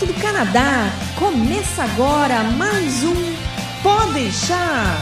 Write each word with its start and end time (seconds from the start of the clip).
direto 0.00 0.06
do 0.06 0.14
Canadá. 0.14 0.90
Começa 1.18 1.84
agora 1.84 2.42
mais 2.42 3.04
um 3.04 3.14
Pode 3.82 4.14
deixar. 4.14 5.00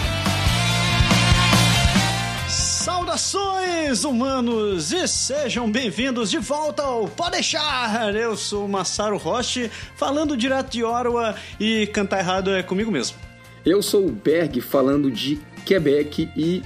Saudações, 2.48 4.04
humanos, 4.04 4.92
e 4.92 5.06
sejam 5.06 5.70
bem-vindos 5.70 6.30
de 6.30 6.38
volta 6.38 6.82
ao 6.82 7.08
Pode 7.08 7.32
deixar. 7.32 8.14
Eu 8.14 8.36
sou 8.36 8.66
o 8.66 8.68
Massaro 8.68 9.16
Roche, 9.16 9.70
falando 9.96 10.36
direto 10.36 10.70
de 10.70 10.84
Ottawa 10.84 11.34
e 11.58 11.86
cantar 11.88 12.20
errado 12.20 12.50
é 12.50 12.62
comigo 12.62 12.90
mesmo. 12.90 13.16
Eu 13.64 13.82
sou 13.82 14.06
o 14.06 14.12
Berg, 14.12 14.60
falando 14.60 15.10
de 15.10 15.40
Quebec 15.64 16.30
e 16.36 16.62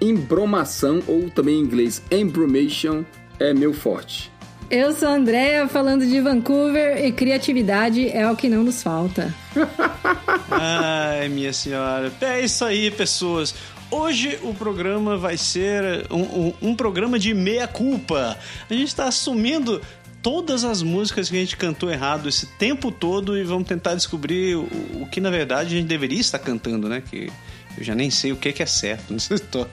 embromação, 0.00 1.02
ou 1.06 1.28
também 1.30 1.56
em 1.56 1.62
inglês 1.62 2.02
embromation, 2.10 3.04
é 3.38 3.52
meu 3.52 3.72
forte. 3.72 4.35
Eu 4.68 4.92
sou 4.92 5.08
a 5.08 5.12
Andrea, 5.12 5.68
falando 5.68 6.04
de 6.04 6.20
Vancouver 6.20 7.04
e 7.04 7.12
criatividade 7.12 8.08
é 8.08 8.28
o 8.28 8.34
que 8.34 8.48
não 8.48 8.64
nos 8.64 8.82
falta. 8.82 9.32
Ai, 10.50 11.28
minha 11.28 11.52
senhora. 11.52 12.12
É 12.20 12.40
isso 12.40 12.64
aí, 12.64 12.90
pessoas. 12.90 13.54
Hoje 13.90 14.38
o 14.42 14.52
programa 14.52 15.16
vai 15.16 15.36
ser 15.36 16.06
um, 16.10 16.22
um, 16.22 16.54
um 16.62 16.74
programa 16.74 17.16
de 17.16 17.32
meia-culpa. 17.32 18.36
A 18.68 18.74
gente 18.74 18.88
está 18.88 19.06
assumindo 19.06 19.80
todas 20.20 20.64
as 20.64 20.82
músicas 20.82 21.30
que 21.30 21.36
a 21.36 21.40
gente 21.40 21.56
cantou 21.56 21.88
errado 21.88 22.28
esse 22.28 22.46
tempo 22.46 22.90
todo 22.90 23.38
e 23.38 23.44
vamos 23.44 23.68
tentar 23.68 23.94
descobrir 23.94 24.56
o, 24.56 24.64
o 25.00 25.08
que 25.08 25.20
na 25.20 25.30
verdade 25.30 25.76
a 25.76 25.78
gente 25.78 25.86
deveria 25.86 26.20
estar 26.20 26.40
cantando, 26.40 26.88
né? 26.88 27.00
Que 27.08 27.30
eu 27.78 27.84
já 27.84 27.94
nem 27.94 28.10
sei 28.10 28.32
o 28.32 28.36
que, 28.36 28.52
que 28.52 28.64
é 28.64 28.66
certo 28.66 29.12
nessa 29.12 29.32
história. 29.36 29.70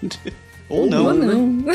Ou 0.74 0.88
não. 0.88 1.06
Ou 1.06 1.14
não. 1.14 1.48
Né? 1.48 1.74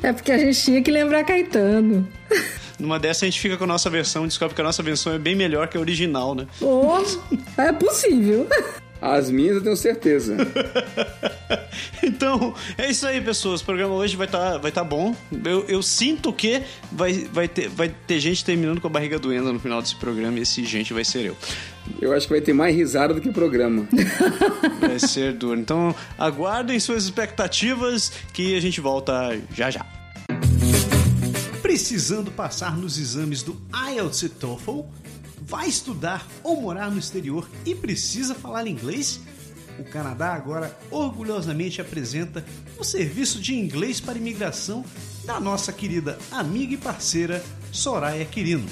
é 0.02 0.10
porque 0.10 0.32
a 0.32 0.38
gente 0.38 0.58
tinha 0.58 0.82
que 0.82 0.90
lembrar 0.90 1.22
Caetano. 1.22 2.08
Numa 2.78 2.98
dessa 2.98 3.26
a 3.26 3.28
gente 3.28 3.38
fica 3.38 3.58
com 3.58 3.64
a 3.64 3.66
nossa 3.66 3.90
versão 3.90 4.24
e 4.24 4.28
descobre 4.28 4.54
que 4.54 4.60
a 4.62 4.64
nossa 4.64 4.82
versão 4.82 5.12
é 5.12 5.18
bem 5.18 5.34
melhor 5.34 5.68
que 5.68 5.76
a 5.76 5.80
original, 5.80 6.34
né? 6.34 6.46
Oh, 6.62 6.96
é 7.58 7.72
possível. 7.72 8.48
As 9.00 9.30
minhas 9.30 9.56
eu 9.56 9.62
tenho 9.62 9.76
certeza. 9.76 10.36
então, 12.02 12.54
é 12.76 12.90
isso 12.90 13.06
aí, 13.06 13.20
pessoas. 13.20 13.62
O 13.62 13.64
programa 13.64 13.94
hoje 13.94 14.16
vai 14.16 14.26
estar 14.26 14.52
tá, 14.52 14.58
vai 14.58 14.70
tá 14.70 14.84
bom. 14.84 15.16
Eu, 15.44 15.64
eu 15.66 15.82
sinto 15.82 16.32
que 16.32 16.62
vai, 16.92 17.12
vai, 17.32 17.48
ter, 17.48 17.68
vai 17.68 17.88
ter 18.06 18.20
gente 18.20 18.44
terminando 18.44 18.80
com 18.80 18.86
a 18.86 18.90
barriga 18.90 19.18
doendo 19.18 19.52
no 19.52 19.58
final 19.58 19.80
desse 19.80 19.96
programa 19.96 20.38
e 20.38 20.42
esse 20.42 20.64
gente 20.64 20.92
vai 20.92 21.04
ser 21.04 21.24
eu. 21.24 21.36
Eu 22.00 22.12
acho 22.12 22.26
que 22.26 22.34
vai 22.34 22.42
ter 22.42 22.52
mais 22.52 22.76
risada 22.76 23.14
do 23.14 23.20
que 23.20 23.32
programa. 23.32 23.88
vai 24.80 24.98
ser 24.98 25.32
duro. 25.32 25.58
Então, 25.58 25.94
aguardem 26.18 26.78
suas 26.78 27.04
expectativas 27.04 28.12
que 28.32 28.54
a 28.54 28.60
gente 28.60 28.80
volta 28.80 29.40
já 29.54 29.70
já. 29.70 29.84
Precisando 31.62 32.30
passar 32.30 32.76
nos 32.76 32.98
exames 32.98 33.42
do 33.42 33.56
IELTS 33.72 34.22
e 34.22 34.28
TOEFL? 34.28 34.80
Vai 35.50 35.68
estudar 35.68 36.24
ou 36.44 36.60
morar 36.60 36.92
no 36.92 36.98
exterior 36.98 37.50
e 37.66 37.74
precisa 37.74 38.36
falar 38.36 38.68
inglês? 38.68 39.20
O 39.80 39.84
Canadá 39.84 40.32
agora 40.32 40.78
orgulhosamente 40.92 41.80
apresenta 41.80 42.44
o 42.78 42.84
serviço 42.84 43.40
de 43.40 43.56
inglês 43.56 43.98
para 44.00 44.16
imigração 44.16 44.84
da 45.24 45.40
nossa 45.40 45.72
querida 45.72 46.16
amiga 46.30 46.74
e 46.74 46.76
parceira 46.76 47.44
Soraya 47.72 48.24
Quirino. 48.24 48.66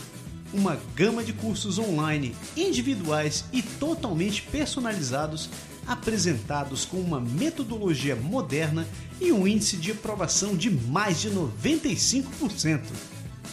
Uma 0.52 0.78
gama 0.94 1.24
de 1.24 1.32
cursos 1.32 1.80
online, 1.80 2.34
individuais 2.56 3.44
e 3.52 3.60
totalmente 3.60 4.42
personalizados, 4.42 5.50
apresentados 5.84 6.84
com 6.84 6.98
uma 6.98 7.20
metodologia 7.20 8.14
moderna 8.14 8.86
e 9.20 9.32
um 9.32 9.48
índice 9.48 9.76
de 9.76 9.90
aprovação 9.90 10.56
de 10.56 10.70
mais 10.70 11.20
de 11.20 11.28
95%. 11.30 12.82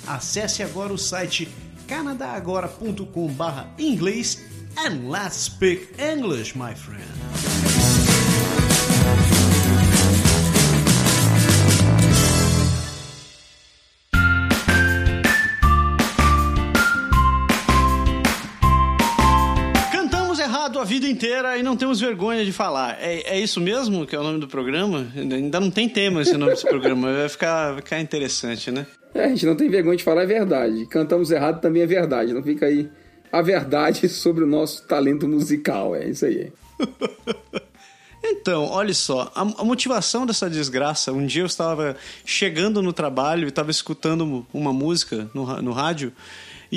Acesse 0.05 0.61
agora 0.61 0.93
o 0.93 0.97
site 0.97 1.49
canadagora.com 1.87 3.27
barra 3.33 3.67
inglês 3.77 4.43
and 4.77 5.09
let's 5.09 5.35
speak 5.35 5.87
English, 5.99 6.55
my 6.55 6.73
friend. 6.73 7.74
Vida 20.95 21.09
inteira 21.09 21.57
e 21.57 21.63
não 21.63 21.75
temos 21.75 21.99
vergonha 21.99 22.45
de 22.45 22.53
falar. 22.53 22.97
É, 23.01 23.35
é 23.35 23.39
isso 23.39 23.59
mesmo 23.59 24.05
que 24.05 24.15
é 24.15 24.19
o 24.19 24.23
nome 24.23 24.39
do 24.39 24.47
programa? 24.47 25.05
Ainda 25.15 25.59
não 25.59 25.69
tem 25.69 25.89
tema 25.89 26.21
esse 26.21 26.37
nome 26.37 26.53
desse 26.53 26.67
programa. 26.67 27.11
Vai 27.11 27.27
ficar, 27.27 27.71
vai 27.73 27.81
ficar 27.81 27.99
interessante, 27.99 28.71
né? 28.71 28.87
É, 29.13 29.25
a 29.25 29.27
gente 29.27 29.45
não 29.45 29.55
tem 29.55 29.69
vergonha 29.69 29.97
de 29.97 30.03
falar 30.03 30.21
a 30.21 30.25
verdade. 30.25 30.85
Cantamos 30.87 31.31
errado 31.31 31.59
também 31.59 31.81
é 31.81 31.85
verdade. 31.85 32.33
Não 32.33 32.41
fica 32.41 32.65
aí 32.65 32.89
a 33.29 33.41
verdade 33.41 34.07
sobre 34.09 34.45
o 34.45 34.47
nosso 34.47 34.87
talento 34.87 35.27
musical. 35.27 35.95
É 35.95 36.07
isso 36.07 36.25
aí. 36.25 36.51
Então, 38.27 38.65
olha 38.65 38.93
só, 38.93 39.31
a, 39.35 39.41
a, 39.41 39.63
motivação 39.63 40.25
dessa 40.25 40.49
desgraça. 40.49 41.11
Um 41.11 41.27
dia 41.27 41.43
eu 41.43 41.45
estava 41.45 41.95
chegando 42.25 42.81
no 42.81 42.91
trabalho 42.91 43.45
e 43.45 43.49
estava 43.49 43.69
escutando 43.69 44.47
uma 44.51 44.73
música 44.73 45.29
no, 45.31 45.45
no 45.61 45.71
rádio 45.71 46.11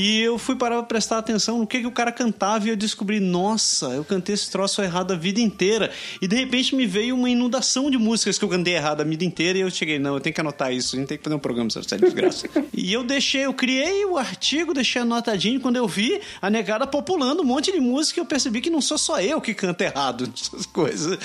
e 0.00 0.20
eu 0.20 0.38
fui 0.38 0.54
parar 0.54 0.76
pra 0.76 0.84
prestar 0.84 1.18
atenção 1.18 1.58
no 1.58 1.66
que, 1.66 1.80
que 1.80 1.86
o 1.88 1.90
cara 1.90 2.12
cantava 2.12 2.68
e 2.68 2.70
eu 2.70 2.76
descobri, 2.76 3.18
nossa, 3.18 3.86
eu 3.86 4.04
cantei 4.04 4.32
esse 4.32 4.48
troço 4.48 4.80
errado 4.80 5.10
a 5.10 5.16
vida 5.16 5.40
inteira. 5.40 5.90
E 6.22 6.28
de 6.28 6.36
repente 6.36 6.76
me 6.76 6.86
veio 6.86 7.16
uma 7.16 7.28
inundação 7.28 7.90
de 7.90 7.98
músicas 7.98 8.38
que 8.38 8.44
eu 8.44 8.48
cantei 8.48 8.76
errado 8.76 9.00
a 9.00 9.04
vida 9.04 9.24
inteira 9.24 9.58
e 9.58 9.62
eu 9.62 9.70
cheguei, 9.72 9.98
não, 9.98 10.14
eu 10.14 10.20
tenho 10.20 10.32
que 10.32 10.40
anotar 10.40 10.72
isso, 10.72 10.94
a 10.94 11.00
gente 11.00 11.08
tem 11.08 11.18
que 11.18 11.24
fazer 11.24 11.34
um 11.34 11.40
programa 11.40 11.68
sobre 11.68 11.86
essa 11.86 11.98
desgraça. 11.98 12.48
e 12.72 12.92
eu 12.92 13.02
deixei, 13.02 13.44
eu 13.44 13.52
criei 13.52 14.04
o 14.04 14.16
artigo, 14.16 14.72
deixei 14.72 15.02
anotadinho, 15.02 15.60
quando 15.60 15.74
eu 15.74 15.88
vi 15.88 16.20
a 16.40 16.48
negada 16.48 16.86
populando 16.86 17.40
um 17.40 17.44
monte 17.44 17.72
de 17.72 17.80
música, 17.80 18.20
eu 18.20 18.24
percebi 18.24 18.60
que 18.60 18.70
não 18.70 18.80
sou 18.80 18.98
só 18.98 19.20
eu 19.20 19.40
que 19.40 19.52
canta 19.52 19.82
errado 19.82 20.30
essas 20.32 20.64
coisas. 20.64 21.18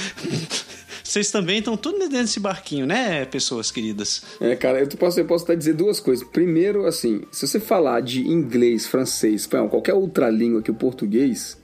Vocês 1.03 1.29
também 1.29 1.59
estão 1.59 1.75
tudo 1.75 1.99
dentro 1.99 2.17
desse 2.17 2.39
barquinho, 2.39 2.85
né, 2.85 3.25
pessoas 3.25 3.69
queridas? 3.69 4.23
É, 4.39 4.55
cara, 4.55 4.79
eu 4.79 4.87
posso, 4.87 5.19
eu 5.19 5.25
posso 5.25 5.43
até 5.43 5.55
dizer 5.55 5.73
duas 5.73 5.99
coisas. 5.99 6.25
Primeiro, 6.27 6.85
assim, 6.85 7.21
se 7.29 7.45
você 7.45 7.59
falar 7.59 7.99
de 7.99 8.21
inglês, 8.21 8.62
francês, 8.85 9.41
espanhol, 9.41 9.69
qualquer 9.69 9.93
outra 9.93 10.29
língua 10.29 10.61
que 10.61 10.71
o 10.71 10.73
português, 10.73 11.57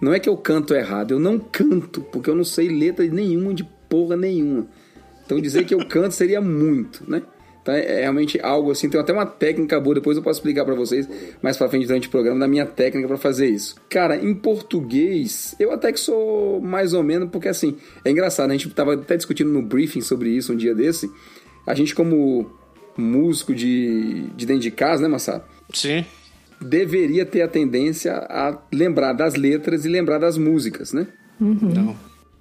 não 0.00 0.12
é 0.12 0.18
que 0.18 0.28
eu 0.28 0.36
canto 0.36 0.74
errado, 0.74 1.12
eu 1.12 1.20
não 1.20 1.38
canto, 1.38 2.00
porque 2.12 2.28
eu 2.28 2.34
não 2.34 2.44
sei 2.44 2.68
letra 2.68 3.04
nenhuma 3.06 3.54
de 3.54 3.64
porra 3.88 4.16
nenhuma. 4.16 4.66
Então 5.24 5.40
dizer 5.40 5.64
que 5.64 5.74
eu 5.74 5.86
canto 5.86 6.14
seria 6.14 6.40
muito, 6.40 7.08
né? 7.08 7.22
Então 7.62 7.72
é 7.72 8.00
realmente 8.00 8.40
algo 8.40 8.72
assim, 8.72 8.90
tem 8.90 9.00
até 9.00 9.12
uma 9.12 9.24
técnica 9.24 9.78
boa, 9.78 9.94
depois 9.94 10.16
eu 10.16 10.22
posso 10.22 10.40
explicar 10.40 10.64
para 10.64 10.74
vocês 10.74 11.08
mais 11.40 11.56
para 11.56 11.68
frente 11.68 11.86
durante 11.86 12.08
o 12.08 12.10
programa 12.10 12.40
da 12.40 12.48
minha 12.48 12.66
técnica 12.66 13.06
para 13.06 13.16
fazer 13.16 13.48
isso. 13.48 13.76
Cara, 13.88 14.16
em 14.16 14.34
português, 14.34 15.54
eu 15.60 15.70
até 15.70 15.92
que 15.92 16.00
sou 16.00 16.60
mais 16.60 16.92
ou 16.92 17.04
menos, 17.04 17.30
porque 17.30 17.48
assim, 17.48 17.76
é 18.04 18.10
engraçado, 18.10 18.50
a 18.50 18.52
gente 18.52 18.68
tava 18.70 18.94
até 18.94 19.16
discutindo 19.16 19.50
no 19.50 19.62
briefing 19.62 20.00
sobre 20.00 20.30
isso 20.30 20.52
um 20.52 20.56
dia 20.56 20.74
desse. 20.74 21.08
A 21.64 21.74
gente 21.74 21.94
como 21.94 22.50
músico 22.96 23.54
de, 23.54 24.22
de 24.36 24.44
dentro 24.44 24.62
de 24.62 24.70
casa, 24.72 25.02
né, 25.02 25.08
Massado? 25.08 25.44
Sim. 25.72 26.04
Deveria 26.64 27.26
ter 27.26 27.42
a 27.42 27.48
tendência 27.48 28.12
a 28.14 28.58
lembrar 28.72 29.12
das 29.12 29.34
letras 29.34 29.84
e 29.84 29.88
lembrar 29.88 30.18
das 30.18 30.38
músicas, 30.38 30.92
né? 30.92 31.06
Uhum. 31.40 31.72
Não. 31.74 31.96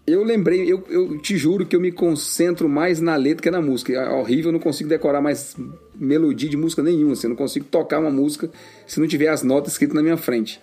Eu 0.05 0.23
lembrei, 0.23 0.71
eu, 0.71 0.83
eu 0.89 1.17
te 1.19 1.37
juro 1.37 1.65
que 1.65 1.75
eu 1.75 1.79
me 1.79 1.91
concentro 1.91 2.67
mais 2.67 2.99
na 2.99 3.15
letra 3.15 3.43
que 3.43 3.51
na 3.51 3.61
música. 3.61 3.93
É 3.93 4.09
horrível, 4.09 4.49
eu 4.49 4.53
não 4.53 4.59
consigo 4.59 4.89
decorar 4.89 5.21
mais 5.21 5.55
melodia 5.95 6.49
de 6.49 6.57
música 6.57 6.81
nenhuma. 6.81 7.13
Assim, 7.13 7.27
eu 7.27 7.31
não 7.31 7.37
consigo 7.37 7.65
tocar 7.65 7.99
uma 7.99 8.09
música 8.09 8.49
se 8.87 8.99
não 8.99 9.07
tiver 9.07 9.27
as 9.27 9.43
notas 9.43 9.73
escritas 9.73 9.95
na 9.95 10.01
minha 10.01 10.17
frente. 10.17 10.59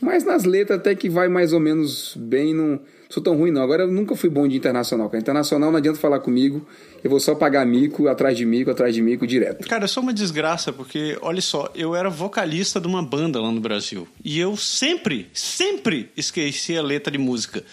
Mas 0.00 0.24
nas 0.24 0.44
letras 0.44 0.78
até 0.78 0.94
que 0.94 1.08
vai 1.08 1.28
mais 1.28 1.52
ou 1.52 1.60
menos 1.60 2.16
bem, 2.16 2.54
não 2.54 2.80
sou 3.08 3.22
tão 3.22 3.36
ruim 3.36 3.50
não. 3.50 3.62
Agora 3.62 3.84
eu 3.84 3.88
nunca 3.88 4.14
fui 4.14 4.28
bom 4.28 4.46
de 4.46 4.56
internacional. 4.56 5.08
Cara. 5.08 5.20
Internacional 5.20 5.70
não 5.70 5.78
adianta 5.78 5.98
falar 5.98 6.20
comigo, 6.20 6.66
eu 7.02 7.10
vou 7.10 7.18
só 7.18 7.34
pagar 7.34 7.64
mico, 7.64 8.08
atrás 8.08 8.36
de 8.36 8.44
mico, 8.44 8.70
atrás 8.70 8.94
de 8.94 9.00
mico, 9.00 9.26
direto. 9.26 9.66
Cara, 9.66 9.84
é 9.84 9.86
só 9.86 10.00
uma 10.00 10.12
desgraça, 10.12 10.72
porque, 10.72 11.16
olha 11.22 11.40
só, 11.40 11.70
eu 11.74 11.94
era 11.94 12.10
vocalista 12.10 12.80
de 12.80 12.86
uma 12.86 13.02
banda 13.02 13.40
lá 13.40 13.50
no 13.50 13.60
Brasil. 13.60 14.06
E 14.24 14.38
eu 14.38 14.56
sempre, 14.56 15.28
sempre 15.32 16.10
esqueci 16.16 16.76
a 16.76 16.82
letra 16.82 17.10
de 17.10 17.18
música. 17.18 17.64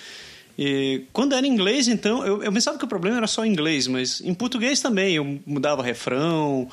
E 0.57 1.03
quando 1.11 1.33
era 1.33 1.45
em 1.45 1.51
inglês, 1.51 1.87
então, 1.87 2.25
eu, 2.25 2.41
eu 2.41 2.51
pensava 2.51 2.77
que 2.77 2.85
o 2.85 2.87
problema 2.87 3.17
era 3.17 3.27
só 3.27 3.45
em 3.45 3.51
inglês, 3.51 3.87
mas 3.87 4.21
em 4.21 4.33
português 4.33 4.79
também. 4.79 5.15
Eu 5.15 5.39
mudava 5.45 5.83
refrão, 5.83 6.69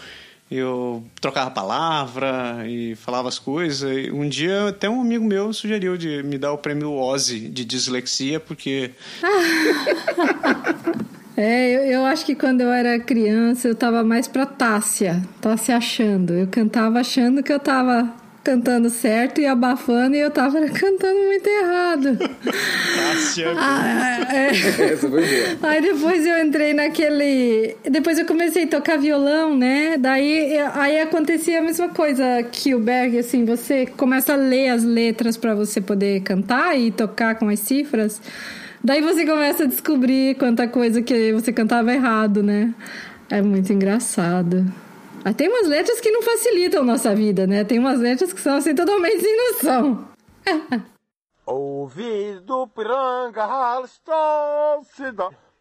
eu 0.57 1.05
trocava 1.21 1.51
palavra 1.51 2.65
e 2.67 2.95
falava 2.97 3.29
as 3.29 3.39
coisas. 3.39 3.91
E 3.91 4.11
um 4.11 4.29
dia 4.29 4.69
até 4.69 4.89
um 4.89 5.01
amigo 5.01 5.25
meu 5.25 5.53
sugeriu 5.53 5.97
de 5.97 6.23
me 6.23 6.39
dar 6.39 6.53
o 6.53 6.59
prêmio 6.59 6.93
Ozzy 6.93 7.49
de 7.49 7.65
dislexia, 7.65 8.41
porque. 8.41 8.93
É, 11.35 11.71
eu, 11.71 11.81
eu, 11.93 12.05
acho 12.05 12.27
que 12.27 12.35
quando 12.35 12.61
eu 12.61 12.71
era 12.71 13.01
criança 13.01 13.67
eu 13.67 13.75
tava 13.75 14.05
mais 14.05 14.29
pra 14.29 14.45
Tássia, 14.45 15.23
Tássia 15.41 15.79
achando. 15.79 16.35
Eu 16.35 16.47
cantava 16.47 17.01
achando 17.01 17.43
que 17.43 17.51
eu 17.51 17.59
tava 17.59 18.13
cantando 18.43 18.91
certo 18.91 19.41
e 19.41 19.47
abafando 19.47 20.17
e 20.17 20.21
eu 20.21 20.31
tava 20.31 20.61
cantando 20.69 21.21
muito 21.27 21.47
errado. 21.47 22.19
Cássia. 22.97 23.53
Ah, 23.57 24.27
é. 24.31 24.49
Essa 24.93 25.09
foi 25.09 25.11
boa. 25.11 25.71
Aí 25.71 25.81
depois 25.81 26.27
eu 26.27 26.45
entrei 26.45 26.75
naquele. 26.75 27.77
Depois 27.89 28.19
eu 28.19 28.27
comecei 28.27 28.65
a 28.65 28.69
tocar 28.69 28.99
violão, 28.99 29.57
né? 29.57 29.97
Daí 29.97 30.59
aí 30.75 31.01
acontecia 31.01 31.61
a 31.61 31.63
mesma 31.63 31.89
coisa 31.89 32.43
que 32.51 32.75
o 32.75 32.81
Berg, 32.81 33.19
assim, 33.19 33.45
você 33.45 33.87
começa 33.87 34.33
a 34.33 34.37
ler 34.37 34.69
as 34.71 34.83
letras 34.83 35.37
para 35.37 35.55
você 35.55 35.81
poder 35.81 36.21
cantar 36.23 36.79
e 36.79 36.91
tocar 36.91 37.37
com 37.37 37.49
as 37.49 37.61
cifras. 37.61 38.21
Daí 38.85 39.01
você 39.01 39.25
começa 39.25 39.63
a 39.65 39.67
descobrir 39.67 40.35
quanta 40.35 40.67
coisa 40.67 41.01
que 41.01 41.33
você 41.33 41.53
cantava 41.53 41.93
errado, 41.93 42.43
né? 42.43 42.75
É 43.31 43.41
muito 43.41 43.73
engraçado. 43.73 44.67
Mas 45.25 45.35
tem 45.37 45.49
umas 45.49 45.69
letras 45.69 46.01
que 46.01 46.11
não 46.11 46.23
facilitam 46.23 46.85
nossa 46.85 47.15
vida, 47.15 47.47
né? 47.47 47.65
Tem 47.65 47.79
umas 47.79 48.01
letras 48.01 48.33
que 48.33 48.41
são 48.41 48.57
assim 48.57 48.75
totalmente 48.75 49.21
sem 49.21 49.37
noção. 49.37 50.09
Ouvido 51.47 52.69
piranga, 52.69 53.45
ralistou 53.45 54.85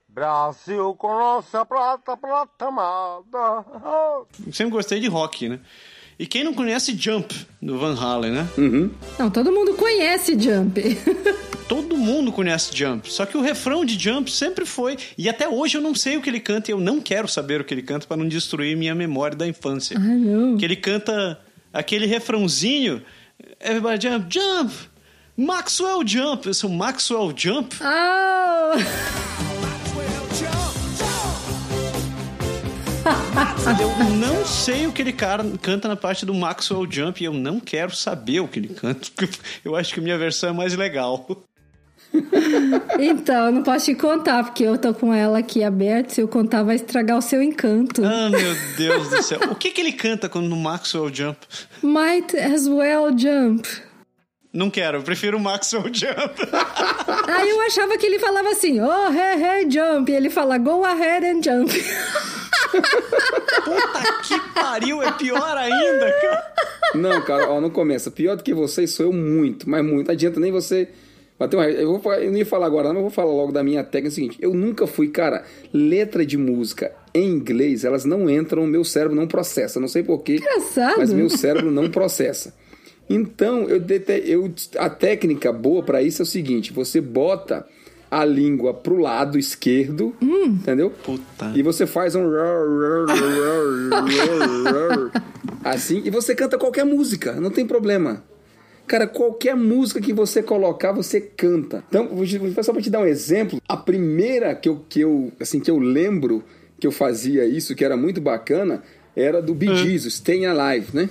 Brasil 0.07 0.93
com 0.95 1.07
nossa 1.07 1.65
prata, 1.65 2.17
prata 2.17 2.65
amada. 2.65 3.65
Sempre 4.51 4.71
gostei 4.73 4.99
de 4.99 5.07
rock, 5.07 5.47
né? 5.47 5.59
E 6.19 6.27
quem 6.27 6.43
não 6.43 6.53
conhece 6.53 6.95
Jump, 6.95 7.33
do 7.61 7.79
Van 7.79 7.95
Halen, 7.95 8.31
né? 8.31 8.47
Não, 9.17 9.31
todo 9.31 9.51
mundo 9.51 9.73
conhece 9.73 10.37
Jump. 10.39 10.81
Todo 11.71 11.95
mundo 11.95 12.33
conhece 12.33 12.75
Jump. 12.75 13.09
Só 13.09 13.25
que 13.25 13.37
o 13.37 13.41
refrão 13.41 13.85
de 13.85 13.97
Jump 13.97 14.29
sempre 14.29 14.65
foi. 14.65 14.97
E 15.17 15.29
até 15.29 15.47
hoje 15.47 15.77
eu 15.77 15.81
não 15.81 15.95
sei 15.95 16.17
o 16.17 16.21
que 16.21 16.29
ele 16.29 16.41
canta 16.41 16.69
e 16.69 16.73
eu 16.73 16.81
não 16.81 16.99
quero 16.99 17.29
saber 17.29 17.61
o 17.61 17.63
que 17.63 17.73
ele 17.73 17.81
canta 17.81 18.05
para 18.05 18.17
não 18.17 18.27
destruir 18.27 18.75
minha 18.75 18.93
memória 18.93 19.37
da 19.37 19.47
infância. 19.47 19.97
Que 20.59 20.65
ele 20.65 20.75
canta 20.75 21.39
aquele 21.71 22.05
refrãozinho. 22.05 23.01
Everybody 23.61 24.05
jump, 24.09 24.25
jump! 24.33 24.73
Maxwell 25.37 26.05
Jump! 26.05 26.45
Eu 26.45 26.53
sou 26.53 26.69
Maxwell 26.69 27.33
Jump? 27.33 27.73
Ah! 27.79 28.73
Eu 33.79 34.09
não 34.17 34.45
sei 34.45 34.87
o 34.87 34.91
que 34.91 35.01
ele 35.01 35.13
cara- 35.13 35.45
canta 35.61 35.87
na 35.87 35.95
parte 35.95 36.25
do 36.25 36.33
Maxwell 36.33 36.85
Jump 36.91 37.21
e 37.21 37.25
eu 37.25 37.33
não 37.33 37.61
quero 37.61 37.95
saber 37.95 38.41
o 38.41 38.47
que 38.47 38.59
ele 38.59 38.73
canta. 38.73 39.07
porque 39.15 39.39
Eu 39.63 39.75
acho 39.75 39.93
que 39.93 40.01
a 40.01 40.03
minha 40.03 40.17
versão 40.17 40.49
é 40.49 40.53
mais 40.53 40.75
legal. 40.75 41.25
Então, 42.99 43.45
eu 43.47 43.51
não 43.51 43.63
posso 43.63 43.85
te 43.85 43.95
contar, 43.95 44.43
porque 44.43 44.63
eu 44.63 44.77
tô 44.77 44.93
com 44.93 45.13
ela 45.13 45.39
aqui 45.39 45.63
aberta. 45.63 46.13
Se 46.13 46.21
eu 46.21 46.27
contar, 46.27 46.63
vai 46.63 46.75
estragar 46.75 47.17
o 47.17 47.21
seu 47.21 47.41
encanto. 47.41 48.03
Ah, 48.03 48.29
meu 48.29 48.55
Deus 48.77 49.09
do 49.09 49.23
céu. 49.23 49.39
O 49.49 49.55
que, 49.55 49.71
que 49.71 49.81
ele 49.81 49.93
canta 49.93 50.27
quando 50.27 50.47
no 50.47 50.57
Maxwell 50.57 51.13
Jump? 51.13 51.39
Might 51.81 52.37
as 52.37 52.67
well 52.67 53.17
jump. 53.17 53.67
Não 54.53 54.69
quero, 54.69 54.97
eu 54.97 55.01
prefiro 55.01 55.37
o 55.37 55.39
Maxwell 55.39 55.85
Jump. 55.93 56.35
Aí 57.27 57.49
eu 57.49 57.61
achava 57.61 57.97
que 57.97 58.05
ele 58.05 58.19
falava 58.19 58.49
assim, 58.49 58.81
oh, 58.81 59.09
hey, 59.09 59.41
hey, 59.41 59.71
jump. 59.71 60.11
E 60.11 60.15
ele 60.15 60.29
fala, 60.29 60.57
go 60.57 60.83
ahead 60.83 61.25
and 61.25 61.41
jump. 61.41 61.71
Puta 62.71 64.21
que 64.23 64.39
pariu, 64.53 65.01
é 65.01 65.11
pior 65.13 65.57
ainda, 65.57 66.11
cara. 66.21 66.53
Não, 66.95 67.21
cara, 67.21 67.49
ó, 67.49 67.61
não 67.61 67.69
começa. 67.69 68.11
Pior 68.11 68.35
do 68.35 68.43
que 68.43 68.53
vocês 68.53 68.91
sou 68.91 69.05
eu 69.05 69.13
muito, 69.13 69.69
mas 69.69 69.83
muito. 69.85 70.07
Não 70.07 70.13
adianta 70.13 70.39
nem 70.39 70.51
você 70.51 70.89
bater 71.41 71.57
uma... 71.57 71.69
eu, 71.69 71.89
vou, 71.91 71.99
falar- 71.99 72.21
eu 72.21 72.31
não 72.31 72.37
ia 72.37 72.45
falar 72.45 72.65
agora, 72.65 72.83
não, 72.87 72.93
mas 72.95 72.97
eu 73.03 73.09
vou 73.09 73.11
falar 73.11 73.31
logo 73.31 73.51
da 73.51 73.63
minha 73.63 73.83
técnica. 73.83 74.07
É 74.07 74.11
o 74.11 74.15
seguinte, 74.15 74.37
eu 74.41 74.53
nunca 74.53 74.87
fui, 74.87 75.09
cara, 75.09 75.43
letra 75.73 76.25
de 76.25 76.37
música 76.37 76.91
em 77.13 77.29
inglês, 77.29 77.83
elas 77.83 78.05
não 78.05 78.29
entram, 78.29 78.65
meu 78.65 78.83
cérebro 78.83 79.15
não 79.15 79.27
processa. 79.27 79.79
Não 79.79 79.87
sei 79.87 80.03
porquê, 80.03 80.35
Engraçado. 80.37 80.95
mas 80.97 81.11
meu 81.11 81.29
cérebro 81.29 81.69
não 81.71 81.89
processa. 81.91 82.53
Então, 83.09 83.67
eu, 83.69 83.79
dete- 83.79 84.23
eu 84.25 84.49
a 84.77 84.89
técnica 84.89 85.51
boa 85.51 85.83
pra 85.83 86.01
isso 86.01 86.21
é 86.21 86.23
o 86.23 86.25
seguinte, 86.25 86.71
você 86.71 87.01
bota 87.01 87.65
a 88.09 88.23
língua 88.25 88.73
pro 88.73 88.97
lado 88.97 89.37
esquerdo, 89.39 90.13
entendeu? 90.21 90.89
Puta. 90.89 91.51
E 91.55 91.61
você 91.63 91.85
faz 91.87 92.13
um 92.15 92.29
assim 95.63 96.01
e 96.05 96.09
você 96.09 96.35
canta 96.35 96.57
qualquer 96.57 96.85
música, 96.85 97.33
não 97.33 97.49
tem 97.49 97.65
problema. 97.65 98.23
Cara, 98.91 99.07
qualquer 99.07 99.55
música 99.55 100.01
que 100.01 100.11
você 100.11 100.43
colocar, 100.43 100.91
você 100.91 101.21
canta. 101.21 101.81
Então, 101.87 102.09
só 102.61 102.73
pra 102.73 102.81
te 102.81 102.89
dar 102.89 102.99
um 102.99 103.05
exemplo, 103.05 103.61
a 103.65 103.77
primeira 103.77 104.53
que 104.53 104.67
eu, 104.67 104.83
que 104.89 104.99
eu 104.99 105.31
assim 105.39 105.61
que 105.61 105.71
eu 105.71 105.79
lembro 105.79 106.43
que 106.77 106.85
eu 106.85 106.91
fazia 106.91 107.45
isso, 107.45 107.73
que 107.73 107.85
era 107.85 107.95
muito 107.95 108.19
bacana, 108.19 108.83
era 109.15 109.41
do 109.41 109.53
Bee 109.55 109.73
Gees, 109.77 110.03
o 110.05 110.11
Staying 110.11 110.45
Alive, 110.45 110.87
né? 110.93 111.09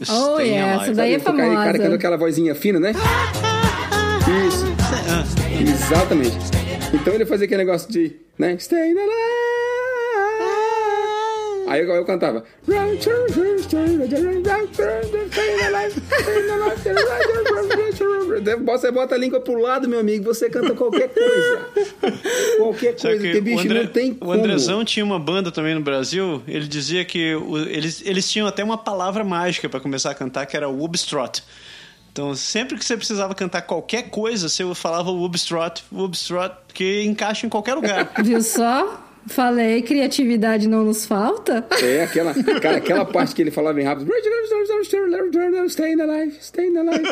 Oh, 0.00 0.02
Staying 0.02 0.48
yeah, 0.50 0.72
Alive. 0.72 0.84
essa 0.90 0.92
daí 0.94 1.14
é 1.14 1.18
o 1.18 1.20
cara- 1.20 1.36
cara 1.36 1.54
famosa. 1.54 1.78
canta 1.78 1.94
aquela 1.94 2.16
vozinha 2.16 2.52
fina, 2.56 2.80
né? 2.80 2.92
Isso. 4.48 4.64
Exatamente. 5.86 6.36
Então 6.92 7.14
ele 7.14 7.24
fazia 7.24 7.44
aquele 7.46 7.62
negócio 7.64 7.92
de, 7.92 8.16
né? 8.36 8.56
Staying 8.58 8.98
alive. 8.98 9.49
Aí 11.70 11.80
eu, 11.82 11.88
eu 11.94 12.04
cantava. 12.04 12.42
Você 18.66 18.90
bota 18.90 19.14
a 19.14 19.18
língua 19.18 19.40
pro 19.40 19.58
lado, 19.60 19.88
meu 19.88 20.00
amigo, 20.00 20.24
você 20.24 20.50
canta 20.50 20.74
qualquer 20.74 21.08
coisa. 21.08 21.60
Qualquer 22.58 22.96
coisa, 22.96 23.18
que 23.18 23.24
porque, 23.24 23.40
bicho, 23.40 23.56
o, 23.58 23.60
André- 23.60 23.82
não 23.84 23.86
tem 23.90 24.10
o 24.12 24.14
como. 24.16 24.32
Andrezão 24.32 24.84
tinha 24.84 25.04
uma 25.04 25.18
banda 25.18 25.50
também 25.52 25.74
no 25.74 25.80
Brasil. 25.80 26.42
Ele 26.48 26.66
dizia 26.66 27.04
que 27.04 27.34
o- 27.36 27.58
eles, 27.58 28.02
eles 28.04 28.28
tinham 28.30 28.46
até 28.46 28.62
uma 28.64 28.76
palavra 28.78 29.22
mágica 29.24 29.68
pra 29.68 29.78
começar 29.80 30.10
a 30.10 30.14
cantar, 30.14 30.46
que 30.46 30.56
era 30.56 30.68
o 30.68 30.76
Wubstrot. 30.76 31.42
Então, 32.12 32.34
sempre 32.34 32.76
que 32.76 32.84
você 32.84 32.96
precisava 32.96 33.34
cantar 33.34 33.62
qualquer 33.62 34.10
coisa, 34.10 34.48
você 34.48 34.64
falava 34.74 35.10
Wubstrot, 35.12 35.84
Wubstrot, 35.92 36.52
que 36.74 37.02
encaixa 37.04 37.46
em 37.46 37.48
qualquer 37.48 37.74
lugar. 37.74 38.10
Viu 38.24 38.42
só? 38.42 39.06
Falei, 39.26 39.82
criatividade 39.82 40.68
não 40.68 40.84
nos 40.84 41.04
falta. 41.06 41.66
É, 41.82 42.02
aquela, 42.02 42.34
cara, 42.60 42.76
aquela 42.78 43.04
parte 43.06 43.34
que 43.34 43.42
ele 43.42 43.50
falava 43.50 43.74
bem 43.74 43.84
rápido. 43.84 44.10
Staying 45.68 46.00
alive, 46.00 46.38
staying 46.40 46.76
alive, 46.76 47.06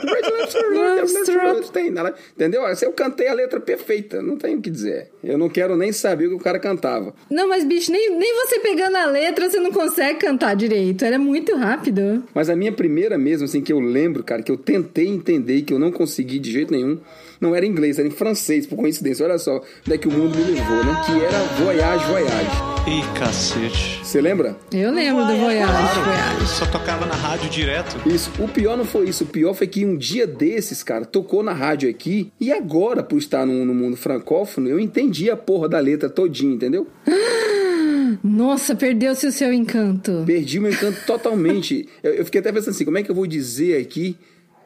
staying 1.64 1.98
alive. 1.98 2.14
Entendeu? 2.34 2.64
Assim, 2.66 2.86
Eu 2.86 2.92
cantei 2.92 3.28
a 3.28 3.34
letra 3.34 3.60
perfeita, 3.60 4.22
não 4.22 4.36
tenho 4.36 4.58
o 4.58 4.62
que 4.62 4.70
dizer. 4.70 5.10
Eu 5.22 5.38
não 5.38 5.48
quero 5.48 5.76
nem 5.76 5.92
saber 5.92 6.26
o 6.26 6.30
que 6.30 6.36
o 6.36 6.40
cara 6.40 6.58
cantava. 6.58 7.14
Não, 7.30 7.48
mas 7.48 7.64
bicho, 7.64 7.92
nem, 7.92 8.16
nem 8.16 8.34
você 8.34 8.58
pegando 8.60 8.96
a 8.96 9.06
letra, 9.06 9.48
você 9.48 9.58
não 9.58 9.72
consegue 9.72 10.18
cantar 10.18 10.54
direito. 10.56 11.04
Era 11.04 11.18
muito 11.18 11.54
rápido. 11.56 12.24
Mas 12.34 12.48
a 12.50 12.56
minha 12.56 12.72
primeira 12.72 13.18
mesmo, 13.18 13.44
assim, 13.44 13.60
que 13.60 13.72
eu 13.72 13.80
lembro, 13.80 14.24
cara, 14.24 14.42
que 14.42 14.50
eu 14.50 14.56
tentei 14.56 15.06
entender 15.06 15.56
e 15.56 15.62
que 15.62 15.72
eu 15.72 15.78
não 15.78 15.92
consegui 15.92 16.38
de 16.38 16.50
jeito 16.50 16.72
nenhum, 16.72 16.98
não 17.40 17.54
era 17.54 17.64
em 17.64 17.68
inglês, 17.68 17.98
era 17.98 18.08
em 18.08 18.10
francês, 18.10 18.66
por 18.66 18.76
coincidência. 18.76 19.24
Olha 19.24 19.38
só, 19.38 19.56
onde 19.56 19.94
é 19.94 19.98
que 19.98 20.08
o 20.08 20.10
mundo 20.10 20.36
me 20.36 20.52
levou, 20.52 20.84
né? 20.84 21.02
Que 21.06 21.24
era 21.24 21.38
Voyage, 21.58 22.04
Voyage. 22.06 22.78
Ih, 22.86 23.18
cacete. 23.18 24.00
Você 24.02 24.20
lembra? 24.20 24.56
Eu 24.72 24.90
lembro 24.90 25.26
do 25.26 25.36
Voyage, 25.36 26.00
Voyage. 26.00 26.46
Só 26.48 26.66
tocava 26.66 27.06
na 27.06 27.14
rádio 27.14 27.50
direto. 27.50 27.96
Isso. 28.08 28.30
O 28.38 28.48
pior 28.48 28.76
não 28.76 28.84
foi 28.84 29.08
isso. 29.08 29.24
O 29.24 29.26
pior 29.26 29.54
foi 29.54 29.66
que 29.66 29.84
um 29.84 29.96
dia 29.96 30.26
desses, 30.26 30.82
cara, 30.82 31.04
tocou 31.04 31.42
na 31.42 31.52
rádio 31.52 31.88
aqui. 31.88 32.32
E 32.40 32.50
agora, 32.50 33.02
por 33.02 33.18
estar 33.18 33.46
no, 33.46 33.64
no 33.64 33.74
mundo 33.74 33.96
francófono, 33.96 34.68
eu 34.68 34.80
entendi 34.80 35.30
a 35.30 35.36
porra 35.36 35.68
da 35.68 35.78
letra 35.78 36.08
todinha, 36.08 36.54
entendeu? 36.54 36.86
Nossa, 38.24 38.74
perdeu-se 38.74 39.26
o 39.26 39.32
seu 39.32 39.52
encanto. 39.52 40.24
Perdi 40.26 40.58
meu 40.58 40.72
encanto 40.72 40.98
totalmente. 41.06 41.88
Eu, 42.02 42.14
eu 42.14 42.24
fiquei 42.24 42.40
até 42.40 42.50
pensando 42.50 42.70
assim, 42.70 42.84
como 42.84 42.98
é 42.98 43.02
que 43.02 43.10
eu 43.10 43.14
vou 43.14 43.26
dizer 43.26 43.80
aqui 43.80 44.16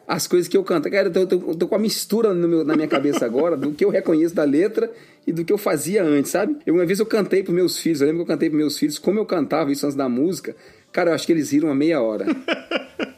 as 0.06 0.26
coisas 0.26 0.48
que 0.48 0.56
eu 0.56 0.64
canto? 0.64 0.90
Cara, 0.90 1.08
eu 1.08 1.26
tô, 1.26 1.26
tô- 1.38 1.54
tô 1.54 1.68
com 1.68 1.74
a 1.74 1.78
mistura 1.78 2.32
meu- 2.34 2.64
na 2.64 2.74
minha 2.74 2.88
cabeça 2.88 3.24
agora 3.24 3.56
do 3.56 3.72
que 3.72 3.84
eu 3.84 3.90
reconheço 3.90 4.34
da 4.34 4.44
letra 4.44 4.90
e 5.26 5.32
do 5.32 5.44
que 5.44 5.52
eu 5.52 5.58
fazia 5.58 6.02
antes, 6.04 6.30
sabe? 6.30 6.56
Eu, 6.66 6.74
uma 6.74 6.84
vez 6.86 6.98
eu 6.98 7.06
cantei 7.06 7.42
pros 7.42 7.54
meus 7.54 7.78
filhos, 7.78 8.00
eu 8.00 8.06
lembro 8.08 8.24
que 8.24 8.30
eu 8.30 8.34
cantei 8.34 8.48
pros 8.50 8.58
meus 8.60 8.78
filhos 8.78 8.98
como 8.98 9.18
eu 9.18 9.26
cantava 9.26 9.70
isso 9.70 9.84
antes 9.86 9.96
da 9.96 10.08
música. 10.08 10.54
Cara, 10.92 11.10
eu 11.10 11.14
acho 11.14 11.26
que 11.26 11.32
eles 11.32 11.50
riram 11.50 11.68
uma 11.68 11.74
meia 11.74 12.00
hora. 12.02 12.26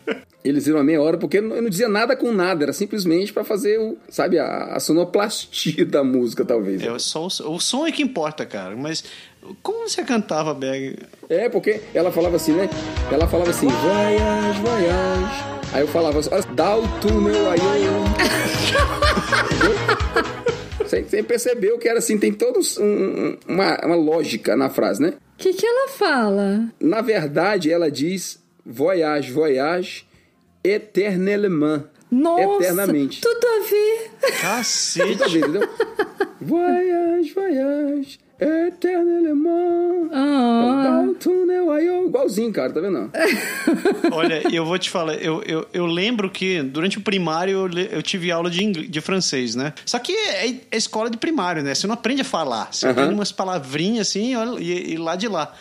Eles 0.44 0.66
viram 0.66 0.78
a 0.78 0.84
meia 0.84 1.00
hora 1.00 1.16
porque 1.16 1.38
eu 1.38 1.42
não 1.42 1.70
dizia 1.70 1.88
nada 1.88 2.14
com 2.14 2.30
nada, 2.30 2.64
era 2.64 2.72
simplesmente 2.72 3.32
pra 3.32 3.44
fazer 3.44 3.80
o, 3.80 3.96
sabe, 4.10 4.38
a, 4.38 4.74
a 4.74 4.80
sonoplastia 4.80 5.86
da 5.86 6.04
música, 6.04 6.44
talvez. 6.44 6.82
É 6.82 6.98
só 6.98 7.22
o, 7.22 7.54
o 7.54 7.58
som 7.58 7.86
é 7.86 7.92
que 7.92 8.02
importa, 8.02 8.44
cara. 8.44 8.76
Mas 8.76 9.04
como 9.62 9.88
você 9.88 10.04
cantava, 10.04 10.52
Berg? 10.52 10.98
É, 11.30 11.48
porque 11.48 11.80
ela 11.94 12.12
falava 12.12 12.36
assim, 12.36 12.52
né? 12.52 12.68
Ela 13.10 13.26
falava 13.26 13.50
assim, 13.50 13.68
voyage, 13.68 14.60
voyage. 14.60 15.44
Aí 15.72 15.80
eu 15.80 15.88
falava 15.88 16.18
assim, 16.18 16.28
olha, 16.30 16.44
dá 16.54 16.76
o 16.76 17.00
túnel 17.00 17.50
aí. 17.50 17.60
Você, 20.84 21.02
você 21.02 21.22
percebeu 21.22 21.78
que 21.78 21.88
era 21.88 21.98
assim, 21.98 22.18
tem 22.18 22.32
toda 22.32 22.60
uma, 23.48 23.78
uma 23.84 23.96
lógica 23.96 24.54
na 24.56 24.68
frase, 24.68 25.00
né? 25.02 25.14
O 25.34 25.38
que, 25.38 25.52
que 25.52 25.66
ela 25.66 25.88
fala? 25.88 26.68
Na 26.78 27.00
verdade, 27.00 27.72
ela 27.72 27.90
diz 27.90 28.43
voyage, 28.66 29.30
voyage, 29.32 30.06
éternellement. 30.62 31.84
Nossa, 32.10 32.42
Eternamente. 32.62 33.20
tudo 33.20 33.44
a 33.44 33.60
ver. 33.68 34.10
Cacete. 34.40 35.12
Tudo 35.12 35.24
a 35.24 35.28
ver, 35.28 35.38
entendeu? 35.40 35.68
voyage, 36.40 37.32
voyage, 37.34 38.18
éternellement. 38.38 40.08
Ah, 40.12 40.82
Dá 40.84 41.10
o 41.10 41.14
túnel 41.14 41.70
aí, 41.72 41.86
Não, 41.86 42.06
igualzinho, 42.06 42.52
cara, 42.52 42.72
tá 42.72 42.80
vendo? 42.80 43.10
Olha, 44.12 44.42
eu 44.54 44.64
vou 44.64 44.78
te 44.78 44.90
falar, 44.90 45.14
eu, 45.16 45.42
eu, 45.44 45.66
eu 45.72 45.86
lembro 45.86 46.30
que 46.30 46.62
durante 46.62 46.98
o 46.98 47.00
primário 47.00 47.68
eu, 47.68 47.78
eu 47.96 48.02
tive 48.02 48.30
aula 48.30 48.48
de, 48.50 48.62
ingl- 48.62 48.86
de 48.88 49.00
francês, 49.00 49.54
né? 49.56 49.72
Só 49.84 49.98
que 49.98 50.12
é, 50.12 50.48
é 50.70 50.76
escola 50.76 51.10
de 51.10 51.16
primário, 51.16 51.62
né? 51.62 51.74
Você 51.74 51.86
não 51.86 51.94
aprende 51.94 52.20
a 52.20 52.24
falar. 52.24 52.68
Você 52.72 52.86
Aham. 52.86 52.92
aprende 52.92 53.14
umas 53.14 53.32
palavrinhas 53.32 54.08
assim 54.08 54.34
e, 54.60 54.92
e 54.92 54.96
lá 54.96 55.16
de 55.16 55.26
lá. 55.26 55.52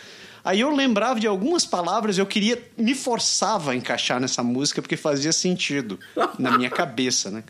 Aí 0.43 0.59
eu 0.59 0.69
lembrava 0.75 1.19
de 1.19 1.27
algumas 1.27 1.65
palavras, 1.65 2.17
eu 2.17 2.25
queria, 2.25 2.61
me 2.77 2.93
forçava 2.93 3.71
a 3.71 3.75
encaixar 3.75 4.19
nessa 4.19 4.43
música 4.43 4.81
porque 4.81 4.97
fazia 4.97 5.31
sentido 5.31 5.97
na 6.37 6.57
minha 6.57 6.69
cabeça, 6.71 7.31
né? 7.31 7.43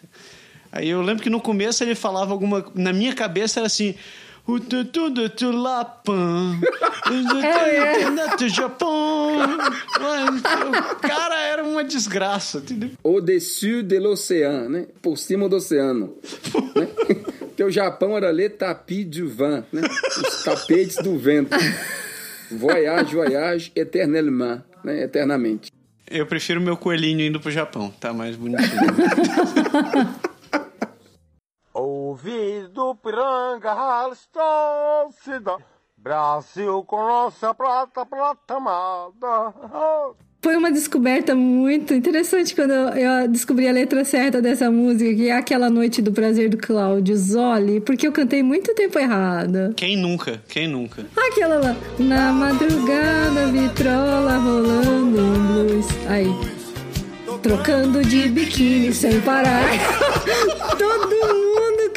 Aí 0.71 0.89
eu 0.89 1.01
lembro 1.01 1.23
que 1.23 1.29
no 1.29 1.41
começo 1.41 1.83
ele 1.83 1.95
falava 1.95 2.31
alguma. 2.31 2.65
Na 2.75 2.93
minha 2.93 3.13
cabeça 3.13 3.59
era 3.59 3.67
assim. 3.67 3.95
O 4.45 4.59
tu 4.59 4.83
tu 4.83 5.51
Lapan, 5.51 6.59
o 7.05 8.37
tu 8.37 8.49
Japão. 8.49 9.37
O 10.91 10.95
cara 10.99 11.39
era 11.39 11.63
uma 11.63 11.81
desgraça, 11.81 12.57
entendeu? 12.57 12.91
Au-dessus 13.01 13.83
de 13.83 13.99
l'océan, 13.99 14.67
né? 14.67 14.87
Por 15.01 15.17
cima 15.17 15.47
do 15.47 15.55
oceano. 15.55 16.13
né? 16.75 16.87
Porque 17.39 17.63
o 17.63 17.71
Japão 17.71 18.17
era 18.17 18.31
le 18.33 18.49
tapis 18.49 19.05
du 19.05 19.29
vent, 19.29 19.63
né? 19.71 19.81
Os 20.17 20.43
tapetes 20.43 20.97
do 20.97 21.17
vento. 21.17 21.55
Voyage, 22.57 23.15
voyage, 23.15 23.71
éternellement, 23.75 24.61
né? 24.83 25.03
Eternamente. 25.03 25.71
Eu 26.09 26.27
prefiro 26.27 26.61
meu 26.61 26.77
coelhinho 26.77 27.21
indo 27.21 27.39
pro 27.39 27.49
Japão, 27.49 27.91
tá 27.99 28.13
mais 28.13 28.35
bonitinho. 28.35 28.69
Ouvido 31.73 32.95
piranga, 32.95 33.73
dá. 35.41 35.57
Brasil 35.97 36.83
com 36.83 36.97
nossa 36.97 37.53
prata, 37.53 38.05
prata 38.05 38.55
amada. 38.55 39.53
Foi 40.43 40.57
uma 40.57 40.69
descoberta 40.69 41.33
muito 41.33 41.93
interessante 41.93 42.53
quando 42.53 42.73
eu 42.73 43.29
descobri 43.29 43.65
a 43.65 43.71
letra 43.71 44.03
certa 44.03 44.41
dessa 44.41 44.69
música, 44.69 45.15
que 45.15 45.29
é 45.29 45.37
aquela 45.37 45.69
noite 45.69 46.01
do 46.01 46.11
prazer 46.11 46.49
do 46.49 46.57
Cláudio 46.57 47.15
Zoli, 47.15 47.79
porque 47.79 48.05
eu 48.05 48.11
cantei 48.11 48.43
muito 48.43 48.75
tempo 48.75 48.99
errado. 48.99 49.73
Quem 49.77 49.95
nunca? 49.95 50.43
Quem 50.49 50.67
nunca? 50.67 51.05
Aquela 51.15 51.55
lá, 51.55 51.77
na 51.97 52.33
madrugada, 52.33 53.47
vitrola 53.53 54.35
rolando 54.35 55.21
um 55.21 55.47
blues. 55.47 55.85
Aí, 56.09 56.27
trocando 57.41 58.03
de 58.03 58.27
biquíni 58.27 58.93
sem 58.93 59.21
parar. 59.21 59.63
Todo 60.77 61.09
mundo 61.09 61.52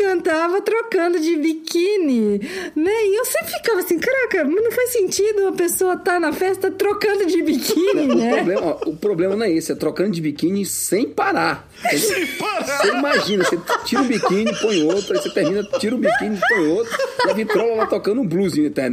cantava 0.06 0.60
trocando 0.60 1.18
de 1.18 1.36
biquíni, 1.36 2.38
né? 2.76 2.90
E 3.06 3.18
eu 3.18 3.24
sempre 3.24 3.52
ficava 3.52 3.80
assim, 3.80 3.98
caraca, 3.98 4.44
mas 4.44 4.62
não 4.64 4.70
faz 4.70 4.90
sentido 4.92 5.42
uma 5.42 5.52
pessoa 5.52 5.96
tá 5.96 6.20
na 6.20 6.32
festa 6.32 6.70
trocando 6.70 7.26
de 7.26 7.42
biquíni, 7.42 8.12
O 8.12 8.14
né? 8.14 8.36
problema, 8.36 8.60
ó, 8.66 8.88
o 8.88 8.96
problema 8.96 9.34
não 9.36 9.44
é 9.44 9.50
esse, 9.50 9.72
é 9.72 9.74
trocando 9.74 10.12
de 10.12 10.20
biquíni 10.20 10.64
sem 10.64 11.08
parar. 11.08 11.68
Sem 11.90 12.26
parar. 12.38 12.82
Você 12.82 12.88
imagina, 12.88 13.44
você 13.44 13.58
tira 13.84 14.02
o 14.02 14.04
biquíni, 14.04 14.52
põe 14.60 14.82
outro, 14.84 15.16
aí 15.16 15.22
você 15.22 15.30
termina, 15.30 15.64
tira 15.78 15.94
o 15.94 15.98
biquíni, 15.98 16.38
põe 16.48 16.66
outro, 16.68 16.96
e 17.26 17.30
a 17.30 17.34
vitrola 17.34 17.74
lá 17.74 17.86
tocando 17.86 18.20
um 18.20 18.26
bluesinho. 18.26 18.70
Tan, 18.70 18.90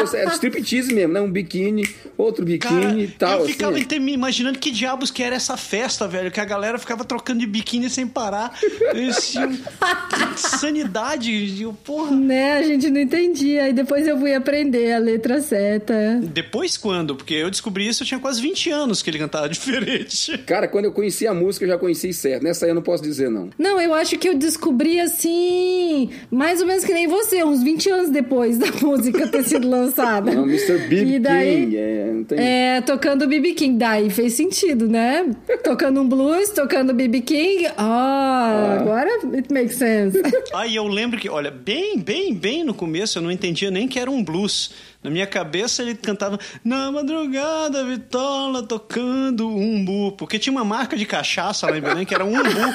você- 0.00 0.16
É 0.18 0.24
striptease 0.26 0.92
mesmo, 0.94 1.12
né? 1.12 1.20
Um 1.20 1.30
biquíni, 1.30 1.88
outro 2.16 2.44
biquíni 2.44 3.04
e 3.04 3.08
tal. 3.08 3.38
eu 3.38 3.44
assim, 3.44 3.52
ficava 3.52 3.78
até 3.78 3.98
me 3.98 4.12
imaginando 4.12 4.58
que 4.58 4.70
diabos 4.70 5.10
que 5.10 5.22
era 5.22 5.36
essa 5.36 5.56
festa, 5.56 6.06
velho, 6.06 6.30
que 6.30 6.40
a 6.40 6.44
galera 6.44 6.78
ficava 6.78 7.04
trocando 7.04 7.40
de 7.40 7.46
biquíni 7.46 7.88
sem 7.90 8.06
parar. 8.06 8.58
Esse, 8.94 9.38
que 9.38 10.40
sanidade, 10.40 11.60
eu, 11.62 11.72
porra. 11.72 12.10
Né, 12.16 12.58
a 12.58 12.62
gente 12.62 12.90
não 12.90 13.00
entendia. 13.00 13.68
E 13.68 13.72
depois 13.72 14.06
eu 14.06 14.18
fui 14.18 14.34
aprender 14.34 14.92
a 14.92 14.98
letra 14.98 15.40
certa. 15.40 16.20
Depois 16.22 16.76
quando? 16.76 17.14
Porque 17.14 17.34
eu 17.34 17.50
descobri 17.50 17.86
isso, 17.86 18.02
eu 18.02 18.06
tinha 18.06 18.20
quase 18.20 18.40
20 18.40 18.70
anos 18.70 19.02
que 19.02 19.10
ele 19.10 19.18
cantava 19.18 19.48
diferente. 19.50 20.36
Cara, 20.38 20.68
quando 20.68 20.86
eu 20.86 20.92
conheci 20.92 21.26
a 21.26 21.34
música, 21.34 21.64
eu 21.64 21.68
já 21.70 21.78
conheci 21.78 22.12
certo. 22.12 22.42
Nessa 22.42 22.66
aí 22.66 22.70
eu 22.70 22.74
não 22.74 22.82
posso 22.82 23.02
dizer, 23.02 23.30
não. 23.30 23.50
Não, 23.58 23.80
eu 23.80 23.94
acho 23.94 24.16
que 24.18 24.28
eu 24.28 24.34
descobri 24.34 25.00
assim, 25.00 26.10
mais 26.30 26.60
ou 26.60 26.66
menos 26.66 26.84
que 26.84 26.92
nem 26.92 27.06
você, 27.06 27.42
uns 27.44 27.62
20 27.62 27.90
anos 27.90 28.10
depois 28.10 28.17
da 28.22 28.66
música 28.82 29.26
ter 29.28 29.44
sido 29.44 29.68
lançada. 29.68 30.32
Não, 30.32 30.44
Mr. 30.44 30.78
B.B. 30.88 31.04
E 31.04 31.18
daí, 31.18 31.60
King, 31.60 31.76
é, 31.76 32.12
não 32.12 32.24
tem... 32.24 32.38
É, 32.38 32.80
tocando 32.80 33.26
BB 33.26 33.52
King. 33.54 33.78
Daí 33.78 34.10
fez 34.10 34.34
sentido, 34.34 34.88
né? 34.88 35.30
tocando 35.62 36.00
um 36.00 36.08
blues, 36.08 36.50
tocando 36.50 36.94
BB 36.94 37.20
King. 37.22 37.68
Ah, 37.76 38.78
agora 38.80 39.10
it 39.34 39.52
makes 39.52 39.76
sense. 39.76 40.18
Aí 40.54 40.74
eu 40.74 40.86
lembro 40.86 41.18
que, 41.18 41.28
olha, 41.28 41.50
bem, 41.50 41.98
bem, 41.98 42.34
bem 42.34 42.64
no 42.64 42.74
começo 42.74 43.18
eu 43.18 43.22
não 43.22 43.30
entendia 43.30 43.70
nem 43.70 43.86
que 43.86 43.98
era 43.98 44.10
um 44.10 44.22
blues. 44.22 44.70
Na 45.02 45.10
minha 45.10 45.26
cabeça 45.28 45.80
ele 45.82 45.94
cantava 45.94 46.38
Na 46.64 46.90
madrugada, 46.90 47.84
Vitola 47.84 48.62
tocando 48.64 49.48
umbu. 49.48 50.12
Porque 50.12 50.38
tinha 50.38 50.52
uma 50.52 50.64
marca 50.64 50.96
de 50.96 51.06
cachaça 51.06 51.70
lá 51.70 51.78
em 51.78 51.80
Belém 51.80 52.04
que 52.04 52.14
era 52.14 52.24
um 52.24 52.34
umbu. 52.34 52.42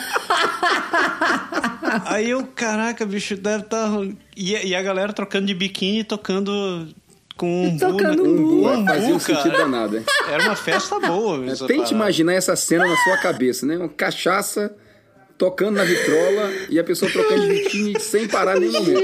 Aí 2.05 2.29
eu, 2.29 2.45
caraca, 2.55 3.05
bicho, 3.05 3.35
deve 3.35 3.63
estar. 3.63 3.89
E, 4.35 4.51
e 4.67 4.75
a 4.75 4.81
galera 4.81 5.13
trocando 5.13 5.45
de 5.47 5.53
biquíni 5.53 5.99
e 5.99 6.03
tocando 6.03 6.87
com 7.37 7.67
umbu. 7.67 7.79
Tocando 7.79 8.23
na- 8.23 8.29
umbu. 8.29 8.67
Umbu, 8.69 8.85
fazia 8.87 9.15
um 9.15 9.19
sentido 9.19 9.57
danado. 9.57 9.97
é. 9.97 10.03
Era 10.31 10.43
uma 10.43 10.55
festa 10.55 10.99
boa. 10.99 11.45
essa 11.45 11.67
Tente 11.67 11.79
parada. 11.79 11.93
imaginar 11.95 12.33
essa 12.33 12.55
cena 12.55 12.87
na 12.87 12.95
sua 13.03 13.17
cabeça, 13.17 13.65
né? 13.65 13.77
Uma 13.77 13.89
cachaça 13.89 14.75
tocando 15.37 15.75
na 15.75 15.83
vitrola 15.83 16.51
e 16.69 16.79
a 16.79 16.83
pessoa 16.83 17.11
trocando 17.11 17.41
de 17.41 17.47
biquíni 17.53 17.99
sem 17.99 18.27
parar 18.27 18.59
nenhum 18.59 18.73
momento. 18.73 19.01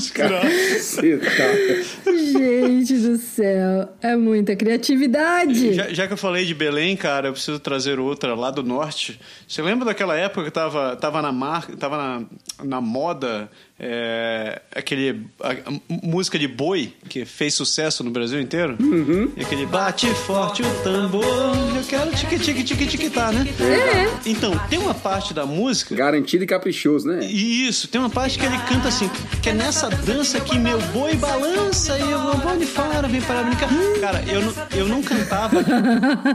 Você 0.00 1.18
tá- 1.18 2.12
Gente 2.12 2.94
do 2.98 3.16
céu, 3.18 3.88
é 4.00 4.16
muita 4.16 4.56
criatividade. 4.56 5.74
Já, 5.74 5.92
já 5.92 6.06
que 6.06 6.12
eu 6.12 6.16
falei 6.16 6.44
de 6.44 6.54
Belém, 6.54 6.96
cara, 6.96 7.28
eu 7.28 7.32
preciso 7.32 7.58
trazer 7.58 7.98
outra 7.98 8.34
lá 8.34 8.50
do 8.50 8.62
norte. 8.62 9.20
Você 9.46 9.62
lembra 9.62 9.84
daquela 9.86 10.16
época 10.16 10.44
que 10.44 10.50
tava, 10.50 10.96
tava 10.96 11.20
na 11.22 11.32
marca, 11.32 11.76
tava 11.76 11.96
na, 11.96 12.22
na 12.64 12.80
moda 12.80 13.50
é, 13.78 14.60
aquele 14.74 15.26
a- 15.40 15.50
a 15.52 15.72
música 16.06 16.38
de 16.38 16.46
boi 16.46 16.92
que 17.08 17.24
fez 17.24 17.54
sucesso 17.54 18.04
no 18.04 18.10
Brasil 18.10 18.40
inteiro? 18.40 18.76
Uhum. 18.80 19.32
E 19.36 19.42
aquele 19.42 19.66
bate 19.66 20.06
forte 20.14 20.62
o 20.62 20.74
tambor, 20.82 21.24
eu 21.24 21.82
quero 21.88 22.10
tique 22.12 22.38
tique 22.38 22.62
tique 22.64 22.86
tique 22.86 23.10
tá, 23.10 23.32
né? 23.32 23.46
É. 23.60 24.28
Então, 24.28 24.56
tem 24.70 24.78
uma 24.78 24.94
parte 24.94 25.34
da 25.34 25.44
música 25.46 25.94
Garantido 25.94 26.44
e 26.44 26.46
caprichoso, 26.46 27.08
né? 27.08 27.24
isso, 27.24 27.88
tem 27.88 28.00
uma 28.00 28.10
parte 28.10 28.38
que 28.38 28.44
ele 28.46 28.58
canta 28.68 28.88
assim, 28.88 29.10
que 29.42 29.48
é 29.50 29.52
nessa 29.54 29.88
dança 29.90 30.40
que 30.40 30.58
meu 30.58 30.80
boi 30.92 31.14
balança 31.16 31.98
e 31.98 32.10
eu 32.10 32.18
vou 32.20 32.56
de 32.56 32.66
fora, 32.66 33.08
vem 33.08 33.20
para 33.20 33.42
brincar. 33.42 33.68
Cara, 34.00 34.22
eu 34.30 34.42
não, 34.42 34.52
eu 34.76 34.88
não 34.88 35.02
cantava 35.02 35.62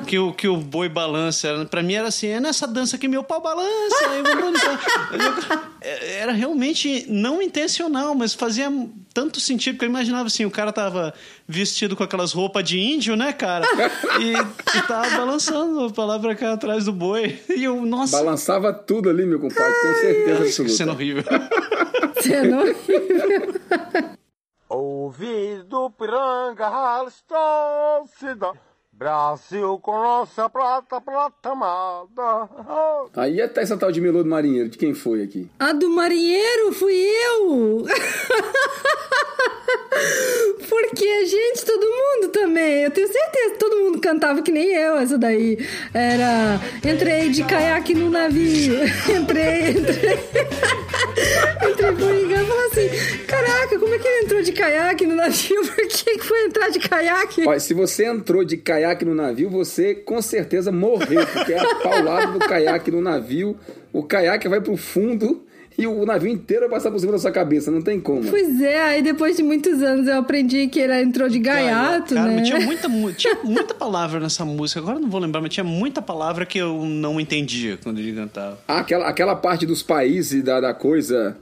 que 0.05 0.17
o, 0.17 0.33
que 0.33 0.47
o 0.47 0.57
boi 0.57 0.89
balança. 0.89 1.65
Pra 1.69 1.83
mim 1.83 1.93
era 1.93 2.07
assim, 2.07 2.27
é 2.27 2.39
nessa 2.39 2.65
dança 2.67 2.97
que 2.97 3.07
meu 3.07 3.23
pau 3.23 3.39
balança 3.41 4.03
e 4.17 4.23
vou 4.35 4.51
de 4.51 4.59
fora. 4.59 5.63
Era 6.19 6.31
realmente 6.33 7.05
não 7.07 7.26
intencional, 7.41 8.15
mas 8.15 8.33
fazia 8.33 8.69
tanto 9.13 9.39
sentido, 9.39 9.75
porque 9.75 9.85
eu 9.85 9.89
imaginava 9.89 10.27
assim, 10.27 10.45
o 10.45 10.51
cara 10.51 10.71
tava 10.71 11.13
vestido 11.47 11.95
com 11.95 12.03
aquelas 12.03 12.31
roupas 12.31 12.63
de 12.63 12.79
índio, 12.79 13.15
né, 13.15 13.33
cara? 13.33 13.65
E, 14.19 14.33
e 14.77 14.81
tava 14.87 15.09
balançando 15.17 15.91
pra 15.91 16.05
lá 16.05 16.19
pra 16.19 16.35
cá 16.35 16.53
atrás 16.53 16.85
do 16.85 16.93
boi. 16.93 17.39
E 17.49 17.63
eu, 17.63 17.85
nossa, 17.85 18.17
Balançava 18.17 18.73
tudo 18.73 19.09
ali, 19.09 19.25
meu 19.25 19.39
compadre, 19.39 19.73
tenho 19.81 19.95
certeza 19.95 20.61
absoluta. 20.63 20.91
horrível. 20.91 21.23
Você 22.15 22.41
não... 22.43 22.63
Ouvido 24.69 25.89
piranga, 25.91 26.67
rala 26.67 27.09
se 27.09 28.35
dá. 28.35 28.51
Brasil 28.97 29.77
com 29.77 29.91
nossa 29.91 30.49
prata, 30.49 30.99
prata 30.99 31.51
amada. 31.51 32.49
Aí 33.15 33.39
até 33.39 33.61
essa 33.61 33.77
tal 33.77 33.91
de 33.91 34.01
Melô 34.01 34.23
do 34.23 34.29
Marinheiro, 34.29 34.69
de 34.69 34.77
quem 34.79 34.95
foi 34.95 35.21
aqui? 35.21 35.47
A 35.59 35.71
do 35.71 35.87
marinheiro 35.91 36.73
fui 36.73 36.95
eu! 36.95 37.85
Porque, 40.67 41.25
gente, 41.25 41.65
todo 41.65 41.85
mundo 41.85 42.29
também. 42.31 42.83
Eu 42.83 42.91
tenho 42.91 43.07
certeza 43.07 43.53
que 43.53 43.59
todo 43.59 43.77
mundo 43.77 43.99
cantava 43.99 44.41
que 44.41 44.51
nem 44.51 44.73
eu, 44.73 44.97
essa 44.97 45.17
daí. 45.17 45.57
Era. 45.93 46.59
Entrei 46.83 47.29
de 47.29 47.43
caiaque 47.43 47.93
no 47.93 48.09
navio. 48.09 48.75
Entrei, 49.09 49.71
entrei. 49.71 50.19
entrei 51.69 51.91
por 51.91 52.15
engano 52.15 52.43
e 52.43 52.47
falei 52.47 52.65
assim: 52.67 53.25
caraca, 53.25 53.79
como 53.79 53.93
é 53.93 53.99
que 53.99 54.07
ele 54.07 54.25
entrou 54.25 54.41
de 54.41 54.51
caiaque 54.51 55.05
no 55.05 55.15
navio? 55.15 55.61
Por 55.67 55.87
que 55.87 56.17
que 56.17 56.23
foi 56.23 56.45
entrar 56.45 56.69
de 56.69 56.79
caiaque? 56.79 57.47
Olha, 57.47 57.59
se 57.59 57.73
você 57.73 58.05
entrou 58.05 58.43
de 58.43 58.57
caiaque 58.57 58.86
no 59.05 59.13
navio, 59.15 59.49
você 59.49 59.93
com 59.95 60.21
certeza 60.21 60.71
morreu, 60.71 61.25
porque 61.33 61.53
é 61.53 61.59
a 61.59 61.75
paulada 61.75 62.27
do 62.33 62.39
caiaque 62.39 62.91
no 62.91 63.01
navio, 63.01 63.57
o 63.93 64.03
caiaque 64.03 64.47
vai 64.47 64.61
pro 64.61 64.75
fundo 64.77 65.43
e 65.79 65.85
o 65.85 66.05
navio 66.07 66.29
inteiro 66.31 66.61
vai 66.61 66.71
passar 66.71 66.89
por 66.89 66.99
cima 66.99 67.11
da 67.11 67.19
sua 67.19 67.29
cabeça, 67.31 67.69
não 67.69 67.83
tem 67.83 67.99
como. 67.99 68.23
Pois 68.27 68.59
é, 68.61 68.81
aí 68.81 69.01
depois 69.03 69.37
de 69.37 69.43
muitos 69.43 69.79
anos 69.83 70.07
eu 70.07 70.17
aprendi 70.17 70.67
que 70.67 70.79
ele 70.79 70.99
entrou 71.01 71.29
de 71.29 71.37
gaiato, 71.37 72.15
Cara, 72.15 72.27
né? 72.29 72.35
mas 72.39 72.47
tinha 72.47 72.59
muita, 72.59 72.89
mu- 72.89 73.13
tinha 73.13 73.37
muita 73.43 73.75
palavra 73.75 74.19
nessa 74.19 74.43
música. 74.43 74.79
Agora 74.79 74.97
eu 74.97 75.01
não 75.01 75.09
vou 75.09 75.19
lembrar, 75.21 75.39
mas 75.39 75.51
tinha 75.53 75.63
muita 75.63 76.01
palavra 76.01 76.47
que 76.47 76.57
eu 76.57 76.83
não 76.83 77.19
entendia 77.21 77.77
quando 77.83 77.99
ele 77.99 78.11
cantava. 78.13 78.57
Ah, 78.67 78.79
aquela, 78.79 79.07
aquela 79.07 79.35
parte 79.35 79.67
dos 79.67 79.83
países 79.83 80.41
da, 80.43 80.59
da 80.59 80.73
coisa, 80.73 81.37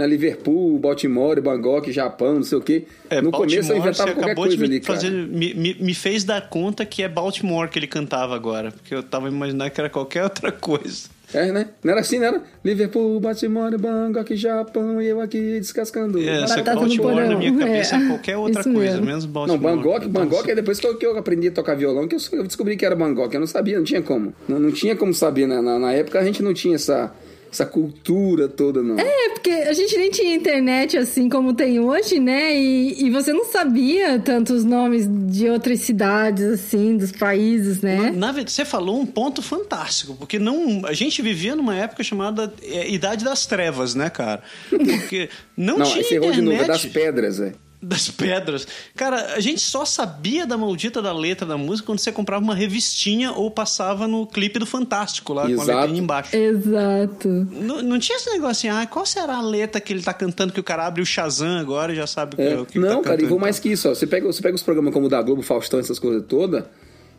na 0.00 0.06
Liverpool, 0.06 0.78
Baltimore, 0.78 1.40
Bangkok, 1.40 1.92
Japão, 1.92 2.34
não 2.36 2.42
sei 2.42 2.58
o 2.58 2.60
quê. 2.60 2.84
É, 3.08 3.20
no 3.20 3.30
Baltimore, 3.30 3.50
começo 3.50 3.72
eu 3.72 3.76
inventava 3.76 4.08
você 4.10 4.14
qualquer 4.14 4.24
acabou 4.32 4.44
coisa 4.44 4.56
de 4.56 4.62
me, 4.62 4.68
ali, 4.68 4.80
cara. 4.80 4.94
fazer, 4.98 5.10
me, 5.12 5.54
me- 5.54 5.76
me 5.80 5.94
fez 5.94 6.24
dar 6.24 6.48
conta 6.48 6.84
que 6.84 7.02
é 7.02 7.08
Baltimore 7.08 7.68
que 7.68 7.78
ele 7.78 7.86
cantava 7.86 8.34
agora. 8.34 8.72
Porque 8.72 8.94
eu 8.94 9.02
tava 9.02 9.28
imaginando 9.28 9.70
que 9.70 9.80
era 9.80 9.88
qualquer 9.90 10.22
outra 10.24 10.50
coisa. 10.50 11.08
É, 11.32 11.52
né? 11.52 11.68
Não 11.84 11.92
era 11.92 12.00
assim, 12.00 12.18
não 12.18 12.26
era? 12.26 12.42
Liverpool, 12.64 13.20
Baltimore, 13.20 13.78
Bangkok, 13.78 14.34
Japão, 14.34 15.00
e 15.00 15.06
eu 15.06 15.20
aqui 15.20 15.60
descascando. 15.60 16.20
É, 16.20 16.44
só 16.44 16.56
que 16.56 16.62
Baltimore 16.74 17.14
na 17.14 17.36
minha 17.36 17.56
cabeça 17.56 17.94
é, 17.94 18.02
É, 18.02 18.06
qualquer 18.08 18.36
outra 18.38 18.64
coisa, 18.64 18.78
mesmo. 18.96 19.06
menos 19.06 19.24
Não, 19.26 19.32
Baltimore. 19.32 19.60
Bangkok, 19.76 20.06
Então, 20.06 20.22
Bangkok 20.24 20.50
é 20.50 20.54
depois 20.56 20.80
que 20.80 20.86
eu, 20.88 20.96
que 20.96 21.06
eu 21.06 21.16
aprendi 21.16 21.46
a 21.46 21.52
tocar 21.52 21.76
violão 21.76 22.08
que 22.08 22.16
eu, 22.16 22.18
eu 22.32 22.42
descobri 22.42 22.76
que 22.76 22.84
era 22.84 22.96
Bangkok. 22.96 23.32
Eu 23.32 23.38
não 23.38 23.46
sabia, 23.46 23.76
não 23.78 23.84
tinha 23.84 24.02
como. 24.02 24.34
Não, 24.48 24.58
não 24.58 24.72
tinha 24.72 24.96
como 24.96 25.14
saber, 25.14 25.46
né? 25.46 25.60
na, 25.60 25.78
na 25.78 25.92
época 25.92 26.18
a 26.18 26.24
gente 26.24 26.42
não 26.42 26.52
tinha 26.52 26.74
essa, 26.74 27.12
essa 27.52 27.66
cultura 27.66 28.48
toda, 28.48 28.82
não. 28.82 28.98
É, 28.98 29.28
porque 29.30 29.50
a 29.50 29.72
gente 29.72 29.96
nem 29.96 30.10
tinha 30.10 30.34
internet 30.34 30.96
assim 30.96 31.28
como 31.28 31.52
tem 31.52 31.80
hoje, 31.80 32.20
né? 32.20 32.56
E, 32.56 33.06
e 33.06 33.10
você 33.10 33.32
não 33.32 33.44
sabia 33.44 34.18
tantos 34.18 34.64
nomes 34.64 35.06
de 35.08 35.48
outras 35.48 35.80
cidades, 35.80 36.44
assim, 36.44 36.96
dos 36.96 37.12
países, 37.12 37.80
né? 37.80 38.10
Na 38.14 38.28
verdade, 38.32 38.52
você 38.52 38.64
falou 38.64 39.00
um 39.00 39.06
ponto 39.06 39.42
fantástico, 39.42 40.14
porque 40.16 40.38
não, 40.38 40.82
a 40.86 40.92
gente 40.92 41.20
vivia 41.22 41.56
numa 41.56 41.74
época 41.74 42.02
chamada 42.02 42.52
é, 42.62 42.90
Idade 42.90 43.24
das 43.24 43.46
Trevas, 43.46 43.94
né, 43.94 44.08
cara? 44.10 44.42
Porque 44.68 45.28
não, 45.56 45.78
Não, 45.78 45.86
tinha 45.86 46.00
esse 46.00 46.14
errou 46.14 46.30
de 46.32 46.40
internet. 46.40 46.58
novo, 46.58 46.64
é 46.64 46.72
das 46.72 46.86
pedras, 46.86 47.40
é. 47.40 47.52
Das 47.82 48.10
pedras. 48.10 48.66
Cara, 48.94 49.34
a 49.34 49.40
gente 49.40 49.60
só 49.62 49.86
sabia 49.86 50.46
da 50.46 50.58
maldita 50.58 51.00
da 51.00 51.12
letra 51.14 51.46
da 51.46 51.56
música 51.56 51.86
quando 51.86 51.98
você 51.98 52.12
comprava 52.12 52.44
uma 52.44 52.54
revistinha 52.54 53.32
ou 53.32 53.50
passava 53.50 54.06
no 54.06 54.26
clipe 54.26 54.58
do 54.58 54.66
Fantástico 54.66 55.32
lá 55.32 55.42
com 55.42 55.48
a 55.48 55.52
Exato. 55.52 55.78
letrinha 55.78 55.98
embaixo. 56.02 56.36
Exato. 56.36 57.28
Não, 57.28 57.80
não 57.82 57.98
tinha 57.98 58.16
esse 58.16 58.30
negócio 58.30 58.68
assim, 58.68 58.68
ah, 58.68 58.86
qual 58.86 59.06
será 59.06 59.36
a 59.36 59.42
letra 59.42 59.80
que 59.80 59.92
ele 59.92 60.02
tá 60.02 60.12
cantando 60.12 60.52
que 60.52 60.60
o 60.60 60.64
cara 60.64 60.86
abre 60.86 61.00
o 61.00 61.06
Shazam 61.06 61.58
agora 61.58 61.92
e 61.92 61.96
já 61.96 62.06
sabe 62.06 62.34
o 62.34 62.36
que, 62.36 62.42
É, 62.42 62.60
o 62.60 62.66
que 62.66 62.78
não, 62.78 62.98
tá 62.98 63.02
cara, 63.10 63.14
e 63.14 63.16
cantando 63.18 63.28
vou 63.30 63.38
e 63.38 63.40
mais 63.40 63.56
tal. 63.56 63.62
que 63.62 63.68
isso, 63.70 63.88
ó. 63.88 63.94
Você 63.94 64.06
pega, 64.06 64.26
você 64.26 64.42
pega 64.42 64.54
os 64.54 64.62
programas 64.62 64.92
como 64.92 65.06
o 65.06 65.08
da 65.08 65.22
Globo, 65.22 65.40
Faustão, 65.42 65.80
essas 65.80 65.98
coisas 65.98 66.22
todas, 66.28 66.64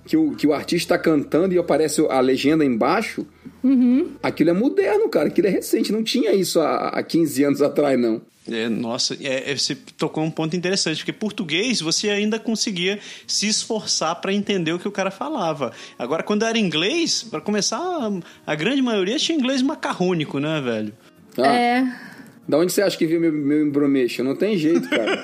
que 0.06 0.18
o, 0.18 0.32
que 0.36 0.48
o 0.48 0.54
artista 0.54 0.98
tá 0.98 1.04
cantando 1.04 1.54
e 1.54 1.58
aparece 1.58 2.06
a 2.10 2.20
legenda 2.20 2.66
embaixo. 2.66 3.26
Aquilo 4.22 4.50
é 4.50 4.54
moderno, 4.54 5.08
cara. 5.10 5.28
Aquilo 5.28 5.48
é 5.48 5.52
recente. 5.52 5.92
Não 5.92 6.04
tinha 6.04 6.34
isso 6.34 6.60
há, 6.60 6.90
há 6.90 7.04
15 7.04 7.44
anos 7.44 7.62
atrás, 7.62 8.00
não. 8.00 8.22
É, 8.50 8.68
nossa, 8.68 9.16
é, 9.22 9.52
é, 9.52 9.56
você 9.56 9.76
tocou 9.98 10.24
um 10.24 10.32
ponto 10.32 10.56
interessante, 10.56 10.98
porque 10.98 11.14
português 11.14 11.80
você 11.80 12.10
ainda 12.10 12.40
conseguia 12.40 13.00
se 13.28 13.48
esforçar 13.48 14.16
pra 14.20 14.34
entender 14.34 14.74
o 14.74 14.80
que 14.80 14.88
o 14.88 14.92
cara 14.92 15.12
falava. 15.12 15.72
Agora, 15.98 16.24
quando 16.24 16.44
era 16.44 16.58
inglês, 16.58 17.24
pra 17.24 17.40
começar, 17.40 17.78
a, 17.78 18.12
a 18.52 18.56
grande 18.56 18.82
maioria 18.82 19.18
tinha 19.18 19.38
inglês 19.38 19.62
macarrônico, 19.62 20.40
né, 20.40 20.60
velho? 20.60 20.94
Ah, 21.38 21.56
É. 21.56 22.11
Da 22.52 22.58
onde 22.58 22.74
você 22.74 22.82
acha 22.82 22.98
que 22.98 23.08
viu 23.08 23.18
meu, 23.18 23.32
meu 23.32 23.66
embromeixo? 23.66 24.26
Não 24.26 24.36
tem 24.36 24.58
jeito, 24.58 24.90
cara. 24.90 25.24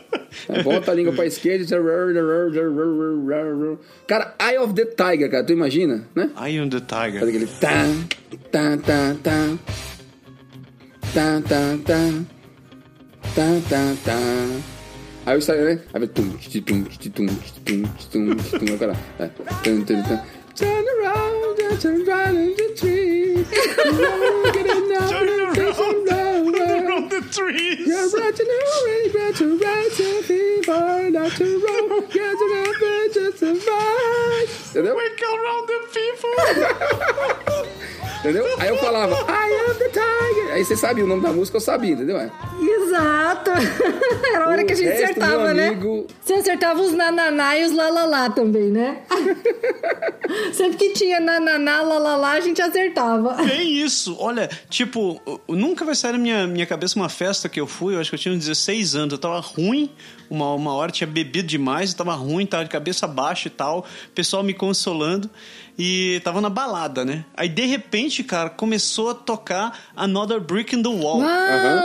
É, 0.48 0.62
volta 0.62 0.92
a 0.92 0.94
língua 0.94 1.12
pra 1.14 1.24
esquerda. 1.24 1.64
Cara, 4.06 4.34
Eye 4.38 4.58
of 4.58 4.74
the 4.74 4.84
Tiger, 4.84 5.30
cara. 5.30 5.42
Tu 5.42 5.54
imagina, 5.54 6.06
né? 6.14 6.30
I 6.36 6.58
am 6.58 6.68
the 6.68 6.78
Faz 6.86 7.12
Tiger. 7.12 7.28
aquele... 7.28 7.46
Tan, 7.46 8.06
tan, 8.52 8.78
tan, 8.78 9.16
tan. 9.22 9.58
Tan, 11.14 11.42
tan, 11.42 11.78
tan. 11.78 12.26
Tan, 13.34 13.60
tan, 13.62 13.96
tan. 14.04 14.62
Aí 15.24 15.36
eu 15.36 15.40
saio, 15.40 15.64
né? 15.64 15.80
Aí 15.94 16.00
vai... 16.00 16.08
Tum, 16.08 16.30
tum, 16.30 16.60
tum, 16.60 16.84
tum, 16.84 17.10
tum, 17.10 17.26
titi, 17.26 18.10
tum. 18.10 18.36
Aí 18.60 18.74
o 18.74 18.78
cara... 18.78 18.96
é, 19.18 19.26
tum, 19.64 19.84
tum, 19.84 20.02
tum. 20.02 20.18
Turn 20.54 20.84
around, 21.00 21.80
turn 21.80 22.04
right 22.04 22.36
in 22.36 22.54
the 22.54 22.74
tree. 22.74 23.44
Turn 23.44 24.04
around, 24.04 25.08
turn 25.08 25.40
around. 25.40 26.15
Around 27.38 27.54
the 27.54 27.58
trees. 27.58 27.86
You're 27.86 28.10
right 28.10 28.34
to 28.34 28.44
know 28.44 28.50
it, 28.86 29.14
right 29.14 29.34
to 29.36 29.58
right 29.58 29.92
to 29.96 30.22
be 30.28 30.66
born, 30.66 31.12
not 31.12 31.32
to 31.32 31.44
wrong, 31.44 32.00
get 32.12 32.38
to 32.38 32.46
know 32.48 33.08
just 33.12 33.38
to 33.40 33.54
right. 33.54 34.46
Entendeu? 34.74 34.94
Wake 34.96 35.22
around 35.22 35.66
the 35.66 35.78
people. 35.92 37.32
Entendeu? 38.30 38.46
Aí 38.58 38.68
eu 38.68 38.76
falava, 38.78 39.14
I 39.14 39.70
am 39.70 39.74
the 39.76 39.88
tiger. 39.88 40.52
Aí 40.54 40.64
você 40.64 40.76
sabia 40.76 41.04
o 41.04 41.06
nome 41.06 41.22
da 41.22 41.32
música, 41.32 41.56
eu 41.56 41.60
sabia, 41.60 41.92
entendeu? 41.92 42.18
É. 42.18 42.30
Exato. 42.60 43.50
Era 44.32 44.44
a 44.44 44.48
hora 44.48 44.64
que 44.64 44.72
a 44.72 44.76
gente 44.76 44.88
O 44.88 44.92
acertava, 45.04 45.44
meu 45.44 45.54
né? 45.54 45.68
amigo- 45.68 46.06
Você 46.24 46.32
acertava 46.34 46.80
os 46.80 46.92
nananá 46.92 47.56
e 47.58 47.64
os 47.64 47.72
lalalá 47.72 48.30
também, 48.30 48.70
né? 48.70 49.02
Sempre 50.52 50.76
que 50.78 50.90
tinha 50.92 51.20
nananá, 51.20 51.82
lalalá, 51.82 52.32
a 52.32 52.40
gente 52.40 52.60
acertava. 52.60 53.34
Bem 53.44 53.78
isso. 53.78 54.16
Olha, 54.18 54.48
tipo, 54.68 55.20
nunca 55.48 55.84
vai 55.84 55.94
sair 55.94 56.12
na 56.12 56.18
minha, 56.18 56.46
minha 56.46 56.66
cabeça 56.66 56.98
uma 56.98 57.08
festa 57.08 57.48
que 57.48 57.60
eu 57.60 57.66
fui, 57.66 57.94
eu 57.94 58.00
acho 58.00 58.10
que 58.10 58.16
eu 58.16 58.20
tinha 58.20 58.34
uns 58.34 58.40
16 58.46 58.94
anos, 58.94 59.12
eu 59.12 59.18
tava 59.18 59.38
ruim, 59.40 59.90
uma, 60.30 60.52
uma 60.54 60.72
hora 60.74 60.90
tinha 60.90 61.06
bebido 61.06 61.46
demais, 61.48 61.90
eu 61.92 61.96
tava 61.96 62.14
ruim, 62.14 62.46
tava 62.46 62.64
de 62.64 62.70
cabeça 62.70 63.06
baixa 63.06 63.48
e 63.48 63.50
tal, 63.50 63.80
o 63.80 64.12
pessoal 64.14 64.42
me 64.42 64.54
consolando, 64.54 65.30
e 65.78 66.20
tava 66.24 66.40
na 66.40 66.48
balada, 66.48 67.04
né? 67.04 67.24
Aí, 67.36 67.48
de 67.48 67.66
repente, 67.66 68.24
cara, 68.24 68.48
começou 68.48 69.10
a 69.10 69.14
tocar 69.14 69.78
Another 69.94 70.40
Brick 70.40 70.74
in 70.74 70.82
the 70.82 70.88
Wall. 70.88 71.18
Uau! 71.20 71.26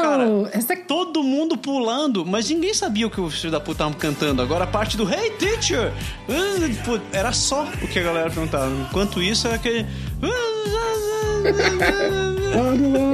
Cara, 0.02 0.50
Essa 0.54 0.76
todo 0.76 1.24
mundo 1.24 1.58
pulando, 1.58 2.26
mas 2.26 2.50
ninguém 2.50 2.74
sabia 2.74 3.08
o 3.08 3.10
que 3.10 3.20
os 3.20 3.36
filhos 3.36 3.52
da 3.52 3.60
puta 3.60 3.72
estavam 3.84 3.94
cantando. 3.94 4.42
Agora 4.42 4.64
a 4.64 4.68
parte 4.68 4.96
do 4.98 5.04
Hey 5.10 5.32
Teacher! 5.32 5.92
ah, 6.30 7.00
Era 7.12 7.32
só 7.34 7.64
o 7.82 7.88
que 7.88 8.00
a 8.00 8.04
galera 8.04 8.30
perguntava. 8.30 8.72
Enquanto 8.90 9.22
isso, 9.22 9.48
era 9.48 9.56
aquele. 9.58 9.86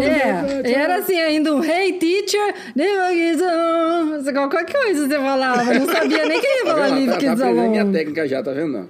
É, 0.02 0.72
era 0.72 0.98
assim 0.98 1.20
ainda 1.20 1.54
um 1.54 1.64
Hey 1.64 1.94
teacher. 1.94 2.54
Qualquer 4.34 4.72
coisa 4.72 5.08
você 5.08 5.16
falava, 5.16 5.64
não 5.64 5.86
sabia 5.86 6.26
nem 6.26 6.42
quem 6.42 6.58
ia 6.58 6.66
falar 6.66 6.90
livre 6.90 7.18
Tá, 7.26 7.36
tá 7.36 7.52
minha 7.52 7.92
técnica 7.92 8.28
já, 8.28 8.44
tá 8.44 8.52
vendo? 8.52 8.74
não? 8.74 8.88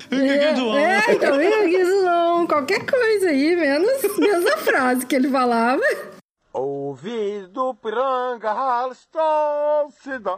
É, 0.77 1.09
é, 1.09 1.13
então. 1.13 2.47
Qualquer 2.47 2.85
coisa 2.85 3.29
aí, 3.29 3.55
menos, 3.55 4.17
menos 4.17 4.45
a 4.45 4.57
frase 4.57 5.05
que 5.05 5.15
ele 5.15 5.29
falava. 5.29 5.83
Ouvido 6.53 7.75
piranga, 7.75 8.51
se 10.01 10.17
dá. 10.19 10.37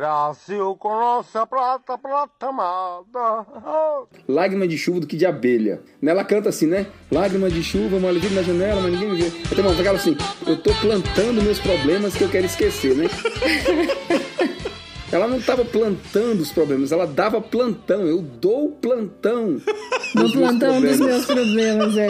Brasil 0.00 0.74
com 0.76 0.88
nossa 0.88 1.46
prata, 1.46 1.98
prata 1.98 2.46
amada. 2.46 3.44
Lágrima 4.26 4.66
de 4.66 4.78
chuva 4.78 5.00
do 5.00 5.06
que 5.06 5.14
de 5.14 5.26
abelha. 5.26 5.82
Né, 6.00 6.10
Ela 6.10 6.24
canta 6.24 6.48
assim, 6.48 6.66
né? 6.66 6.86
Lágrima 7.12 7.50
de 7.50 7.62
chuva, 7.62 7.98
uma 7.98 8.08
alegria 8.08 8.30
na 8.30 8.42
janela, 8.42 8.80
mas 8.80 8.92
ninguém 8.92 9.10
me 9.10 9.20
vê. 9.20 9.26
Então, 9.26 9.58
irmão, 9.58 9.78
aquela 9.78 9.98
assim, 9.98 10.16
eu 10.46 10.56
tô 10.56 10.72
plantando 10.76 11.42
meus 11.42 11.58
problemas 11.58 12.16
que 12.16 12.24
eu 12.24 12.30
quero 12.30 12.46
esquecer, 12.46 12.96
né? 12.96 13.08
Ela 15.12 15.28
não 15.28 15.38
tava 15.38 15.66
plantando 15.66 16.40
os 16.40 16.50
problemas, 16.52 16.92
ela 16.92 17.04
dava 17.04 17.40
plantão. 17.40 18.06
Eu 18.06 18.22
dou 18.22 18.70
plantão. 18.70 19.60
Meus 20.14 20.32
plantão 20.32 20.80
dos 20.80 21.00
meus 21.00 21.26
problemas, 21.26 21.96
é. 21.98 22.08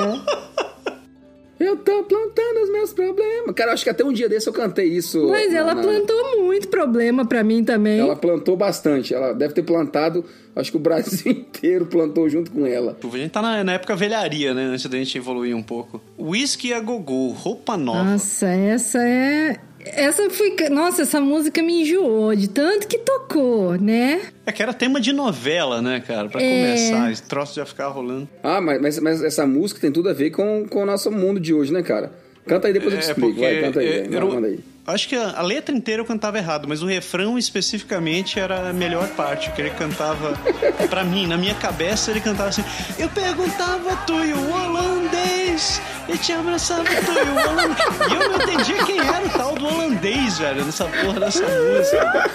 Eu 1.61 1.77
tô 1.77 2.03
plantando 2.05 2.63
os 2.65 2.73
meus 2.73 2.93
problemas. 2.95 3.55
Cara, 3.55 3.71
eu 3.71 3.75
acho 3.75 3.85
que 3.85 3.91
até 3.91 4.03
um 4.03 4.13
dia 4.15 4.29
desse 4.31 4.49
eu 4.49 4.53
cantei 4.53 4.87
isso. 4.87 5.29
Mas 5.29 5.53
na- 5.53 5.59
ela 5.59 5.75
na- 5.75 5.83
plantou 5.83 6.43
muito 6.43 6.69
problema 6.69 7.27
pra 7.27 7.45
mim 7.45 7.63
também. 7.63 8.01
Ela 8.01 8.17
plantou 8.17 8.57
bastante. 8.57 9.13
Ela 9.15 9.35
deve 9.35 9.53
ter 9.53 9.63
plantado, 9.63 10.25
acho 10.57 10.71
que 10.71 10.77
o 10.79 10.81
Brasil 10.81 11.31
inteiro 11.31 11.85
plantou 11.85 12.29
junto 12.31 12.51
com 12.51 12.67
ela. 12.67 12.97
A 13.03 13.17
gente 13.19 13.31
tá 13.31 13.43
na, 13.43 13.63
na 13.63 13.75
época 13.75 13.95
velharia, 13.95 14.55
né? 14.55 14.65
Antes 14.65 14.87
da 14.87 14.97
gente 14.97 15.19
evoluir 15.19 15.55
um 15.55 15.63
pouco. 15.63 16.01
Whisky 16.19 16.73
a 16.73 16.81
gogô, 16.81 17.29
roupa 17.29 17.77
nova. 17.77 18.05
Nossa, 18.05 18.47
essa 18.49 18.99
é. 19.07 19.57
Essa 19.85 20.29
foi. 20.31 20.55
Nossa, 20.71 21.03
essa 21.03 21.21
música 21.21 21.63
me 21.63 21.83
enjoou 21.83 22.35
de 22.35 22.49
tanto 22.49 22.87
que 22.87 22.99
tocou, 22.99 23.75
né? 23.77 24.21
É 24.45 24.53
que 24.53 24.63
era 24.63 24.73
tema 24.75 25.01
de 25.01 25.13
novela, 25.13 25.81
né, 25.81 26.01
cara? 26.07 26.29
Pra 26.29 26.41
É. 26.43 26.49
começar, 26.67 27.11
esse 27.13 27.23
troço 27.23 27.55
já 27.57 27.65
ficar 27.65 27.89
rolando. 27.89 28.29
Ah, 28.43 28.61
mas, 28.61 28.81
mas, 28.81 28.99
mas 29.01 29.23
essa 29.23 29.47
música 29.47 29.81
tem 29.81 29.91
tudo 29.91 30.09
a 30.09 30.13
ver 30.13 30.31
com, 30.31 30.67
com 30.69 30.83
o 30.83 30.87
nosso 30.87 31.11
mundo 31.11 31.41
de 31.41 31.55
hoje, 31.55 31.73
né, 31.73 31.83
cara? 31.83 32.13
Canta 32.47 32.67
aí, 32.69 32.73
depois 32.73 32.95
eu 32.95 33.01
te 33.01 33.07
É, 33.07 33.11
explico. 33.11 33.41
Vai, 33.41 33.61
canta 33.61 33.81
aí. 33.81 33.89
é, 34.01 34.09
vai, 34.09 34.21
manda 34.21 34.47
aí. 34.49 34.61
Acho 34.87 35.09
que 35.09 35.15
a, 35.15 35.39
a 35.39 35.43
letra 35.43 35.75
inteira 35.75 36.01
eu 36.03 36.07
cantava 36.07 36.39
errado, 36.39 36.67
mas 36.67 36.83
o 36.83 36.87
refrão 36.87 37.39
especificamente 37.39 38.41
era 38.41 38.71
a 38.71 38.73
melhor 38.73 39.07
parte, 39.11 39.51
que 39.53 39.61
ele 39.61 39.71
cantava, 39.71 40.33
pra 40.89 41.05
mim, 41.05 41.27
na 41.27 41.37
minha 41.37 41.55
cabeça, 41.55 42.11
ele 42.11 42.21
cantava 42.21 42.49
assim: 42.49 42.65
Eu 42.99 43.09
perguntava 43.11 43.95
tu 44.07 44.15
e 44.25 44.33
o 44.33 44.51
holandês, 44.51 45.81
e 46.09 46.17
te 46.19 46.33
abraçava 46.33 46.83
tu 46.85 47.13
e 47.13 47.29
o 47.29 47.51
holandês. 47.53 47.89
E 48.11 48.15
eu 48.15 48.31
não 48.31 48.43
entendia 48.43 48.85
quem 48.85 48.99
era 48.99 49.25
o 49.27 49.31
tal 49.31 49.55
do 49.55 49.67
holandês, 49.67 50.39
velho, 50.39 50.65
nessa 50.65 50.87
porra 50.87 51.21
dessa 51.21 51.43
música. 51.47 52.31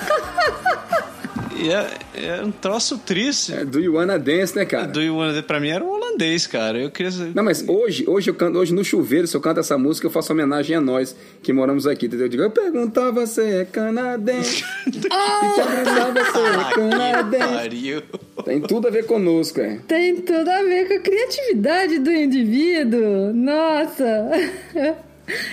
E 1.57 1.69
é, 1.69 1.89
é 2.37 2.41
um 2.43 2.51
troço 2.51 2.97
triste. 2.97 3.53
É, 3.53 3.63
do 3.63 3.79
You 3.79 3.93
Wanna 3.95 4.19
Dance, 4.19 4.55
né, 4.55 4.65
cara? 4.65 4.87
Do 4.87 5.01
You 5.01 5.15
Wanna- 5.17 5.41
pra 5.41 5.59
mim 5.59 5.69
era 5.69 5.83
o 5.83 5.89
holandês, 5.89 6.45
cara. 6.45 6.77
Eu 6.77 6.91
queria. 6.91 7.11
Não, 7.33 7.43
mas 7.43 7.63
hoje, 7.67 8.03
hoje 8.07 8.29
eu 8.29 8.35
canto, 8.35 8.57
hoje 8.59 8.73
no 8.73 8.83
chuveiro, 8.83 9.25
se 9.25 9.35
eu 9.37 9.41
canto 9.41 9.59
essa 9.61 9.77
música, 9.77 10.05
eu 10.07 10.11
faço 10.11 10.33
homenagem 10.33 10.75
a 10.75 10.81
nós 10.81 11.15
que 11.41 11.53
moramos 11.53 11.87
aqui, 11.87 12.07
entendeu? 12.07 12.25
Eu 12.25 12.29
digo, 12.29 12.43
eu 12.43 12.51
perguntava 12.51 13.25
se 13.25 13.41
é 13.41 13.65
canadense. 13.65 14.63
e 14.87 14.91
te 14.91 15.01
se 15.01 15.07
é 15.07 16.73
canadense. 16.73 17.53
pariu. 17.53 18.01
Tem 18.43 18.61
tudo 18.61 18.87
a 18.87 18.91
ver 18.91 19.05
conosco, 19.05 19.59
é. 19.61 19.79
Tem 19.87 20.17
tudo 20.17 20.49
a 20.49 20.61
ver 20.61 20.87
com 20.87 20.93
a 20.95 20.99
criatividade 20.99 21.99
do 21.99 22.11
indivíduo. 22.11 23.33
Nossa! 23.33 24.29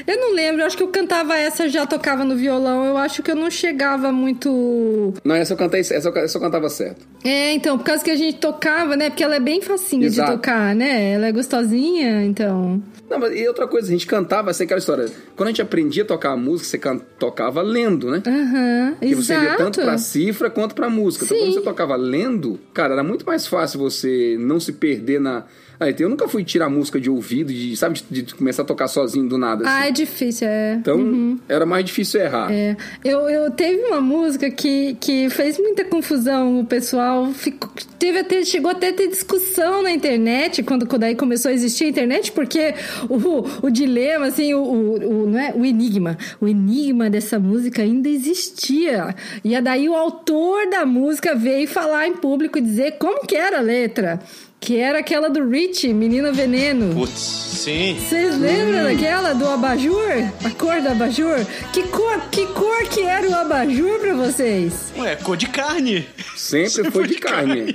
Eu 0.06 0.16
não 0.18 0.34
lembro, 0.34 0.60
eu 0.62 0.66
acho 0.66 0.76
que 0.76 0.82
eu 0.82 0.88
cantava 0.88 1.36
essa, 1.36 1.68
já 1.68 1.86
tocava 1.86 2.24
no 2.24 2.36
violão. 2.36 2.84
Eu 2.84 2.96
acho 2.96 3.22
que 3.22 3.30
eu 3.30 3.36
não 3.36 3.50
chegava 3.50 4.12
muito. 4.12 5.14
Não, 5.24 5.34
essa 5.34 5.54
eu 5.54 5.56
cantei, 5.56 5.80
essa 5.80 5.94
eu, 6.08 6.16
essa 6.16 6.36
eu 6.36 6.42
cantava 6.42 6.68
certo. 6.68 7.06
É, 7.24 7.52
então, 7.52 7.78
por 7.78 7.84
causa 7.84 8.04
que 8.04 8.10
a 8.10 8.16
gente 8.16 8.38
tocava, 8.38 8.96
né? 8.96 9.08
Porque 9.10 9.24
ela 9.24 9.36
é 9.36 9.40
bem 9.40 9.60
facinha 9.62 10.06
Exato. 10.06 10.30
de 10.30 10.36
tocar, 10.36 10.74
né? 10.74 11.12
Ela 11.12 11.26
é 11.28 11.32
gostosinha, 11.32 12.24
então. 12.24 12.82
Não, 13.08 13.18
mas 13.18 13.38
e 13.38 13.46
outra 13.46 13.66
coisa, 13.66 13.88
a 13.88 13.90
gente 13.90 14.06
cantava, 14.06 14.50
assim, 14.50 14.64
aquela 14.64 14.78
história. 14.78 15.06
Quando 15.36 15.48
a 15.48 15.50
gente 15.50 15.62
aprendia 15.62 16.02
a 16.02 16.06
tocar 16.06 16.30
a 16.32 16.36
música, 16.36 16.68
você 16.68 16.78
can- 16.78 16.98
tocava 17.18 17.60
lendo, 17.62 18.10
né? 18.10 18.22
Aham, 18.26 18.96
Porque 18.98 19.14
você 19.14 19.32
ia 19.34 19.40
exato. 19.44 19.56
tanto 19.58 19.80
pra 19.82 19.98
cifra 19.98 20.50
quanto 20.50 20.74
pra 20.74 20.88
música. 20.88 21.24
Então, 21.24 21.36
Sim. 21.36 21.44
quando 21.44 21.54
você 21.54 21.60
tocava 21.60 21.96
lendo, 21.96 22.58
cara, 22.72 22.94
era 22.94 23.02
muito 23.04 23.24
mais 23.26 23.46
fácil 23.46 23.78
você 23.80 24.36
não 24.38 24.58
se 24.60 24.72
perder 24.72 25.20
na. 25.20 25.44
Aí, 25.82 25.94
eu 25.98 26.08
nunca 26.08 26.28
fui 26.28 26.44
tirar 26.44 26.68
música 26.68 27.00
de 27.00 27.10
ouvido, 27.10 27.52
de, 27.52 27.76
sabe, 27.76 28.00
de, 28.10 28.22
de 28.22 28.34
começar 28.34 28.62
a 28.62 28.64
tocar 28.64 28.88
sozinho 28.88 29.28
do 29.28 29.36
nada. 29.36 29.64
Ah, 29.66 29.80
assim. 29.80 29.88
é 29.88 29.90
difícil, 29.90 30.48
é. 30.48 30.74
Então, 30.74 31.38
era 31.48 31.66
mais 31.66 31.84
difícil 31.84 32.20
errar. 32.20 32.52
É, 32.52 32.76
eu, 33.04 33.28
eu 33.28 33.50
teve 33.50 33.82
uma 33.84 34.00
música 34.00 34.50
que, 34.50 34.94
que 35.00 35.28
fez 35.30 35.58
muita 35.58 35.84
confusão, 35.84 36.60
o 36.60 36.66
pessoal 36.66 37.32
ficou, 37.32 37.70
teve 37.98 38.18
até, 38.20 38.44
chegou 38.44 38.70
até 38.70 38.88
a 38.88 38.92
ter 38.92 39.08
discussão 39.08 39.82
na 39.82 39.90
internet, 39.90 40.62
quando, 40.62 40.86
quando 40.86 41.04
aí 41.04 41.14
começou 41.14 41.50
a 41.50 41.54
existir 41.54 41.84
a 41.84 41.88
internet, 41.88 42.32
porque 42.32 42.74
o, 43.08 43.66
o 43.66 43.70
dilema, 43.70 44.26
assim, 44.26 44.54
o, 44.54 44.62
o, 44.62 45.22
o, 45.22 45.26
não 45.26 45.38
é, 45.38 45.52
o 45.54 45.64
enigma, 45.64 46.16
o 46.40 46.46
enigma 46.46 47.10
dessa 47.10 47.38
música 47.38 47.82
ainda 47.82 48.08
existia. 48.08 49.14
E 49.44 49.60
daí 49.60 49.88
o 49.88 49.94
autor 49.94 50.68
da 50.70 50.84
música 50.84 51.34
veio 51.34 51.66
falar 51.68 52.06
em 52.06 52.14
público 52.14 52.58
e 52.58 52.60
dizer 52.60 52.92
como 52.98 53.26
que 53.26 53.36
era 53.36 53.58
a 53.58 53.62
letra. 53.62 54.20
Que 54.64 54.78
era 54.78 55.00
aquela 55.00 55.28
do 55.28 55.48
Rich, 55.48 55.92
Menina 55.92 56.30
Veneno. 56.30 56.94
Putz, 56.94 57.18
sim. 57.18 57.98
Vocês 57.98 58.38
lembram 58.38 58.84
daquela 58.84 59.32
do 59.34 59.44
abajur? 59.48 60.08
A 60.44 60.50
cor 60.50 60.80
do 60.80 60.88
abajur? 60.88 61.34
Que 61.72 61.82
cor, 61.88 62.20
que 62.30 62.46
cor 62.46 62.84
que 62.84 63.00
era 63.02 63.28
o 63.28 63.34
abajur 63.34 63.98
pra 63.98 64.14
vocês? 64.14 64.92
Ué, 64.96 65.16
cor 65.16 65.36
de 65.36 65.48
carne. 65.48 66.06
Sempre 66.36 66.92
foi 66.92 67.08
de 67.08 67.16
carne. 67.16 67.74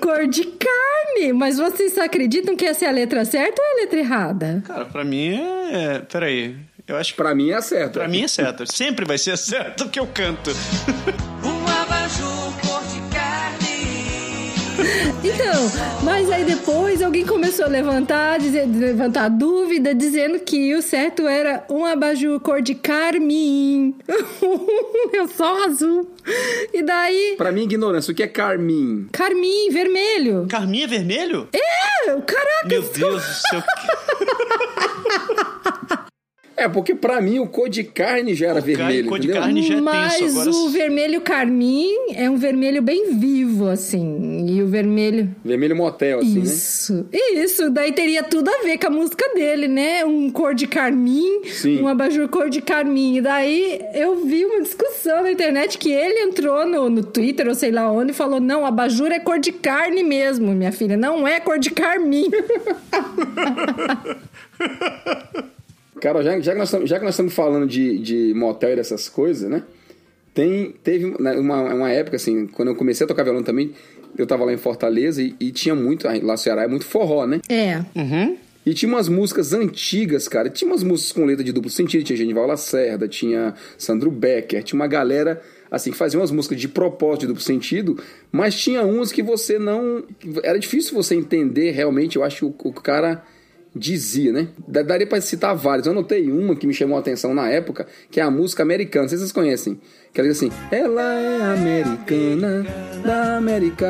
Cor 0.00 0.26
de 0.26 0.44
carne! 0.44 1.34
Mas 1.34 1.58
vocês 1.58 1.98
acreditam 1.98 2.56
que 2.56 2.64
essa 2.64 2.86
é 2.86 2.88
a 2.88 2.92
letra 2.92 3.26
certa 3.26 3.60
ou 3.60 3.68
é 3.68 3.72
a 3.72 3.76
letra 3.82 3.98
errada? 3.98 4.64
Cara, 4.66 4.86
pra 4.86 5.04
mim 5.04 5.38
é. 5.70 5.98
Peraí. 6.10 6.56
Eu 6.88 6.96
acho 6.96 7.10
que 7.12 7.16
Pra 7.18 7.34
mim 7.34 7.50
é 7.50 7.60
certo. 7.60 7.92
pra 7.92 8.08
mim 8.08 8.22
é 8.24 8.28
certo. 8.28 8.64
Sempre 8.72 9.04
vai 9.04 9.18
ser 9.18 9.36
certo 9.36 9.86
que 9.90 10.00
eu 10.00 10.06
canto. 10.06 10.50
Então, 15.24 15.70
mas 16.02 16.28
aí 16.30 16.44
depois 16.44 17.00
alguém 17.00 17.24
começou 17.24 17.64
a 17.66 17.68
levantar, 17.68 18.40
dizer, 18.40 18.66
levantar 18.66 19.28
dúvida, 19.28 19.94
dizendo 19.94 20.40
que 20.40 20.74
o 20.74 20.82
certo 20.82 21.28
era 21.28 21.64
um 21.70 21.84
abajur 21.84 22.40
cor 22.40 22.60
de 22.60 22.74
carmim. 22.74 23.94
Eu 25.12 25.28
só 25.28 25.64
azul. 25.64 26.10
E 26.74 26.82
daí, 26.82 27.34
Pra 27.36 27.52
mim, 27.52 27.62
ignorância. 27.62 28.10
O 28.10 28.14
que 28.14 28.22
é 28.22 28.26
carmim? 28.28 29.08
carmim, 29.12 29.70
vermelho. 29.70 30.46
Carminha 30.48 30.88
vermelho? 30.88 31.48
É, 31.52 32.06
caraca, 32.20 32.66
Meu 32.68 32.82
Deus 32.82 33.22
do 33.24 33.32
céu. 33.48 33.62
É, 36.62 36.68
porque 36.68 36.94
pra 36.94 37.20
mim 37.20 37.40
o 37.40 37.46
cor 37.46 37.68
de 37.68 37.82
carne 37.82 38.34
já 38.36 38.50
era 38.50 38.60
vermelho, 38.60 39.08
cor 39.08 39.18
de 39.18 39.26
entendeu? 39.26 39.42
carne 39.42 39.62
já 39.62 39.74
é 39.74 39.80
Mas 39.80 40.16
tenso. 40.16 40.40
Agora 40.40 40.50
o 40.50 40.68
vermelho 40.68 41.20
carmim 41.20 41.90
é 42.14 42.30
um 42.30 42.36
vermelho 42.36 42.80
bem 42.80 43.16
vivo, 43.16 43.66
assim. 43.68 44.46
E 44.48 44.62
o 44.62 44.68
vermelho. 44.68 45.34
Vermelho 45.44 45.74
motel, 45.74 46.20
assim, 46.20 46.38
né? 46.38 46.44
Isso. 46.44 47.04
Isso, 47.12 47.68
daí 47.68 47.90
teria 47.90 48.22
tudo 48.22 48.48
a 48.48 48.62
ver 48.62 48.78
com 48.78 48.86
a 48.86 48.90
música 48.90 49.28
dele, 49.34 49.66
né? 49.66 50.04
Um 50.04 50.30
cor 50.30 50.54
de 50.54 50.68
carmim, 50.68 51.42
Sim. 51.46 51.82
um 51.82 51.88
abajur 51.88 52.28
cor 52.28 52.48
de 52.48 52.62
carmim. 52.62 53.16
E 53.16 53.20
daí 53.20 53.80
eu 53.94 54.24
vi 54.24 54.44
uma 54.44 54.62
discussão 54.62 55.24
na 55.24 55.32
internet 55.32 55.78
que 55.78 55.90
ele 55.90 56.20
entrou 56.20 56.64
no, 56.64 56.88
no 56.88 57.02
Twitter, 57.02 57.48
ou 57.48 57.56
sei 57.56 57.72
lá 57.72 57.90
onde, 57.90 58.12
e 58.12 58.14
falou: 58.14 58.38
não, 58.38 58.64
abajur 58.64 59.10
é 59.10 59.18
cor 59.18 59.40
de 59.40 59.50
carne 59.50 60.04
mesmo, 60.04 60.52
minha 60.52 60.70
filha, 60.70 60.96
não 60.96 61.26
é 61.26 61.40
cor 61.40 61.58
de 61.58 61.70
carmim. 61.70 62.30
Cara, 66.00 66.22
já, 66.22 66.38
já, 66.40 66.52
que 66.52 66.58
nós 66.58 66.68
estamos, 66.68 66.88
já 66.88 66.98
que 66.98 67.04
nós 67.04 67.14
estamos 67.14 67.34
falando 67.34 67.66
de, 67.66 67.98
de 67.98 68.34
motel 68.34 68.72
e 68.72 68.76
dessas 68.76 69.08
coisas, 69.08 69.48
né? 69.48 69.62
Tem, 70.34 70.74
teve 70.82 71.14
né, 71.20 71.32
uma, 71.36 71.74
uma 71.74 71.90
época, 71.90 72.16
assim, 72.16 72.46
quando 72.46 72.68
eu 72.68 72.74
comecei 72.74 73.04
a 73.04 73.08
tocar 73.08 73.22
violão 73.22 73.42
também, 73.42 73.72
eu 74.16 74.26
tava 74.26 74.44
lá 74.44 74.52
em 74.52 74.56
Fortaleza 74.56 75.22
e, 75.22 75.34
e 75.38 75.50
tinha 75.50 75.74
muito, 75.74 76.06
lá 76.06 76.14
no 76.14 76.38
Ceará 76.38 76.62
é 76.62 76.68
muito 76.68 76.86
forró, 76.86 77.26
né? 77.26 77.40
é. 77.94 78.36
E 78.64 78.72
tinha 78.72 78.88
umas 78.88 79.08
músicas 79.08 79.52
antigas, 79.52 80.28
cara. 80.28 80.48
Tinha 80.48 80.70
umas 80.70 80.84
músicas 80.84 81.12
com 81.12 81.24
letra 81.24 81.42
de 81.42 81.50
duplo 81.50 81.68
sentido. 81.68 82.04
Tinha 82.04 82.16
Genival 82.16 82.46
Lacerda, 82.46 83.08
tinha 83.08 83.54
Sandro 83.76 84.10
Becker, 84.10 84.62
tinha 84.62 84.78
uma 84.78 84.86
galera, 84.86 85.42
assim, 85.68 85.90
que 85.90 85.96
fazia 85.96 86.20
umas 86.20 86.30
músicas 86.30 86.60
de 86.60 86.68
propósito 86.68 87.22
de 87.22 87.26
duplo 87.28 87.42
sentido, 87.42 87.98
mas 88.30 88.54
tinha 88.54 88.82
umas 88.84 89.10
que 89.10 89.22
você 89.22 89.58
não. 89.58 90.04
Era 90.44 90.58
difícil 90.58 90.94
você 90.94 91.16
entender 91.16 91.72
realmente, 91.72 92.16
eu 92.16 92.22
acho 92.22 92.36
que 92.36 92.44
o, 92.44 92.70
o 92.70 92.72
cara 92.72 93.24
dizia, 93.74 94.32
né? 94.32 94.48
Da- 94.68 94.82
Daria 94.82 95.06
pra 95.06 95.20
citar 95.20 95.54
várias. 95.54 95.86
Eu 95.86 95.92
anotei 95.92 96.30
uma 96.30 96.54
que 96.56 96.66
me 96.66 96.74
chamou 96.74 96.96
a 96.96 97.00
atenção 97.00 97.32
na 97.34 97.48
época, 97.48 97.86
que 98.10 98.20
é 98.20 98.22
a 98.22 98.30
música 98.30 98.62
americana. 98.62 99.02
Não 99.04 99.08
sei 99.08 99.18
se 99.18 99.24
vocês 99.24 99.32
conhecem. 99.32 99.80
Que 100.12 100.20
ela 100.20 100.28
diz 100.28 100.36
assim: 100.36 100.50
Ela 100.70 101.02
é 101.20 101.42
americana, 101.54 102.66
da 103.02 103.36
América 103.38 103.86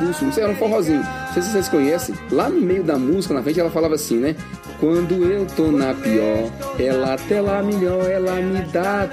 do 0.00 0.12
Sul. 0.12 0.28
Isso 0.30 0.40
era 0.40 0.50
um 0.50 0.56
forrozinho. 0.56 0.98
Não 1.00 1.32
sei 1.32 1.42
se 1.42 1.50
vocês 1.50 1.68
conhecem. 1.68 2.14
Lá 2.32 2.48
no 2.48 2.60
meio 2.60 2.82
da 2.82 2.98
música, 2.98 3.32
na 3.34 3.42
frente, 3.42 3.60
ela 3.60 3.70
falava 3.70 3.94
assim, 3.94 4.16
né? 4.16 4.34
Quando 4.80 5.14
eu 5.30 5.46
tô 5.54 5.70
na 5.70 5.94
pior, 5.94 6.50
ela 6.78 7.14
até 7.14 7.40
lá 7.40 7.62
melhor, 7.62 8.10
ela 8.10 8.34
me 8.36 8.60
dá 8.72 9.06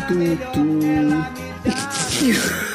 tudo. 0.53 1.17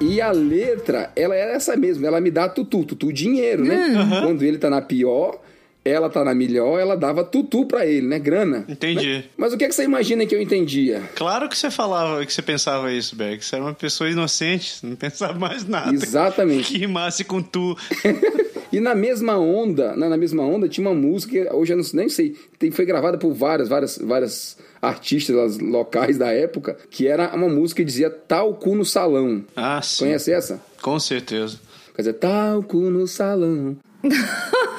E 0.00 0.20
a 0.20 0.30
letra, 0.30 1.10
ela 1.16 1.34
era 1.34 1.52
essa 1.54 1.76
mesmo, 1.76 2.06
ela 2.06 2.20
me 2.20 2.30
dá 2.30 2.48
tutu, 2.48 2.84
tutu 2.84 3.12
dinheiro, 3.12 3.64
né? 3.64 3.94
Quando 4.22 4.42
ele 4.44 4.56
tá 4.56 4.70
na 4.70 4.80
pior, 4.80 5.40
ela 5.88 6.08
tá 6.10 6.24
na 6.24 6.34
melhor, 6.34 6.78
ela 6.78 6.96
dava 6.96 7.24
tutu 7.24 7.66
pra 7.66 7.86
ele, 7.86 8.06
né? 8.06 8.18
Grana. 8.18 8.64
Entendi. 8.68 9.24
Mas 9.36 9.52
o 9.52 9.56
que, 9.56 9.64
é 9.64 9.68
que 9.68 9.74
você 9.74 9.84
imagina 9.84 10.26
que 10.26 10.34
eu 10.34 10.40
entendia? 10.40 11.02
Claro 11.14 11.48
que 11.48 11.56
você 11.56 11.70
falava, 11.70 12.24
que 12.24 12.32
você 12.32 12.42
pensava 12.42 12.92
isso, 12.92 13.16
Berg. 13.16 13.44
Você 13.44 13.56
era 13.56 13.64
uma 13.64 13.74
pessoa 13.74 14.10
inocente, 14.10 14.84
não 14.84 14.96
pensava 14.96 15.38
mais 15.38 15.66
nada. 15.66 15.92
Exatamente. 15.92 16.72
Que 16.72 16.78
rimasse 16.78 17.24
com 17.24 17.42
tu. 17.42 17.76
E 18.70 18.80
na 18.80 18.94
mesma 18.94 19.38
onda, 19.38 19.96
na, 19.96 20.10
na 20.10 20.16
mesma 20.16 20.42
onda, 20.42 20.68
tinha 20.68 20.86
uma 20.86 20.94
música, 20.94 21.54
hoje 21.54 21.72
eu 21.72 21.76
não, 21.78 21.84
nem 21.94 22.08
sei, 22.08 22.36
tem, 22.58 22.70
foi 22.70 22.84
gravada 22.84 23.16
por 23.16 23.32
várias, 23.32 23.68
várias, 23.68 23.96
várias 23.98 24.58
artistas 24.80 25.58
locais 25.58 26.18
da 26.18 26.32
época, 26.32 26.76
que 26.90 27.06
era 27.06 27.34
uma 27.34 27.48
música 27.48 27.80
que 27.82 27.86
dizia 27.86 28.10
talco 28.10 28.74
no 28.74 28.84
salão. 28.84 29.42
Ah, 29.56 29.80
sim. 29.80 30.04
Conhece 30.04 30.32
essa? 30.32 30.60
Com 30.82 30.98
certeza. 31.00 31.58
Quer 31.94 32.02
dizer, 32.02 32.12
talco 32.14 32.78
no 32.78 33.06
salão. 33.06 33.76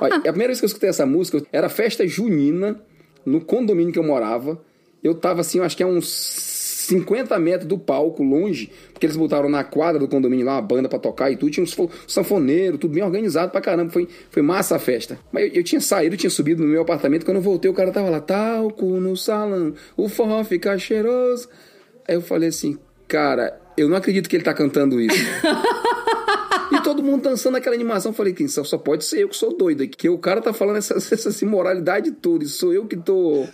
Olha, 0.00 0.16
a 0.16 0.20
primeira 0.20 0.48
vez 0.48 0.58
que 0.60 0.64
eu 0.64 0.68
escutei 0.68 0.88
essa 0.88 1.06
música 1.06 1.42
era 1.52 1.68
festa 1.68 2.06
junina, 2.06 2.80
no 3.24 3.40
condomínio 3.40 3.92
que 3.92 3.98
eu 3.98 4.04
morava. 4.04 4.60
Eu 5.02 5.14
tava 5.14 5.40
assim, 5.40 5.58
eu 5.58 5.64
acho 5.64 5.76
que 5.76 5.82
é 5.82 5.86
uns 5.86 6.06
50 6.88 7.38
metros 7.38 7.68
do 7.68 7.76
palco, 7.78 8.22
longe, 8.22 8.70
porque 8.92 9.06
eles 9.06 9.16
botaram 9.16 9.48
na 9.48 9.64
quadra 9.64 9.98
do 9.98 10.06
condomínio 10.08 10.46
lá 10.46 10.54
uma 10.54 10.62
banda 10.62 10.88
pra 10.88 10.98
tocar 10.98 11.30
e 11.30 11.36
tudo. 11.36 11.50
Tinha 11.50 11.64
uns 11.64 11.72
fo- 11.72 11.90
sanfoneiro, 12.06 12.78
tudo 12.78 12.94
bem 12.94 13.02
organizado 13.02 13.50
pra 13.50 13.60
caramba. 13.60 13.90
Foi, 13.92 14.08
foi 14.30 14.42
massa 14.42 14.76
a 14.76 14.78
festa. 14.78 15.18
Mas 15.32 15.44
eu, 15.44 15.50
eu 15.60 15.64
tinha 15.64 15.80
saído, 15.80 16.14
eu 16.14 16.18
tinha 16.18 16.30
subido 16.30 16.62
no 16.62 16.68
meu 16.68 16.82
apartamento. 16.82 17.24
Quando 17.24 17.38
eu 17.38 17.42
voltei, 17.42 17.70
o 17.70 17.74
cara 17.74 17.90
tava 17.90 18.08
lá, 18.10 18.20
talco 18.20 18.84
no 18.86 19.16
salão, 19.16 19.74
o 19.96 20.08
forró 20.08 20.42
fica 20.44 20.76
cheiroso. 20.78 21.48
Aí 22.06 22.14
eu 22.14 22.20
falei 22.22 22.48
assim, 22.50 22.78
cara, 23.08 23.58
eu 23.76 23.88
não 23.88 23.96
acredito 23.96 24.28
que 24.28 24.36
ele 24.36 24.44
tá 24.44 24.54
cantando 24.54 25.00
isso. 25.00 25.16
Todo 26.86 27.02
mundo 27.02 27.22
dançando 27.22 27.56
aquela 27.56 27.74
animação. 27.74 28.12
Eu 28.12 28.14
falei, 28.14 28.32
quem 28.32 28.46
só, 28.46 28.62
só 28.62 28.78
pode 28.78 29.04
ser 29.04 29.18
eu 29.18 29.28
que 29.28 29.34
sou 29.34 29.56
doido 29.56 29.82
aqui. 29.82 29.96
Que 29.96 30.08
o 30.08 30.18
cara 30.18 30.40
tá 30.40 30.52
falando 30.52 30.76
essa, 30.76 30.94
essa 31.12 31.44
imoralidade 31.44 32.12
toda. 32.12 32.44
E 32.44 32.46
sou 32.46 32.72
eu 32.72 32.86
que 32.86 32.96
tô. 32.96 33.44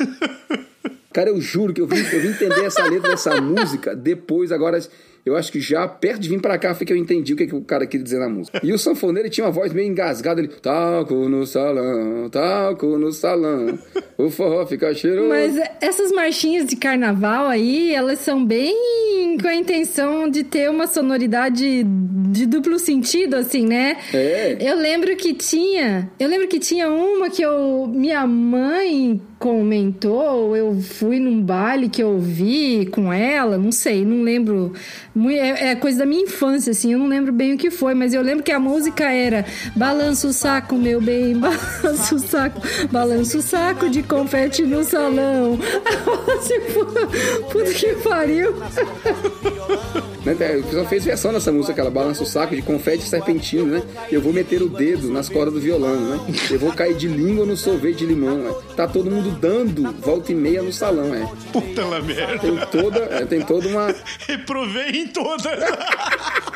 Cara, 1.10 1.30
eu 1.30 1.40
juro 1.40 1.72
que 1.72 1.80
eu 1.80 1.86
vim, 1.86 1.96
eu 1.96 2.20
vim 2.20 2.28
entender 2.28 2.62
essa 2.62 2.84
letra 2.84 3.08
dessa 3.08 3.40
música 3.40 3.96
depois, 3.96 4.52
agora. 4.52 4.78
Eu 5.24 5.36
acho 5.36 5.52
que 5.52 5.60
já 5.60 5.86
perto 5.86 6.20
de 6.20 6.28
vir 6.28 6.40
pra 6.40 6.58
cá 6.58 6.74
foi 6.74 6.84
que 6.84 6.92
eu 6.92 6.96
entendi 6.96 7.32
o 7.32 7.36
que, 7.36 7.46
que 7.46 7.54
o 7.54 7.60
cara 7.62 7.86
queria 7.86 8.02
dizer 8.02 8.18
na 8.18 8.28
música. 8.28 8.60
E 8.62 8.72
o 8.72 8.78
sanfoneiro 8.78 9.26
ele 9.26 9.32
tinha 9.32 9.46
uma 9.46 9.52
voz 9.52 9.72
meio 9.72 9.88
engasgada. 9.88 10.40
Ele, 10.40 10.48
taco 10.48 11.14
no 11.28 11.46
salão, 11.46 12.28
taco 12.28 12.98
no 12.98 13.12
salão, 13.12 13.78
o 14.18 14.28
forró 14.30 14.66
fica 14.66 14.92
cheiroso. 14.92 15.28
Mas 15.28 15.56
essas 15.80 16.10
marchinhas 16.10 16.66
de 16.66 16.74
carnaval 16.74 17.46
aí, 17.46 17.94
elas 17.94 18.18
são 18.18 18.44
bem 18.44 19.38
com 19.40 19.46
a 19.46 19.54
intenção 19.54 20.28
de 20.28 20.42
ter 20.42 20.68
uma 20.68 20.86
sonoridade 20.86 21.84
de 21.84 22.46
duplo 22.46 22.78
sentido, 22.78 23.36
assim, 23.36 23.66
né? 23.66 23.96
É. 24.12 24.56
Eu 24.60 24.76
lembro 24.76 25.14
que 25.16 25.34
tinha. 25.34 26.10
Eu 26.18 26.28
lembro 26.28 26.48
que 26.48 26.58
tinha 26.58 26.90
uma 26.90 27.30
que 27.30 27.42
eu. 27.42 27.86
Minha 27.92 28.26
mãe 28.26 29.20
comentou, 29.38 30.56
eu 30.56 30.80
fui 30.80 31.18
num 31.18 31.42
baile 31.42 31.88
que 31.88 32.00
eu 32.00 32.16
vi 32.18 32.86
com 32.86 33.12
ela, 33.12 33.58
não 33.58 33.72
sei, 33.72 34.04
não 34.04 34.22
lembro. 34.22 34.72
É, 35.30 35.70
é 35.70 35.74
coisa 35.74 35.98
da 35.98 36.06
minha 36.06 36.22
infância, 36.22 36.70
assim, 36.70 36.92
eu 36.92 36.98
não 36.98 37.06
lembro 37.06 37.32
bem 37.32 37.54
o 37.54 37.58
que 37.58 37.70
foi, 37.70 37.94
mas 37.94 38.14
eu 38.14 38.22
lembro 38.22 38.42
que 38.42 38.52
a 38.52 38.58
música 38.58 39.12
era 39.12 39.44
Balança 39.76 40.26
o 40.26 40.32
saco, 40.32 40.74
meu 40.76 41.00
bem, 41.00 41.36
balança 41.38 42.14
o 42.14 42.18
saco, 42.18 42.62
balança 42.90 43.38
o 43.38 43.42
saco 43.42 43.90
de 43.90 44.02
confete 44.02 44.62
no 44.62 44.82
salão. 44.84 45.58
puta 47.52 47.72
que 47.72 47.94
pariu. 47.96 48.54
Né, 50.24 50.32
O 50.32 50.62
pessoal 50.62 50.86
fez 50.86 51.04
versão 51.04 51.32
nessa 51.32 51.50
música, 51.50 51.74
que 51.74 51.80
ela 51.80 51.90
balança 51.90 52.22
o 52.22 52.26
saco 52.26 52.54
de 52.54 52.62
confete 52.62 53.02
serpentino, 53.04 53.66
né? 53.66 53.82
Eu 54.10 54.20
vou 54.20 54.32
meter 54.32 54.62
o 54.62 54.68
dedo 54.68 55.10
nas 55.10 55.28
cordas 55.28 55.54
do 55.54 55.60
violão, 55.60 56.00
né? 56.00 56.20
Eu 56.50 56.58
vou 56.58 56.72
cair 56.72 56.94
de 56.94 57.08
língua 57.08 57.44
no 57.44 57.56
sorvete 57.56 57.98
de 57.98 58.06
limão, 58.06 58.38
né? 58.38 58.54
Tá 58.76 58.86
todo 58.86 59.10
mundo 59.10 59.30
dando 59.40 59.92
volta 60.00 60.30
e 60.30 60.34
meia 60.34 60.62
no 60.62 60.72
salão, 60.72 61.12
é. 61.14 61.28
Puta 61.52 61.84
la 61.84 62.00
merda. 62.00 62.38
Tem 62.38 62.56
toda, 62.70 62.98
é, 62.98 63.24
tem 63.24 63.40
toda 63.42 63.68
uma... 63.68 63.94
Reprovei 64.26 64.90
em 64.90 65.08
todas. 65.08 65.42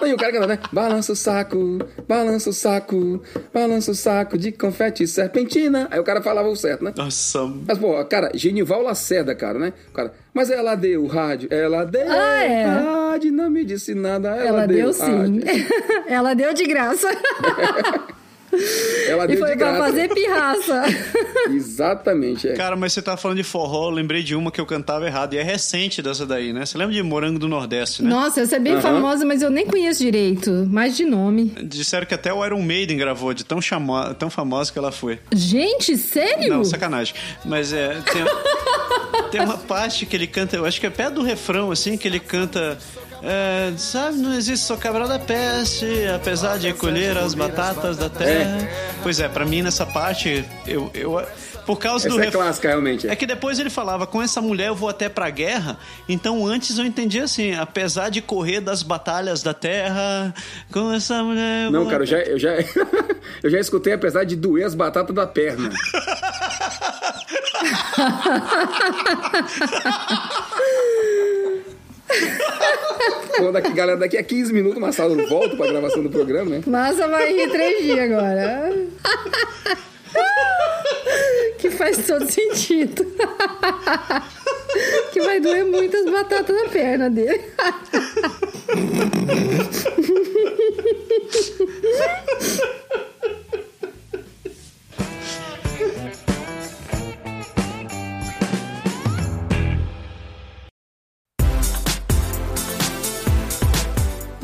Aí 0.00 0.12
o 0.12 0.16
cara 0.16 0.32
canta, 0.32 0.46
né? 0.46 0.58
Balança 0.72 1.12
o 1.12 1.16
saco, 1.16 1.78
balança 2.08 2.50
o 2.50 2.52
saco, 2.52 3.22
balança 3.52 3.90
o 3.90 3.94
saco 3.94 4.36
de 4.38 4.52
confete 4.52 5.06
serpentina. 5.06 5.88
Aí 5.90 5.98
o 5.98 6.04
cara 6.04 6.22
falava 6.22 6.48
o 6.48 6.56
certo, 6.56 6.84
né? 6.84 6.92
Nossa, 6.96 7.40
Mas, 7.66 7.78
pô, 7.78 8.04
cara, 8.04 8.30
Genival 8.34 8.82
Lacerda, 8.82 9.34
cara, 9.34 9.58
né? 9.58 9.72
O 9.90 9.92
cara, 9.92 10.12
mas 10.34 10.50
ela 10.50 10.74
deu 10.74 11.02
o 11.04 11.06
rádio, 11.06 11.48
ela 11.50 11.84
deu 11.84 12.06
Ah, 12.10 12.42
é. 12.44 12.64
rádio, 12.64 13.32
não 13.32 13.50
me 13.50 13.64
disse 13.64 13.94
nada, 13.94 14.28
ela, 14.28 14.46
Ela 14.46 14.66
deu 14.66 14.92
sim. 14.92 15.02
rádio. 15.02 15.42
Ela 16.08 16.34
deu 16.34 16.54
de 16.54 16.64
graça. 16.66 17.08
Ela 19.08 19.24
E 19.24 19.28
deu 19.28 19.38
foi 19.38 19.50
de 19.50 19.56
pra 19.56 19.76
fazer 19.78 20.08
pirraça. 20.08 20.84
Exatamente, 21.50 22.48
é. 22.48 22.54
Cara, 22.54 22.76
mas 22.76 22.92
você 22.92 23.02
tava 23.02 23.16
falando 23.16 23.36
de 23.36 23.44
forró, 23.44 23.88
eu 23.88 23.90
lembrei 23.90 24.22
de 24.22 24.34
uma 24.34 24.50
que 24.50 24.60
eu 24.60 24.66
cantava 24.66 25.06
errado. 25.06 25.34
E 25.34 25.38
é 25.38 25.42
recente 25.42 26.02
dessa 26.02 26.26
daí, 26.26 26.52
né? 26.52 26.64
Você 26.64 26.76
lembra 26.78 26.94
de 26.94 27.02
Morango 27.02 27.38
do 27.38 27.48
Nordeste, 27.48 28.02
né? 28.02 28.10
Nossa, 28.10 28.40
essa 28.40 28.56
é 28.56 28.58
bem 28.58 28.80
famosa, 28.80 29.24
mas 29.24 29.42
eu 29.42 29.50
nem 29.50 29.66
conheço 29.66 30.02
direito. 30.02 30.50
Mais 30.70 30.96
de 30.96 31.04
nome. 31.04 31.52
Disseram 31.62 32.06
que 32.06 32.14
até 32.14 32.32
o 32.32 32.44
Iron 32.44 32.62
Maiden 32.62 32.96
gravou, 32.96 33.32
de 33.32 33.44
tão, 33.44 33.60
chamo... 33.60 34.14
tão 34.14 34.30
famosa 34.30 34.72
que 34.72 34.78
ela 34.78 34.92
foi. 34.92 35.18
Gente, 35.32 35.96
sério? 35.96 36.48
Não, 36.48 36.64
sacanagem. 36.64 37.14
Mas 37.44 37.72
é. 37.72 38.00
Tem, 38.12 38.24
tem 39.30 39.40
uma 39.40 39.58
parte 39.66 40.06
que 40.06 40.16
ele 40.16 40.26
canta, 40.26 40.56
eu 40.56 40.64
acho 40.64 40.80
que 40.80 40.86
é 40.86 40.90
perto 40.90 41.14
do 41.14 41.22
refrão, 41.22 41.70
assim, 41.70 41.96
que 41.96 42.06
ele 42.08 42.20
canta. 42.20 42.78
É, 43.22 43.72
sabe, 43.76 44.18
não 44.18 44.34
existe 44.34 44.64
só 44.66 44.76
cabral 44.76 45.08
da 45.08 45.18
peste, 45.18 45.86
apesar 46.14 46.58
de 46.58 46.72
colher 46.72 47.16
as 47.16 47.34
batatas 47.34 47.96
da 47.96 48.08
terra. 48.08 48.68
Pois 49.02 49.20
é, 49.20 49.28
pra 49.28 49.44
mim 49.44 49.62
nessa 49.62 49.86
parte, 49.86 50.44
eu. 50.66 50.90
eu 50.94 51.26
por 51.66 51.80
causa 51.80 52.08
do 52.08 52.14
Essa 52.14 52.22
é 52.22 52.24
ref- 52.26 52.34
clássica, 52.36 52.68
realmente. 52.68 53.08
É 53.08 53.16
que 53.16 53.26
depois 53.26 53.58
ele 53.58 53.70
falava, 53.70 54.06
com 54.06 54.22
essa 54.22 54.40
mulher 54.40 54.68
eu 54.68 54.74
vou 54.76 54.88
até 54.88 55.08
pra 55.08 55.28
guerra. 55.30 55.76
Então 56.08 56.46
antes 56.46 56.78
eu 56.78 56.84
entendi 56.84 57.18
assim, 57.18 57.56
apesar 57.56 58.08
de 58.08 58.22
correr 58.22 58.60
das 58.60 58.84
batalhas 58.84 59.42
da 59.42 59.52
terra, 59.52 60.32
com 60.70 60.92
essa 60.92 61.24
mulher. 61.24 61.64
eu 61.64 61.72
Não, 61.72 61.84
cara, 61.86 62.04
eu 62.04 62.06
já, 62.06 62.18
eu 62.18 62.38
já, 62.38 62.50
eu 63.42 63.50
já 63.50 63.58
escutei, 63.58 63.94
apesar 63.94 64.22
de 64.22 64.36
doer 64.36 64.64
as 64.64 64.76
batatas 64.76 65.12
da 65.12 65.26
perna. 65.26 65.68
Pô, 73.36 73.52
daqui, 73.52 73.72
galera, 73.72 73.98
daqui 73.98 74.16
a 74.16 74.22
15 74.22 74.52
minutos, 74.52 74.78
Marcelo, 74.78 75.20
eu 75.20 75.28
volto 75.28 75.56
pra 75.56 75.66
gravação 75.66 76.02
do 76.02 76.10
programa, 76.10 76.50
né? 76.50 76.62
Massa 76.66 77.08
vai 77.08 77.32
rir 77.32 77.50
três 77.50 77.82
dias 77.82 77.98
agora. 77.98 78.72
que 81.58 81.70
faz 81.70 82.06
todo 82.06 82.30
sentido. 82.30 83.04
que 85.12 85.20
vai 85.20 85.40
doer 85.40 85.64
muito 85.64 85.96
as 85.96 86.04
batatas 86.06 86.56
na 86.56 86.68
perna 86.68 87.10
dele. 87.10 87.40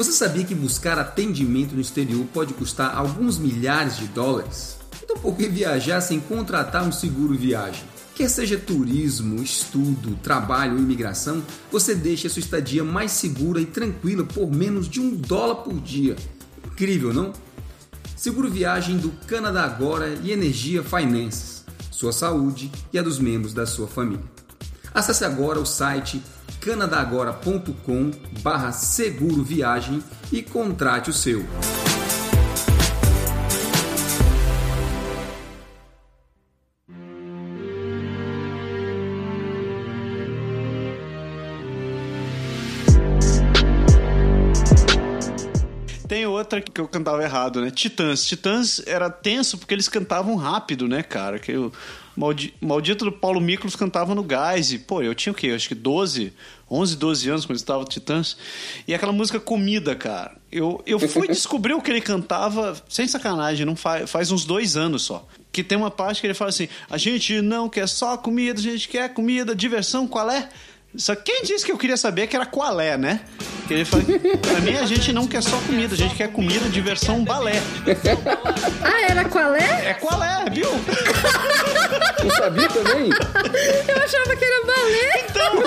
Você 0.02 0.10
sabia 0.10 0.42
que 0.42 0.52
buscar 0.52 0.98
atendimento 0.98 1.76
no 1.76 1.80
exterior 1.80 2.26
pode 2.34 2.52
custar 2.54 2.92
alguns 2.96 3.38
milhares 3.38 3.96
de 3.96 4.08
dólares? 4.08 4.76
Então 5.00 5.16
por 5.16 5.36
que 5.36 5.46
viajar 5.48 6.00
sem 6.00 6.18
contratar 6.18 6.82
um 6.82 6.90
seguro 6.90 7.38
viagem? 7.38 7.84
Quer 8.12 8.28
seja 8.28 8.58
turismo, 8.58 9.40
estudo, 9.40 10.16
trabalho 10.16 10.72
ou 10.72 10.80
imigração, 10.80 11.40
você 11.70 11.94
deixa 11.94 12.26
a 12.26 12.30
sua 12.32 12.40
estadia 12.40 12.82
mais 12.82 13.12
segura 13.12 13.60
e 13.60 13.64
tranquila 13.64 14.24
por 14.24 14.50
menos 14.50 14.88
de 14.88 14.98
um 14.98 15.14
dólar 15.14 15.62
por 15.62 15.80
dia. 15.80 16.16
Incrível, 16.66 17.14
não? 17.14 17.32
Seguro 18.16 18.50
viagem 18.50 18.98
do 18.98 19.12
Canadá 19.28 19.62
Agora 19.62 20.18
e 20.20 20.32
Energia 20.32 20.82
Finances. 20.82 21.64
Sua 21.92 22.12
saúde 22.12 22.72
e 22.92 22.98
a 22.98 23.02
dos 23.02 23.20
membros 23.20 23.54
da 23.54 23.66
sua 23.66 23.86
família. 23.86 24.24
Acesse 24.92 25.24
agora 25.24 25.60
o 25.60 25.64
site 25.64 26.20
canadagora.com 26.64 28.12
barra 28.40 28.70
seguro 28.70 29.42
viagem 29.42 30.02
e 30.30 30.42
contrate 30.42 31.10
o 31.10 31.12
seu. 31.12 31.44
Outra 46.56 46.60
que 46.60 46.80
eu 46.80 46.86
cantava 46.88 47.22
errado, 47.22 47.60
né? 47.60 47.70
Titãs. 47.70 48.24
Titãs 48.26 48.82
era 48.86 49.08
tenso 49.10 49.56
porque 49.58 49.74
eles 49.74 49.88
cantavam 49.88 50.36
rápido, 50.36 50.86
né, 50.86 51.02
cara? 51.02 51.38
Que 51.38 51.56
o 51.56 51.72
maldi- 52.16 52.54
maldito 52.60 53.04
do 53.04 53.12
Paulo 53.12 53.40
Miklos 53.40 53.74
cantava 53.76 54.14
no 54.14 54.22
gás. 54.22 54.72
E, 54.72 54.78
pô, 54.78 55.02
eu 55.02 55.14
tinha 55.14 55.32
o 55.32 55.34
quê? 55.34 55.48
Eu 55.48 55.56
acho 55.56 55.68
que 55.68 55.74
12, 55.74 56.32
11, 56.70 56.96
12 56.96 57.28
anos 57.30 57.46
quando 57.46 57.56
estava 57.56 57.84
Titãs. 57.84 58.36
E 58.86 58.94
aquela 58.94 59.12
música 59.12 59.40
Comida, 59.40 59.94
cara. 59.94 60.36
Eu, 60.50 60.82
eu 60.86 60.98
fui 60.98 61.26
descobrir 61.28 61.72
o 61.74 61.80
que 61.80 61.90
ele 61.90 62.00
cantava, 62.00 62.76
sem 62.88 63.06
sacanagem, 63.06 63.64
não 63.64 63.76
faz, 63.76 64.10
faz 64.10 64.30
uns 64.30 64.44
dois 64.44 64.76
anos 64.76 65.02
só. 65.02 65.26
Que 65.50 65.62
tem 65.62 65.76
uma 65.78 65.90
parte 65.90 66.20
que 66.20 66.26
ele 66.26 66.34
fala 66.34 66.50
assim: 66.50 66.68
a 66.90 66.98
gente 66.98 67.40
não 67.40 67.68
quer 67.68 67.88
só 67.88 68.16
comida, 68.16 68.58
a 68.58 68.62
gente 68.62 68.88
quer 68.88 69.12
comida, 69.12 69.54
diversão, 69.54 70.06
qual 70.06 70.30
é? 70.30 70.48
Só 70.96 71.14
que 71.14 71.22
quem 71.22 71.42
disse 71.42 71.64
que 71.64 71.72
eu 71.72 71.78
queria 71.78 71.96
saber 71.96 72.26
que 72.26 72.36
era 72.36 72.44
qual 72.44 72.78
é, 72.78 72.98
né? 72.98 73.20
Que 73.66 73.72
ele 73.74 73.84
fala, 73.84 74.02
pra 74.02 74.60
mim 74.60 74.76
a 74.76 74.84
gente 74.84 75.12
não 75.12 75.26
quer 75.26 75.42
só 75.42 75.56
comida, 75.60 75.94
a 75.94 75.96
gente 75.96 76.14
quer 76.14 76.30
comida, 76.30 76.68
diversão, 76.68 77.24
balé. 77.24 77.62
Ah, 78.82 79.00
era 79.10 79.24
qual 79.24 79.54
é? 79.54 79.86
É 79.90 79.94
qual 79.94 80.22
é, 80.22 80.44
viu? 80.50 80.68
Não 82.22 82.30
sabia 82.36 82.68
também? 82.68 83.08
Eu 83.08 84.02
achava 84.02 84.36
que 84.36 84.44
era 84.44 84.66
balé. 84.66 85.24
Então, 85.30 85.62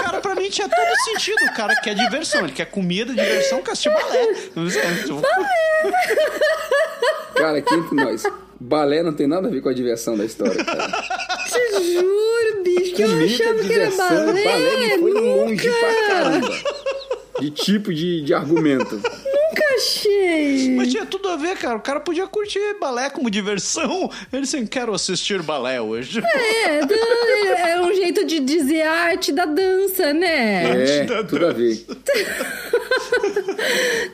cara, 0.00 0.20
pra 0.20 0.34
mim 0.34 0.48
tinha 0.48 0.68
todo 0.68 0.96
sentido. 1.04 1.36
O 1.50 1.54
cara 1.54 1.74
quer 1.76 1.94
diversão, 1.94 2.44
ele 2.44 2.52
quer 2.52 2.66
comida, 2.66 3.12
diversão, 3.12 3.62
quer 3.62 3.72
assistir 3.72 3.92
balé. 3.92 4.34
Cara, 7.34 7.58
aqui 7.58 7.74
entre 7.74 7.94
nós. 7.96 8.22
Balé 8.60 9.02
não 9.02 9.12
tem 9.12 9.26
nada 9.26 9.48
a 9.48 9.50
ver 9.50 9.60
com 9.60 9.68
a 9.68 9.74
diversão 9.74 10.16
da 10.16 10.24
história, 10.24 10.64
cara. 10.64 10.88
Te 11.50 11.92
juro, 11.92 12.62
bicho, 12.64 12.94
que 12.94 13.02
eu 13.02 13.08
achava 13.08 13.54
que 13.60 13.72
era 13.72 13.90
diversão, 13.90 14.26
balé. 14.26 14.44
balé 14.44 14.98
foi 14.98 15.12
longe 15.12 15.68
nunca, 15.68 15.78
pra 15.78 16.06
caramba. 16.08 16.54
De 17.40 17.50
tipo 17.50 17.92
de, 17.92 18.22
de 18.22 18.32
argumento. 18.32 18.94
nunca 18.96 19.64
achei. 19.76 20.70
Mas 20.76 20.88
tinha 20.90 21.04
tudo 21.04 21.28
a 21.28 21.36
ver, 21.36 21.56
cara. 21.56 21.76
O 21.76 21.80
cara 21.80 21.98
podia 22.00 22.26
curtir 22.26 22.60
balé 22.80 23.10
como 23.10 23.28
diversão. 23.30 24.08
Ele 24.32 24.42
assim, 24.44 24.64
quero 24.66 24.94
assistir 24.94 25.42
balé 25.42 25.80
hoje. 25.80 26.20
É, 26.24 26.80
dan- 26.86 26.96
é 27.68 27.80
um 27.80 27.92
jeito 27.94 28.24
de 28.24 28.38
dizer 28.40 28.82
arte 28.82 29.32
da 29.32 29.44
dança, 29.46 30.12
né? 30.12 31.00
É, 31.00 31.04
tudo 31.24 31.46
a 31.46 31.52
ver. 31.52 31.84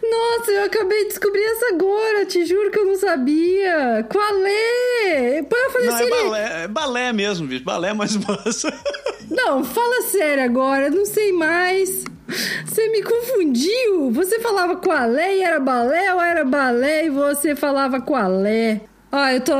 Nossa, 0.02 0.50
eu 0.52 0.64
acabei 0.64 1.02
de 1.04 1.08
descobrir 1.10 1.42
essa 1.42 1.74
agora, 1.74 2.26
te 2.26 2.44
juro 2.46 2.70
que 2.70 2.78
eu 2.78 2.86
não 2.86 2.96
sabia. 2.96 4.06
Qual 4.10 4.46
é? 4.46 5.42
Pô, 5.42 5.56
eu 5.56 5.70
falei 5.70 5.86
Não, 5.88 5.94
assim, 5.94 6.04
é 6.04 6.08
balé, 6.10 6.64
é 6.64 6.68
balé 6.68 7.12
mesmo, 7.12 7.46
bicho. 7.46 7.64
Balé 7.64 7.90
é 7.90 7.94
mais 7.94 8.16
massa. 8.24 8.72
Não, 9.30 9.62
fala 9.64 10.02
sério 10.02 10.44
agora, 10.44 10.90
não 10.90 11.04
sei 11.04 11.32
mais. 11.32 12.04
Você 12.66 12.88
me 12.88 13.02
confundiu. 13.02 14.10
Você 14.12 14.40
falava 14.40 14.76
qual 14.76 15.14
é 15.16 15.36
e 15.36 15.42
era 15.42 15.58
balé 15.60 16.14
ou 16.14 16.20
era 16.20 16.44
balé 16.44 17.06
e 17.06 17.10
você 17.10 17.54
falava 17.56 18.00
qual 18.00 18.44
é? 18.46 18.80
Ó, 19.12 19.26
eu 19.28 19.40
tô. 19.40 19.52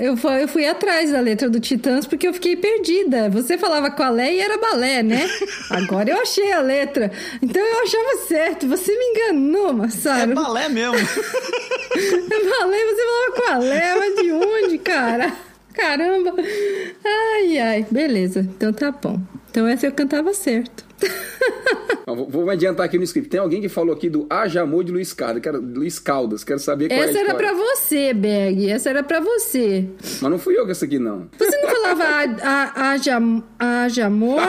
Eu 0.00 0.16
fui, 0.18 0.42
eu 0.42 0.48
fui 0.48 0.66
atrás 0.66 1.10
da 1.10 1.20
letra 1.20 1.48
do 1.48 1.58
Titãs 1.58 2.06
porque 2.06 2.28
eu 2.28 2.34
fiquei 2.34 2.56
perdida. 2.56 3.30
Você 3.30 3.56
falava 3.56 3.90
qual 3.90 4.18
é 4.18 4.34
e 4.34 4.38
era 4.38 4.58
balé, 4.58 5.02
né? 5.02 5.26
Agora 5.70 6.10
eu 6.10 6.20
achei 6.20 6.52
a 6.52 6.60
letra. 6.60 7.10
Então 7.40 7.62
eu 7.62 7.82
achava 7.82 8.26
certo. 8.28 8.68
Você 8.68 8.92
me 8.92 9.04
enganou, 9.06 9.70
É 9.70 9.72
Massaro. 9.72 10.34
balé 10.34 10.68
mesmo. 10.68 10.94
Eu 11.98 12.50
falei, 12.54 12.84
você 12.84 13.02
falava 13.02 13.32
qual 13.36 13.62
é, 13.62 13.94
mas 13.96 14.14
de 14.16 14.30
onde, 14.32 14.78
cara? 14.78 15.32
Caramba. 15.72 16.34
Ai, 17.04 17.58
ai. 17.58 17.86
Beleza. 17.90 18.40
Então 18.40 18.72
tá 18.72 18.90
bom. 18.92 19.18
Então 19.50 19.66
essa 19.66 19.86
eu 19.86 19.92
cantava 19.92 20.32
certo. 20.34 20.84
Vou, 22.06 22.46
me 22.46 22.52
adiantar 22.52 22.86
aqui 22.86 22.96
no 22.96 23.04
script. 23.04 23.28
Tem 23.28 23.38
alguém 23.38 23.60
que 23.60 23.68
falou 23.68 23.94
aqui 23.94 24.08
do 24.08 24.26
Haja 24.30 24.62
Amor 24.62 24.82
de 24.82 24.90
Luiz 24.90 25.12
Caldas. 25.12 25.42
Quero, 25.42 25.60
Luiz 25.60 25.98
Caldas. 25.98 26.42
Quero 26.42 26.58
saber 26.58 26.88
qual 26.88 26.98
é 26.98 27.04
a 27.04 27.08
Essa 27.10 27.18
era 27.18 27.34
pra 27.34 27.52
você, 27.52 28.14
Berg. 28.14 28.70
Essa 28.70 28.90
era 28.90 29.02
pra 29.02 29.20
você. 29.20 29.86
Mas 30.00 30.30
não 30.30 30.38
fui 30.38 30.58
eu 30.58 30.64
com 30.64 30.70
essa 30.70 30.86
aqui, 30.86 30.98
não. 30.98 31.28
Você 31.38 31.56
não 31.58 31.68
falava 31.68 32.04
a, 32.04 32.22
a, 32.42 32.90
haja, 32.92 33.18
haja 33.58 34.06
amor? 34.06 34.40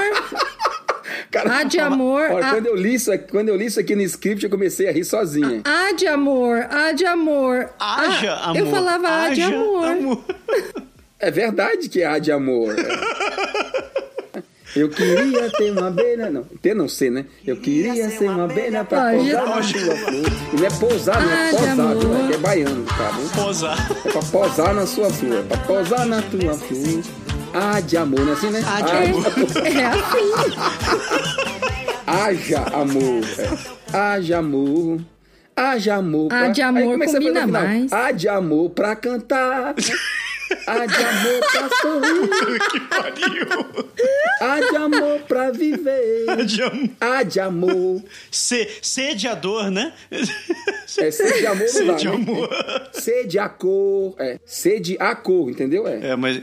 Cara, 1.32 1.60
Ah, 1.60 1.64
de 1.64 1.80
amor, 1.80 2.24
Olha, 2.32 2.48
ah. 2.48 2.52
quando, 2.52 2.66
eu 2.68 2.76
li 2.76 2.96
isso 2.96 3.12
aqui, 3.12 3.32
quando 3.32 3.50
eu 3.50 3.56
li 3.56 3.66
isso 3.66 3.80
aqui 3.80 3.96
no 3.96 4.02
script, 4.02 4.44
eu 4.44 4.50
comecei 4.50 4.88
a 4.88 4.92
rir 4.92 5.04
sozinha. 5.04 5.62
A 5.64 5.92
de 5.92 6.08
amor, 6.08 6.66
a 6.72 6.92
de 6.92 7.06
amor. 7.06 7.70
Haja 7.80 8.34
amor. 8.36 8.58
Eu 8.58 8.66
falava 8.68 9.08
a 9.08 9.30
de 9.30 9.42
haja 9.42 9.56
amor. 9.56 10.24
É 11.20 11.30
verdade 11.30 11.90
que 11.90 12.02
é 12.02 12.06
a 12.06 12.18
de 12.18 12.32
amor. 12.32 12.76
Eu 14.80 14.90
queria 14.90 15.50
ter 15.52 15.72
uma 15.72 15.88
abelha. 15.88 16.30
Não, 16.30 16.44
ter 16.62 16.74
não 16.74 16.88
ser, 16.88 17.10
né? 17.12 17.26
Eu 17.46 17.58
queria 17.58 18.10
ser 18.10 18.30
uma 18.30 18.46
abelha 18.46 18.84
pra 18.84 19.10
Ah, 19.10 19.14
pousar 19.14 19.46
na 19.46 19.62
sua 19.64 19.96
flor. 19.96 20.26
E 20.54 20.58
não 20.58 20.66
é 20.66 20.70
pousar, 20.80 21.22
não 21.22 21.32
é 21.32 21.36
Ah, 21.36 21.52
de 21.52 21.58
posar, 21.58 21.76
viu? 21.76 21.84
amor. 21.84 22.20
É 22.24 22.28
que 22.28 22.34
é 22.34 22.38
baiano, 22.38 22.86
tá 22.86 23.12
bom? 23.12 23.44
Posar. 23.44 23.92
É 24.06 24.12
pra 24.12 24.22
posar 24.22 24.74
na 24.74 24.86
sua 24.86 25.10
flor. 25.10 25.40
É 25.40 25.42
pra 25.44 25.58
posar 25.58 26.06
na 26.06 26.22
tua 26.22 26.54
flor. 26.54 27.04
Ah, 27.54 27.80
de 27.82 27.98
amor, 27.98 28.20
não 28.22 28.30
é 28.30 28.34
assim, 28.34 28.50
né? 28.52 28.64
Ah, 28.68 28.82
de 28.82 28.92
amor. 28.92 29.26
É 29.66 29.86
assim. 29.86 30.32
Haja 32.08 32.60
amor. 32.74 33.24
É. 33.38 33.98
Haja 33.98 34.38
amor. 34.38 35.00
Haja 35.56 35.96
amor. 35.96 36.32
Ah, 36.32 36.48
de 36.48 36.62
amor 36.62 36.82
Aí, 36.82 36.88
como 36.92 37.04
é 37.04 37.06
que 37.06 37.12
você 37.12 37.18
combina 37.20 37.48
mais. 37.48 37.92
Ah, 37.92 38.12
de 38.12 38.28
amor 38.30 38.70
pra 38.72 38.96
cantar. 38.96 39.76
Ah, 40.68 40.86
de 40.86 40.96
amor 40.96 41.40
pra 41.52 41.70
sorrir. 41.82 42.60
que 42.72 42.80
pariu. 42.82 43.90
Ah, 44.42 44.60
de 44.60 44.76
amor 44.78 45.20
pra 45.28 45.52
viver. 45.52 46.46
De 46.46 46.62
amor. 46.62 46.90
Ah, 47.00 47.24
de 47.24 47.40
amor. 47.40 48.04
Se- 48.32 48.70
Sediador, 48.82 49.70
né? 49.72 49.94
É 50.12 51.12
sede 51.12 51.46
amor 51.46 51.60
não 51.62 51.68
Sede 51.68 51.86
dá, 52.06 52.10
né? 52.12 52.16
amor. 52.16 52.50
Sede 52.94 53.40
a 53.40 53.50
cor. 53.50 54.16
É. 54.20 54.40
Sede 54.46 54.98
a 55.00 55.16
cor, 55.16 55.50
entendeu? 55.50 55.88
É. 55.88 56.10
É, 56.10 56.16
mas, 56.16 56.42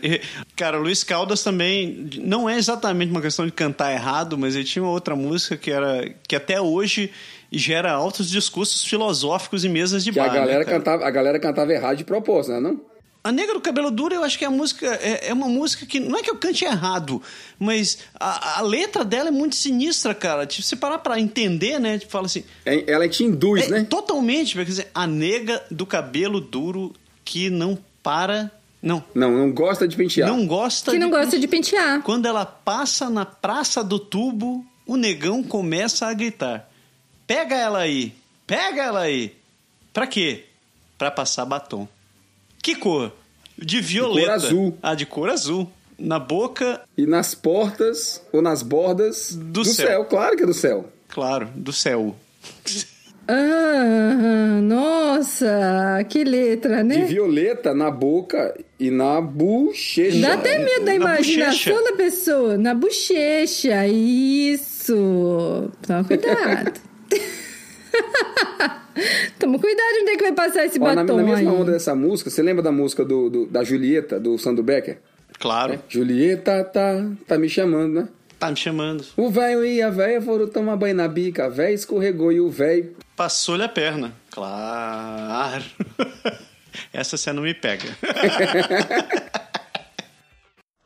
cara, 0.57 0.79
Luiz 0.79 1.03
Caldas 1.03 1.43
também 1.43 2.09
não 2.19 2.49
é 2.49 2.57
exatamente 2.57 3.11
uma 3.11 3.21
questão 3.23 3.45
de 3.47 3.53
cantar 3.53 3.93
errado, 3.93 4.37
mas 4.39 4.55
ele 4.55 4.65
tinha 4.65 4.83
uma 4.83 4.93
outra 4.93 5.17
música 5.17 5.57
que 5.57 5.71
era 5.71 6.09
que 6.29 6.37
até 6.37 6.61
hoje 6.61 7.11
gera 7.51 7.93
altos 7.93 8.29
discursos 8.31 8.85
filosóficos 8.85 9.65
em 9.65 9.69
mesas 9.69 10.05
de 10.05 10.13
Que 10.13 10.21
a 10.21 10.25
bar. 10.25 10.33
né, 10.33 10.39
galera, 10.41 10.65
cara? 10.65 10.77
cantava, 10.79 11.07
a 11.07 11.11
galera 11.11 11.39
cantava 11.39 11.73
errado 11.73 11.97
de 11.97 12.05
propósito, 12.05 12.53
né? 12.55 12.61
Não? 12.61 12.81
A 13.27 13.33
Negra 13.33 13.55
do 13.55 13.61
Cabelo 13.61 13.91
Duro, 13.91 14.15
eu 14.15 14.23
acho 14.23 14.39
que 14.39 14.45
a 14.45 14.51
música 14.51 14.87
é, 15.03 15.29
é 15.31 15.33
uma 15.33 15.49
música 15.49 15.85
que 15.85 15.99
não 15.99 16.17
é 16.19 16.23
que 16.23 16.31
eu 16.31 16.37
cante 16.37 16.65
errado, 16.65 17.21
mas 17.59 17.99
a, 18.21 18.59
a 18.61 18.63
letra 18.63 19.05
dela 19.05 19.29
é 19.29 19.33
muito 19.33 19.57
sinistra, 19.57 20.15
cara. 20.15 20.47
Tipo, 20.47 20.63
você 20.63 20.77
parar 20.77 20.99
pra 20.99 21.19
entender, 21.19 21.81
né? 21.81 21.99
Tipo, 21.99 22.13
fala 22.13 22.27
assim, 22.27 22.45
É, 22.65 22.89
Ela 22.89 23.09
te 23.09 23.25
induz, 23.25 23.65
é, 23.65 23.69
né? 23.69 23.85
totalmente, 23.85 24.55
quer 24.55 24.65
dizer, 24.65 24.91
a 24.95 25.09
nega 25.09 25.61
do 25.71 25.85
cabelo 25.85 26.41
duro 26.41 26.95
que 27.25 27.51
não 27.51 27.77
para, 28.01 28.49
não, 28.81 29.03
Não, 29.13 29.33
não 29.33 29.51
gosta 29.51 29.89
de 29.89 29.97
pentear. 29.97 30.29
não 30.29 30.47
gosta 30.47 30.93
Que 30.93 30.99
não 30.99 31.09
de 31.09 31.17
gosta 31.17 31.37
de 31.37 31.49
pentear. 31.49 32.03
Quando 32.03 32.27
ela 32.27 32.47
passa 32.47 33.11
na 33.11 33.27
praça 33.27 33.83
do 33.83 33.99
tubo, 33.99 34.65
o 34.87 34.97
negão 34.97 35.43
começa 35.43 36.07
a 36.07 36.13
gritar: 36.15 36.71
Pega 37.27 37.57
ela 37.57 37.81
aí! 37.81 38.15
Pega 38.47 38.85
ela 38.85 39.01
aí! 39.01 39.35
Pra 39.93 40.07
quê? 40.07 40.45
Pra 40.97 41.11
passar 41.11 41.45
batom. 41.45 41.89
Que 42.67 42.75
cor? 42.75 43.13
De 43.57 43.81
violeta. 43.81 44.33
azul. 44.35 44.77
Ah, 44.83 44.97
de 44.97 45.07
cor 45.07 45.31
azul. 45.31 45.71
Na 45.97 46.19
boca, 46.19 46.81
E 46.99 47.07
nas 47.07 47.33
portas 47.33 48.21
ou 48.33 48.43
nas 48.43 48.61
bordas 48.61 49.37
Do 49.37 49.63
do, 49.63 49.65
céu. 49.65 49.87
céu. 49.87 50.05
Claro 50.07 50.37
que 50.37 50.43
é 50.43 50.47
do 50.47 50.53
céu. 50.53 50.91
claro, 51.09 51.49
do 51.55 51.73
céu. 51.73 52.17
Ah, 53.29 54.59
nossa, 54.63 56.05
que 56.09 56.25
letra, 56.25 56.79
De 56.79 56.83
né? 56.83 57.05
violeta 57.05 57.73
na 57.73 57.89
boca 57.89 58.53
e 58.81 58.91
na 58.91 59.21
bochecha. 59.21 60.19
Dá 60.21 60.35
até 60.35 60.59
medo 60.59 60.81
da 60.81 60.87
Na 60.87 60.95
imaginação 60.97 61.73
bochecha. 61.77 61.91
da 61.93 61.97
pessoa. 61.97 62.59
Na 62.59 62.75
bochecha, 62.75 63.87
isso. 63.87 65.71
Toma 65.87 66.03
cuidado. 66.03 66.81
Toma 69.39 69.59
cuidado 69.59 69.97
onde 70.03 70.11
é 70.11 70.17
que 70.17 70.23
vai 70.23 70.33
passar 70.33 70.65
esse 70.67 70.79
Ó, 70.81 70.85
na, 70.85 70.95
batom 70.97 71.17
na 71.17 71.23
mesma 71.23 71.39
aí. 71.39 71.47
onda 71.57 71.73
dessa 71.73 71.95
música, 71.95 72.31
você 72.31 72.43
lembra 72.43 72.63
da 72.63 72.73
música 72.73 73.05
do, 73.05 73.29
do- 73.31 73.47
da 73.47 73.63
Julieta, 73.63 74.19
do 74.19 74.39
Sandro 74.39 74.63
Becker? 74.65 74.99
Claro. 75.39 75.79
Julieta 75.89 76.65
tá, 76.65 77.07
tá 77.27 77.39
me 77.39 77.49
chamando, 77.49 77.93
né? 78.01 78.09
Tá 78.39 78.51
me 78.51 78.57
chamando. 78.57 79.05
O 79.17 79.31
velho 79.31 79.65
e 79.65 79.81
a 79.83 79.91
véia 79.91 80.21
foram 80.21 80.47
tomar 80.47 80.77
banho 80.77 80.95
na 80.95 81.09
bica, 81.09 81.47
a 81.47 81.49
véia 81.49 81.75
escorregou 81.75 82.31
e 82.33 82.41
o 82.41 82.51
velho... 82.51 82.95
Passou-lhe 83.17 83.63
a 83.63 83.69
perna. 83.69 84.13
Claro. 84.31 85.65
Essa 86.93 87.17
você 87.17 87.33
não 87.33 87.43
me 87.43 87.55
pega. 87.55 87.85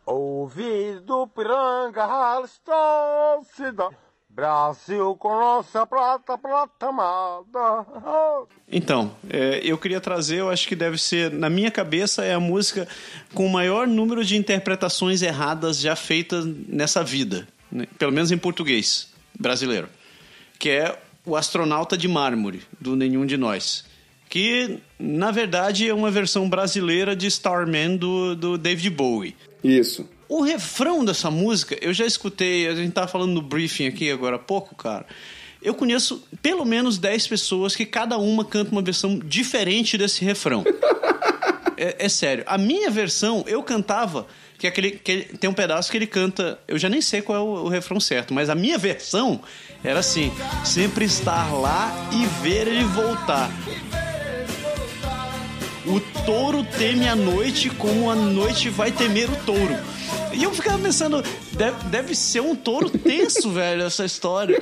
Ouvido 0.07 1.29
piranga, 1.29 2.41
estou 2.45 3.45
se 3.55 3.71
dá. 3.73 3.89
Brasil 4.35 5.17
com 5.17 5.29
nossa 5.29 5.85
prata, 5.85 6.39
prata 6.39 6.87
amada. 6.87 7.87
Então, 8.71 9.15
é, 9.29 9.61
eu 9.63 9.77
queria 9.77 10.01
trazer, 10.01 10.37
eu 10.37 10.49
acho 10.49 10.69
que 10.69 10.77
deve 10.77 10.97
ser, 10.99 11.33
na 11.33 11.51
minha 11.51 11.71
cabeça, 11.71 12.25
é 12.25 12.33
a 12.33 12.41
música 12.41 12.87
com 13.35 13.45
o 13.45 13.51
maior 13.51 13.87
número 13.87 14.25
de 14.25 14.37
interpretações 14.37 15.21
erradas 15.21 15.81
já 15.81 15.97
feitas 15.97 16.45
nessa 16.45 17.03
vida, 17.03 17.47
né? 17.71 17.87
pelo 17.99 18.13
menos 18.13 18.31
em 18.31 18.39
português 18.39 19.09
brasileiro, 19.39 19.89
que 20.59 20.71
é 20.71 20.99
o 21.27 21.37
Astronauta 21.37 21.97
de 21.97 22.07
Mármore, 22.07 22.63
do 22.81 22.95
Nenhum 22.95 23.27
de 23.27 23.37
Nós, 23.37 23.85
que, 24.29 24.79
na 24.99 25.33
verdade, 25.33 25.89
é 25.89 25.93
uma 25.93 26.11
versão 26.11 26.49
brasileira 26.49 27.17
de 27.17 27.27
Starman 27.27 27.97
do, 27.97 28.37
do 28.37 28.57
David 28.57 28.91
Bowie. 28.91 29.37
Isso. 29.63 30.09
O 30.31 30.43
refrão 30.43 31.05
dessa 31.05 31.29
música, 31.29 31.77
eu 31.83 31.93
já 31.93 32.07
escutei, 32.07 32.69
a 32.69 32.75
gente 32.77 32.93
tava 32.93 33.09
falando 33.09 33.33
no 33.33 33.43
briefing 33.43 33.89
aqui 33.89 34.09
agora 34.13 34.37
há 34.37 34.39
pouco, 34.39 34.77
cara. 34.77 35.05
Eu 35.61 35.75
conheço 35.75 36.23
pelo 36.41 36.65
menos 36.65 36.99
10 36.99 37.27
pessoas 37.27 37.75
que 37.75 37.85
cada 37.85 38.17
uma 38.17 38.45
canta 38.45 38.71
uma 38.71 38.81
versão 38.81 39.19
diferente 39.19 39.99
desse 39.99 40.25
refrão. 40.25 40.63
é, 41.77 41.97
é 42.07 42.09
sério. 42.09 42.45
A 42.47 42.57
minha 42.57 42.89
versão, 42.93 43.43
eu 43.49 43.61
cantava, 43.65 44.29
que, 44.57 44.69
é 44.69 44.71
aquele, 44.71 44.93
que 44.93 45.11
ele- 45.11 45.25
tem 45.37 45.51
um 45.51 45.53
pedaço 45.53 45.91
que 45.91 45.99
ele 45.99 46.07
canta, 46.07 46.61
eu 46.69 46.79
já 46.79 46.89
nem 46.89 47.01
sei 47.01 47.21
qual 47.23 47.37
é 47.37 47.41
o, 47.41 47.65
o 47.65 47.69
refrão 47.69 47.99
certo, 47.99 48.33
mas 48.33 48.49
a 48.49 48.55
minha 48.55 48.79
versão 48.79 49.41
era 49.83 49.99
assim: 49.99 50.33
sempre 50.65 51.07
estar 51.07 51.53
lá 51.53 52.09
e 52.13 52.25
ver 52.41 52.69
ele 52.69 52.85
voltar. 52.85 53.51
O 55.85 55.99
touro 56.25 56.63
teme 56.79 57.09
a 57.09 57.17
noite 57.17 57.69
como 57.69 58.09
a 58.09 58.15
noite 58.15 58.69
vai 58.69 58.93
temer 58.93 59.29
o 59.29 59.37
touro. 59.45 59.77
E 60.33 60.43
eu 60.45 60.53
ficava 60.55 60.79
pensando, 60.79 61.23
deve, 61.53 61.85
deve 61.89 62.15
ser 62.15 62.41
um 62.41 62.55
touro 62.55 62.89
tenso, 62.91 63.51
velho, 63.53 63.83
essa 63.83 64.05
história. 64.05 64.61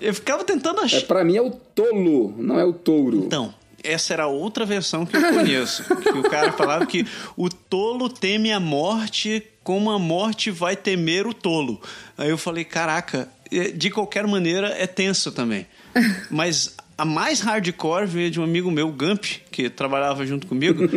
Eu 0.00 0.14
ficava 0.14 0.44
tentando 0.44 0.80
É, 0.80 0.84
achar. 0.84 1.02
pra 1.02 1.24
mim 1.24 1.36
é 1.36 1.42
o 1.42 1.50
tolo, 1.50 2.34
não 2.38 2.58
é 2.58 2.64
o 2.64 2.72
touro. 2.72 3.18
Então, 3.18 3.52
essa 3.82 4.12
era 4.12 4.26
outra 4.26 4.64
versão 4.64 5.04
que 5.04 5.16
eu 5.16 5.32
conheço. 5.32 5.82
que 6.02 6.10
o 6.18 6.22
cara 6.22 6.52
falava 6.52 6.86
que 6.86 7.06
o 7.36 7.48
tolo 7.48 8.08
teme 8.08 8.52
a 8.52 8.60
morte 8.60 9.42
como 9.62 9.90
a 9.90 9.98
morte 9.98 10.50
vai 10.50 10.74
temer 10.76 11.26
o 11.26 11.34
tolo. 11.34 11.80
Aí 12.16 12.30
eu 12.30 12.38
falei, 12.38 12.64
caraca, 12.64 13.28
é, 13.52 13.68
de 13.70 13.90
qualquer 13.90 14.26
maneira 14.26 14.68
é 14.68 14.86
tenso 14.86 15.30
também. 15.30 15.66
Mas 16.30 16.74
a 16.96 17.04
mais 17.04 17.40
hardcore 17.40 18.06
veio 18.06 18.30
de 18.30 18.40
um 18.40 18.44
amigo 18.44 18.70
meu, 18.70 18.88
Gump, 18.90 19.24
que 19.50 19.68
trabalhava 19.68 20.24
junto 20.26 20.46
comigo, 20.46 20.88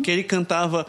que 0.00 0.10
ele 0.10 0.22
cantava 0.22 0.86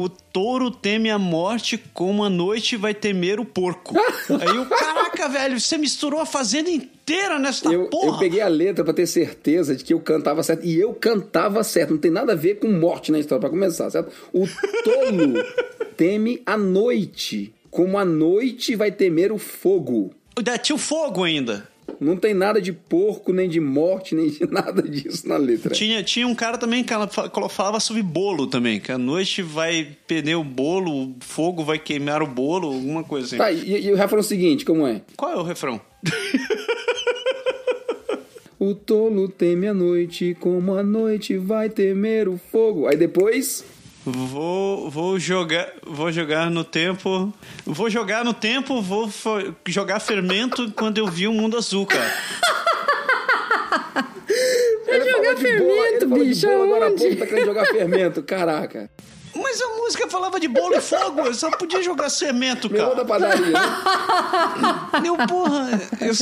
o 0.00 0.08
touro 0.08 0.70
teme 0.70 1.10
a 1.10 1.18
morte 1.18 1.76
como 1.92 2.22
a 2.24 2.30
noite 2.30 2.76
vai 2.76 2.94
temer 2.94 3.40
o 3.40 3.44
porco. 3.44 3.94
Aí 3.98 4.56
eu, 4.56 4.66
caraca, 4.66 5.28
velho, 5.28 5.58
você 5.60 5.76
misturou 5.76 6.20
a 6.20 6.26
fazenda 6.26 6.70
inteira 6.70 7.38
nessa 7.38 7.72
Eu, 7.72 7.86
porra. 7.88 8.06
eu 8.08 8.18
peguei 8.18 8.40
a 8.40 8.48
letra 8.48 8.84
pra 8.84 8.92
ter 8.94 9.06
certeza 9.06 9.74
de 9.74 9.82
que 9.84 9.92
eu 9.92 10.00
cantava 10.00 10.42
certo. 10.42 10.64
E 10.64 10.78
eu 10.78 10.94
cantava 10.94 11.62
certo. 11.64 11.90
Não 11.90 11.98
tem 11.98 12.10
nada 12.10 12.32
a 12.32 12.36
ver 12.36 12.56
com 12.60 12.68
morte 12.68 13.10
na 13.12 13.18
história, 13.18 13.40
pra 13.40 13.50
começar, 13.50 13.90
certo? 13.90 14.12
O 14.32 14.46
tolo 14.84 15.44
teme 15.96 16.40
a 16.46 16.56
noite, 16.56 17.52
como 17.70 17.98
a 17.98 18.04
noite 18.04 18.74
vai 18.76 18.90
temer 18.92 19.32
o 19.32 19.38
fogo. 19.38 20.10
Ainda 20.36 20.56
tinha 20.56 20.76
o 20.76 20.78
fogo 20.78 21.24
ainda. 21.24 21.67
Não 22.00 22.16
tem 22.16 22.34
nada 22.34 22.60
de 22.60 22.72
porco, 22.72 23.32
nem 23.32 23.48
de 23.48 23.60
morte, 23.60 24.14
nem 24.14 24.28
de 24.28 24.46
nada 24.50 24.82
disso 24.82 25.28
na 25.28 25.36
letra. 25.36 25.74
Tinha, 25.74 26.02
tinha 26.02 26.26
um 26.26 26.34
cara 26.34 26.58
também 26.58 26.84
que 26.84 26.92
falava 27.50 27.80
sobre 27.80 28.02
bolo 28.02 28.46
também, 28.46 28.80
que 28.80 28.92
a 28.92 28.98
noite 28.98 29.42
vai 29.42 29.96
perder 30.06 30.36
o 30.36 30.44
bolo, 30.44 30.90
o 30.92 31.16
fogo 31.20 31.64
vai 31.64 31.78
queimar 31.78 32.22
o 32.22 32.26
bolo, 32.26 32.68
alguma 32.68 33.02
coisa 33.02 33.26
assim. 33.26 33.36
Tá, 33.36 33.50
e, 33.50 33.86
e 33.86 33.92
o 33.92 33.96
refrão 33.96 34.22
seguinte, 34.22 34.64
como 34.64 34.86
é? 34.86 35.02
Qual 35.16 35.32
é 35.32 35.36
o 35.36 35.42
refrão? 35.42 35.80
O 38.60 38.74
tolo 38.74 39.28
teme 39.28 39.68
a 39.68 39.74
noite, 39.74 40.36
como 40.40 40.74
a 40.74 40.82
noite 40.82 41.36
vai 41.36 41.70
temer 41.70 42.28
o 42.28 42.36
fogo. 42.50 42.88
Aí 42.88 42.96
depois. 42.96 43.64
Vou, 44.10 44.88
vou 44.90 45.18
jogar, 45.18 45.70
vou 45.84 46.10
jogar 46.10 46.50
no 46.50 46.64
tempo, 46.64 47.32
vou 47.66 47.90
jogar 47.90 48.24
no 48.24 48.32
tempo, 48.32 48.80
vou 48.80 49.10
jogar 49.66 50.00
fermento 50.00 50.72
quando 50.72 50.96
eu 50.98 51.06
vi 51.06 51.28
o 51.28 51.32
mundo 51.32 51.58
azul, 51.58 51.84
cara. 51.84 52.10
Vai 54.86 55.00
jogar 55.10 55.36
fermento, 55.36 56.06
bicho, 56.08 56.48
agora 56.48 56.86
aonde? 56.86 57.02
pouco 57.02 57.16
tá 57.16 57.26
querendo 57.26 57.44
jogar 57.46 57.66
fermento. 57.66 58.22
Caraca. 58.22 58.90
Mas 59.34 59.60
a 59.60 59.68
música 59.76 60.08
falava 60.08 60.40
de 60.40 60.48
bolo 60.48 60.74
e 60.74 60.80
fogo, 60.80 61.20
eu 61.20 61.34
só 61.34 61.50
podia 61.50 61.82
jogar 61.82 62.08
fermento, 62.08 62.70
Melô 62.70 62.94
da 62.94 63.04
cara. 63.04 63.06
padaria. 63.06 63.50
né? 63.52 65.00
Meu 65.02 65.16
porra, 65.16 65.68
eu, 66.00 66.14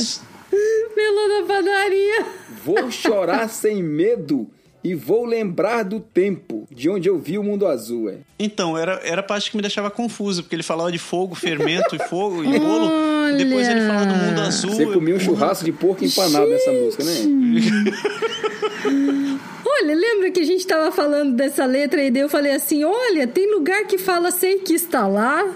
Melô 0.95 1.41
da 1.41 1.47
padaria. 1.53 2.25
Vou 2.65 2.91
chorar 2.91 3.49
sem 3.49 3.81
medo 3.81 4.49
e 4.87 4.95
vou 4.95 5.25
lembrar 5.25 5.83
do 5.83 5.99
tempo 5.99 6.65
de 6.71 6.89
onde 6.89 7.09
eu 7.09 7.19
vi 7.19 7.37
o 7.37 7.43
mundo 7.43 7.67
azul. 7.67 8.09
É. 8.09 8.19
Então, 8.39 8.77
era, 8.77 9.01
era 9.03 9.19
a 9.19 9.23
parte 9.23 9.51
que 9.51 9.57
me 9.57 9.61
deixava 9.61 9.91
confuso, 9.91 10.43
porque 10.43 10.55
ele 10.55 10.63
falava 10.63 10.89
de 10.89 10.97
fogo, 10.97 11.35
fermento 11.35 11.93
e 11.93 11.99
fogo 12.07 12.41
e 12.41 12.57
bolo. 12.57 12.89
e 13.33 13.35
Depois 13.35 13.67
ele 13.67 13.85
falava 13.85 14.05
do 14.05 14.15
mundo 14.15 14.39
azul. 14.39 14.71
Você 14.71 14.85
comia 14.85 15.15
um 15.15 15.19
churrasco 15.19 15.65
de 15.65 15.73
porco 15.73 16.05
empanado 16.05 16.47
nessa 16.47 16.71
música, 16.71 17.03
né? 17.03 17.15
Olha, 19.69 19.93
lembra 19.93 20.31
que 20.31 20.39
a 20.39 20.45
gente 20.45 20.65
tava 20.65 20.89
falando 20.89 21.35
dessa 21.35 21.65
letra 21.65 22.01
e 22.01 22.09
daí 22.09 22.21
eu 22.21 22.29
falei 22.29 22.53
assim: 22.53 22.83
olha, 22.83 23.27
tem 23.27 23.53
lugar 23.53 23.85
que 23.85 23.97
fala 23.97 24.31
sem 24.31 24.59
que 24.59 24.73
está 24.73 25.05
lá 25.05 25.53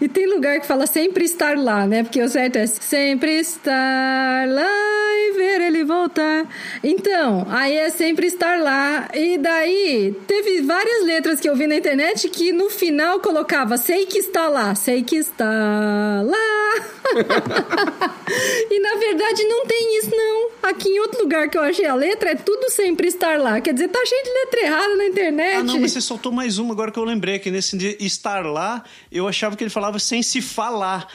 e 0.00 0.08
tem 0.08 0.26
lugar 0.26 0.60
que 0.60 0.66
fala 0.66 0.86
sempre 0.86 1.24
estar 1.24 1.56
lá, 1.56 1.86
né? 1.86 2.02
Porque 2.02 2.22
o 2.22 2.28
certo 2.28 2.56
é 2.56 2.66
sempre 2.66 3.38
estar 3.38 4.48
lá 4.48 4.66
e 4.66 5.32
ver 5.36 5.60
ele 5.60 5.84
voltar. 5.84 6.46
Então, 6.82 7.46
aí 7.50 7.76
é 7.76 7.90
sempre 7.90 8.26
estar 8.26 8.60
lá. 8.60 9.08
E 9.14 9.38
daí 9.38 10.14
teve 10.26 10.62
várias 10.62 11.04
letras 11.04 11.40
que 11.40 11.48
eu 11.48 11.56
vi 11.56 11.66
na 11.66 11.76
internet 11.76 12.28
que 12.28 12.52
no 12.52 12.70
final 12.70 13.20
colocava 13.20 13.76
sei 13.76 14.06
que 14.06 14.18
está 14.18 14.48
lá, 14.48 14.74
sei 14.74 15.02
que 15.02 15.16
está 15.16 16.22
lá. 16.24 16.74
e 18.70 18.80
na 18.80 18.94
verdade 18.96 19.44
não 19.44 19.66
tem 19.66 19.98
isso, 19.98 20.10
não. 20.10 20.50
Aqui 20.62 20.88
em 20.88 21.00
outro 21.00 21.22
lugar 21.22 21.48
que 21.48 21.58
eu 21.58 21.62
achei 21.62 21.86
a 21.86 21.94
letra 21.94 22.30
é 22.30 22.34
tudo 22.34 22.70
sempre 22.70 23.08
estar 23.08 23.38
lá. 23.38 23.60
Quer 23.60 23.74
dizer, 23.74 23.88
tá 23.88 24.04
cheio 24.04 24.24
de 24.24 24.30
letra 24.30 24.60
errada 24.60 24.96
na 24.96 25.06
internet. 25.06 25.56
Ah, 25.56 25.62
não, 25.62 25.78
mas 25.78 25.92
você 25.92 26.00
soltou 26.00 26.32
mais 26.32 26.58
uma 26.58 26.72
agora 26.72 26.90
que 26.90 26.98
eu 26.98 27.04
lembrei, 27.04 27.38
que 27.38 27.50
nesse 27.50 27.96
estar 28.00 28.44
lá, 28.44 28.82
eu 29.10 29.28
achava 29.28 29.56
que 29.56 29.63
ele 29.64 29.70
falava 29.70 29.98
sem 29.98 30.22
se 30.22 30.40
falar. 30.40 31.08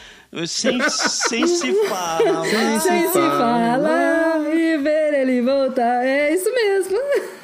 Sem, 0.48 0.80
sem 0.90 1.48
se 1.48 1.74
falar. 1.88 2.46
Sem 2.82 3.08
se 3.08 3.14
falar 3.14 4.42
e 4.54 4.78
ver 4.78 5.14
ele 5.22 5.42
voltar. 5.42 6.06
É 6.06 6.34
isso 6.34 6.54
mesmo. 6.54 6.98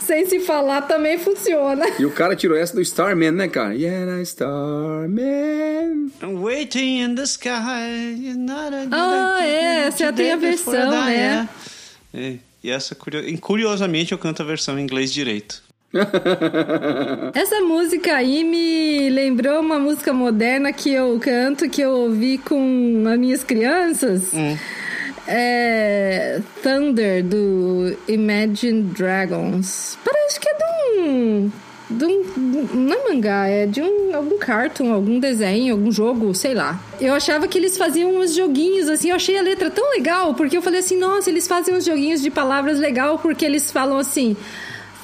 Sem 0.00 0.26
se 0.26 0.40
falar 0.40 0.82
também 0.82 1.18
funciona. 1.18 1.84
E 1.98 2.04
o 2.06 2.10
cara 2.10 2.34
tirou 2.34 2.56
essa 2.56 2.74
do 2.74 2.80
Starman, 2.80 3.30
né, 3.32 3.48
cara? 3.48 3.74
Yeah, 3.74 4.20
Starman. 4.22 6.10
Waiting 6.22 7.02
in 7.02 7.14
the 7.14 7.22
sky. 7.24 8.16
you're 8.18 8.34
not 8.38 8.74
a- 8.74 8.88
Ah, 8.90 9.44
é, 9.46 9.86
essa 9.86 10.12
tem 10.12 10.32
a 10.32 10.36
versão, 10.36 10.90
né? 11.04 11.48
é. 12.14 12.18
É, 12.18 12.36
E 12.64 12.70
essa, 12.70 12.94
curio- 12.94 13.38
curiosamente, 13.40 14.12
eu 14.12 14.18
canto 14.18 14.42
a 14.42 14.44
versão 14.44 14.78
em 14.78 14.82
inglês 14.82 15.12
direito. 15.12 15.62
Essa 17.34 17.60
música 17.60 18.14
aí 18.14 18.42
me 18.44 19.10
lembrou 19.10 19.60
uma 19.60 19.78
música 19.78 20.12
moderna 20.12 20.72
que 20.72 20.90
eu 20.90 21.18
canto, 21.20 21.68
que 21.68 21.82
eu 21.82 21.90
ouvi 21.90 22.38
com 22.38 23.04
as 23.06 23.18
minhas 23.18 23.44
crianças. 23.44 24.32
É 25.26 26.40
Thunder, 26.62 27.22
do 27.22 27.96
Imagine 28.08 28.82
Dragons. 28.82 29.98
Parece 30.04 30.40
que 30.40 30.48
é 30.48 30.54
de 30.54 30.64
um. 31.00 31.52
De 31.90 32.04
um 32.06 32.22
não 32.74 32.94
é 32.94 33.12
mangá, 33.12 33.46
é 33.46 33.66
de 33.66 33.82
um, 33.82 34.16
algum 34.16 34.38
cartoon, 34.38 34.92
algum 34.92 35.18
desenho, 35.20 35.74
algum 35.74 35.92
jogo, 35.92 36.34
sei 36.34 36.54
lá. 36.54 36.80
Eu 36.98 37.12
achava 37.12 37.46
que 37.46 37.58
eles 37.58 37.76
faziam 37.76 38.16
uns 38.16 38.34
joguinhos, 38.34 38.88
assim, 38.88 39.10
eu 39.10 39.16
achei 39.16 39.38
a 39.38 39.42
letra 39.42 39.70
tão 39.70 39.90
legal, 39.90 40.34
porque 40.34 40.56
eu 40.56 40.62
falei 40.62 40.80
assim, 40.80 40.96
nossa, 40.96 41.28
eles 41.28 41.46
fazem 41.46 41.74
uns 41.74 41.84
joguinhos 41.84 42.22
de 42.22 42.30
palavras 42.30 42.78
legal, 42.78 43.18
porque 43.18 43.44
eles 43.44 43.70
falam 43.70 43.98
assim. 43.98 44.36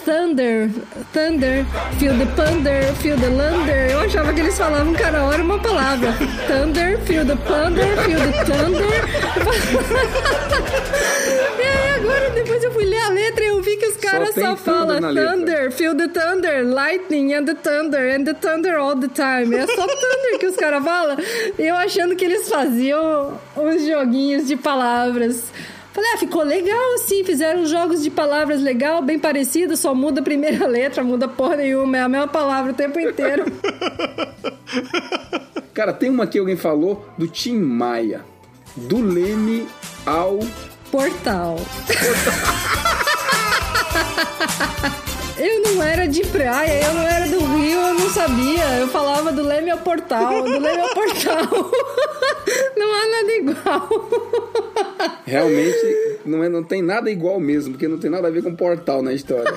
Thunder, 0.08 0.70
Thunder, 1.12 1.66
Feel 1.98 2.16
the 2.16 2.24
Thunder, 2.34 2.82
Feel 2.94 3.18
the 3.18 3.28
Lander. 3.28 3.90
Eu 3.90 4.00
achava 4.00 4.32
que 4.32 4.40
eles 4.40 4.56
falavam 4.56 4.94
cada 4.94 5.22
hora 5.22 5.42
uma 5.42 5.58
palavra. 5.58 6.14
Thunder, 6.46 6.98
Feel 7.00 7.26
the 7.26 7.36
Thunder, 7.36 7.94
Feel 8.04 8.18
the 8.18 8.32
Thunder. 8.46 8.88
e 11.58 11.62
aí 11.62 11.90
agora, 12.00 12.30
depois 12.30 12.64
eu 12.64 12.72
fui 12.72 12.86
ler 12.86 13.00
a 13.00 13.10
letra 13.10 13.44
e 13.44 13.48
eu 13.48 13.60
vi 13.60 13.76
que 13.76 13.84
os 13.84 13.98
caras 13.98 14.34
só, 14.34 14.56
thunder 14.56 14.56
falam. 14.56 15.14
Thunder, 15.14 15.70
Feel 15.72 15.94
the 15.94 16.08
Thunder, 16.08 16.64
Lightning 16.64 17.34
and 17.34 17.44
the 17.44 17.54
Thunder, 17.54 18.08
and 18.08 18.24
the 18.24 18.32
Thunder 18.32 18.78
all 18.78 18.98
the 18.98 19.08
time. 19.08 19.54
É 19.54 19.66
só 19.66 19.86
Thunder 19.86 20.38
que 20.40 20.46
os 20.46 20.56
caras 20.56 20.82
falam. 20.82 21.18
E 21.58 21.66
eu 21.66 21.76
achando 21.76 22.16
que 22.16 22.24
eles 22.24 22.48
faziam 22.48 23.38
uns 23.54 23.86
joguinhos 23.86 24.46
de 24.46 24.56
palavras. 24.56 25.52
Falei, 25.98 26.12
ah, 26.14 26.18
ficou 26.18 26.44
legal 26.44 26.94
assim, 26.94 27.24
fizeram 27.24 27.66
jogos 27.66 28.04
de 28.04 28.08
palavras 28.08 28.62
legal, 28.62 29.02
bem 29.02 29.18
parecidos, 29.18 29.80
só 29.80 29.92
muda 29.92 30.20
a 30.20 30.22
primeira 30.22 30.64
letra, 30.70 31.02
muda 31.02 31.26
porra 31.26 31.56
nenhuma, 31.56 31.96
é 31.96 32.02
a 32.02 32.08
mesma 32.08 32.28
palavra 32.28 32.70
o 32.70 32.74
tempo 32.74 33.00
inteiro. 33.00 33.46
Cara, 35.74 35.92
tem 35.92 36.08
uma 36.08 36.24
que 36.24 36.38
alguém 36.38 36.56
falou 36.56 37.04
do 37.18 37.26
Tim 37.26 37.58
Maia. 37.58 38.24
Do 38.76 39.00
Leme 39.00 39.66
ao. 40.06 40.38
Portal. 40.88 41.56
Eu 45.38 45.62
não 45.62 45.82
era 45.82 46.06
de 46.06 46.22
praia, 46.26 46.84
eu 46.84 46.94
não 46.94 47.02
era 47.02 47.28
do 47.28 47.38
Rio, 47.38 47.80
eu 47.80 47.94
não 47.94 48.10
sabia. 48.10 48.64
Eu 48.78 48.88
falava 48.88 49.30
do 49.32 49.42
Leme 49.42 49.70
ao 49.70 49.78
Portal, 49.78 50.42
do 50.42 50.58
Leme 50.58 50.80
ao 50.80 50.94
Portal. 50.94 51.46
Não 52.76 52.94
há 52.94 53.06
nada 53.06 53.32
igual. 53.32 53.88
Realmente 55.26 56.20
não, 56.24 56.42
é, 56.42 56.48
não 56.48 56.62
tem 56.62 56.80
nada 56.80 57.10
igual 57.10 57.38
mesmo, 57.38 57.72
porque 57.72 57.86
não 57.86 57.98
tem 57.98 58.10
nada 58.10 58.28
a 58.28 58.30
ver 58.30 58.42
com 58.42 58.54
portal 58.54 59.02
na 59.02 59.12
história. 59.12 59.52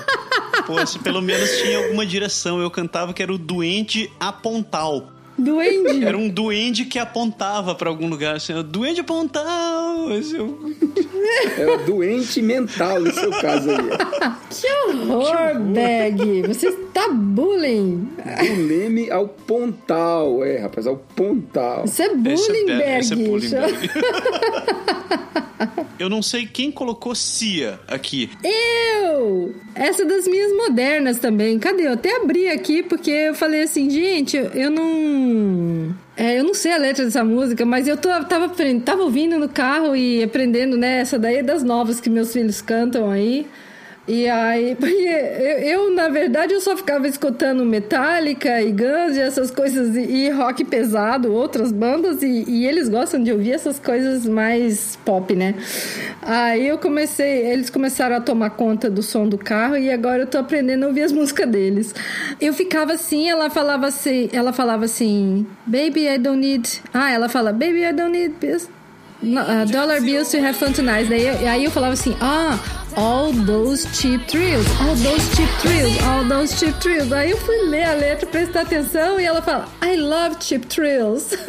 Pô, 0.66 0.86
se 0.86 1.00
pelo 1.00 1.22
menos 1.22 1.50
tinha 1.58 1.78
alguma 1.78 2.06
direção. 2.06 2.60
Eu 2.60 2.70
cantava 2.70 3.14
que 3.14 3.22
era 3.24 3.32
o 3.32 3.38
Duende 3.38 4.12
Apontal. 4.20 5.08
Duende. 5.44 6.06
Era 6.06 6.18
um 6.18 6.30
duende 6.30 6.86
que 6.86 7.00
apontava 7.00 7.76
pra 7.76 7.90
algum 7.90 8.08
lugar. 8.08 8.36
Assim, 8.36 8.54
o 8.54 8.64
duende 8.64 9.02
Apontal. 9.02 10.10
Assim, 10.10 10.56
Era 11.58 11.78
doente 11.80 12.42
mental 12.42 13.00
no 13.02 13.14
seu 13.14 13.32
caso 13.32 13.70
aí. 13.72 13.78
Que 14.50 14.68
horror, 14.68 15.60
Bag. 15.60 16.48
Você 16.48 16.68
está 16.70 17.10
bullying. 17.10 18.10
Do 18.18 18.68
Leme 18.68 19.10
ao 19.10 19.28
Pontal. 19.28 20.44
É, 20.44 20.58
rapaz, 20.60 20.88
ao 20.88 20.98
Pontal. 20.98 21.86
Isso 21.86 22.02
é 22.02 22.16
bullying, 22.16 22.70
é, 22.70 23.00
é 23.00 23.16
bullying, 23.16 23.50
Berg. 23.50 23.90
Eu 26.00 26.10
não 26.10 26.22
sei 26.24 26.48
quem 26.48 26.72
colocou 26.72 27.14
Cia 27.14 27.80
aqui. 27.88 28.30
Eu! 28.44 29.54
Essa 29.76 30.04
das 30.04 30.28
minhas 30.28 30.52
modernas 30.52 31.20
também. 31.20 31.60
Cadê? 31.60 31.86
Eu 31.86 31.94
até 31.94 32.16
abri 32.16 32.48
aqui 32.48 32.82
porque 32.82 33.12
eu 33.12 33.36
falei 33.36 33.62
assim, 33.62 33.88
gente, 33.90 34.36
eu, 34.36 34.46
eu 34.46 34.72
É, 36.16 36.40
eu 36.40 36.44
não 36.44 36.54
sei 36.54 36.72
a 36.72 36.78
letra 36.78 37.06
dessa 37.06 37.24
música, 37.24 37.66
mas 37.66 37.88
eu 37.88 37.98
tô, 37.98 38.10
tava, 38.26 38.52
tava 38.84 39.04
ouvindo 39.04 39.38
no 39.40 39.50
carro 39.50 39.96
e 39.96 40.24
aprendendo, 40.24 40.78
né? 40.78 41.00
Essa 41.00 41.18
daí 41.18 41.38
é 41.38 41.44
das 41.44 41.64
novas 41.64 42.00
que 42.00 42.10
meus 42.10 42.32
filhos 42.34 42.62
cantam 42.62 43.10
aí. 43.10 43.48
E 44.12 44.30
aí, 44.30 44.76
eu, 44.84 45.86
eu, 45.86 45.96
na 45.96 46.10
verdade, 46.10 46.54
eu 46.54 46.60
só 46.60 46.76
ficava 46.76 47.08
escutando 47.08 47.64
Metallica 47.64 48.62
e 48.62 48.70
Guns 48.70 49.16
e 49.16 49.22
essas 49.22 49.50
coisas, 49.50 49.96
e, 49.96 50.30
rock 50.30 50.66
pesado, 50.66 51.32
outras 51.34 51.72
bandas, 51.72 52.22
e, 52.22 52.44
e 52.46 52.68
eles 52.68 52.90
gostam 52.90 53.24
de 53.24 53.32
ouvir 53.32 53.54
essas 53.54 53.80
coisas 53.80 54.26
mais 54.26 54.98
pop, 55.06 55.34
né? 55.34 55.56
Aí 56.22 56.68
eu 56.68 56.78
comecei, 56.78 57.48
eles 57.48 57.70
começaram 57.70 58.18
a 58.18 58.20
tomar 58.20 58.50
conta 58.50 58.90
do 58.90 59.02
som 59.02 59.26
do 59.26 59.38
carro 59.38 59.78
e 59.78 59.90
agora 59.90 60.24
eu 60.24 60.28
tô 60.28 60.40
aprendendo 60.40 60.84
a 60.84 60.88
ouvir 60.88 61.04
as 61.04 61.14
músicas 61.14 61.48
deles. 61.48 61.96
Eu 62.42 62.54
ficava 62.54 62.92
assim, 62.92 63.30
ela 63.30 63.50
falava 63.50 63.88
assim, 63.88 64.30
ela 64.34 64.52
falava 64.52 64.84
assim, 64.84 65.48
Baby, 65.66 66.10
I 66.14 66.18
don't 66.18 66.38
need. 66.38 66.82
Ah, 66.94 67.14
ela 67.14 67.30
fala, 67.30 67.54
Baby, 67.54 67.86
I 67.86 67.94
don't 67.94 68.12
need. 68.12 68.36
Uh, 69.24 69.66
dollar 69.66 70.02
bills 70.02 70.32
to 70.32 70.40
have 70.40 70.56
fun 70.58 70.74
tonight. 70.74 71.08
Daí 71.08 71.28
eu, 71.28 71.48
aí 71.48 71.64
eu 71.64 71.72
falava 71.72 71.94
assim, 71.94 72.16
ah, 72.20 72.58
all 72.96 73.32
those 73.46 73.88
cheap 73.94 74.28
thrills, 74.28 74.66
all 74.82 74.96
those 74.96 75.24
cheap 75.36 75.50
thrills, 75.62 75.96
all 76.04 76.28
those 76.28 76.58
cheap 76.58 76.74
thrills. 76.82 77.14
Aí 77.14 77.30
eu 77.30 77.38
fui 77.38 77.56
ler 77.68 77.84
a 77.84 77.94
letra, 77.94 78.26
prestar 78.26 78.62
atenção 78.62 79.20
e 79.20 79.24
ela 79.26 79.42
fala, 79.42 79.68
I 79.84 79.96
love 79.96 80.38
cheap 80.40 80.66
thrills. 80.66 81.36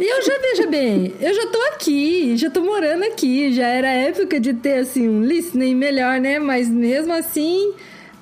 e 0.00 0.04
eu 0.04 0.22
já, 0.22 0.38
veja 0.38 0.66
bem, 0.66 1.14
eu 1.20 1.32
já 1.32 1.46
tô 1.46 1.58
aqui, 1.74 2.36
já 2.36 2.50
tô 2.50 2.60
morando 2.60 3.04
aqui, 3.04 3.52
já 3.52 3.68
era 3.68 3.88
época 3.88 4.40
de 4.40 4.52
ter 4.52 4.78
assim 4.78 5.08
um 5.08 5.22
listening 5.22 5.76
melhor, 5.76 6.20
né? 6.20 6.40
Mas 6.40 6.68
mesmo 6.68 7.12
assim, 7.12 7.72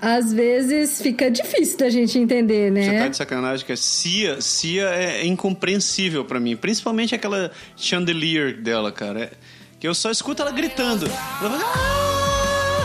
às 0.03 0.33
vezes 0.33 1.01
fica 1.01 1.31
difícil 1.31 1.79
da 1.79 1.89
gente 1.89 2.19
entender, 2.19 2.73
Você 2.73 2.87
tá 2.91 2.93
né? 3.05 3.09
de 3.09 3.17
sacanagem 3.17 3.65
que 3.65 3.71
a 3.73 3.77
Cia, 3.77 4.41
Cia 4.41 4.89
é 4.91 5.25
incompreensível 5.25 6.25
pra 6.25 6.41
mim. 6.41 6.57
Principalmente 6.57 7.15
aquela 7.15 7.53
chandelier 7.77 8.61
dela, 8.61 8.91
cara. 8.91 9.21
É- 9.25 9.31
que 9.79 9.87
eu 9.87 9.95
só 9.95 10.11
escuto 10.11 10.43
ela 10.43 10.51
gritando. 10.51 11.07
Ela 11.07 11.59
fala, 11.59 12.83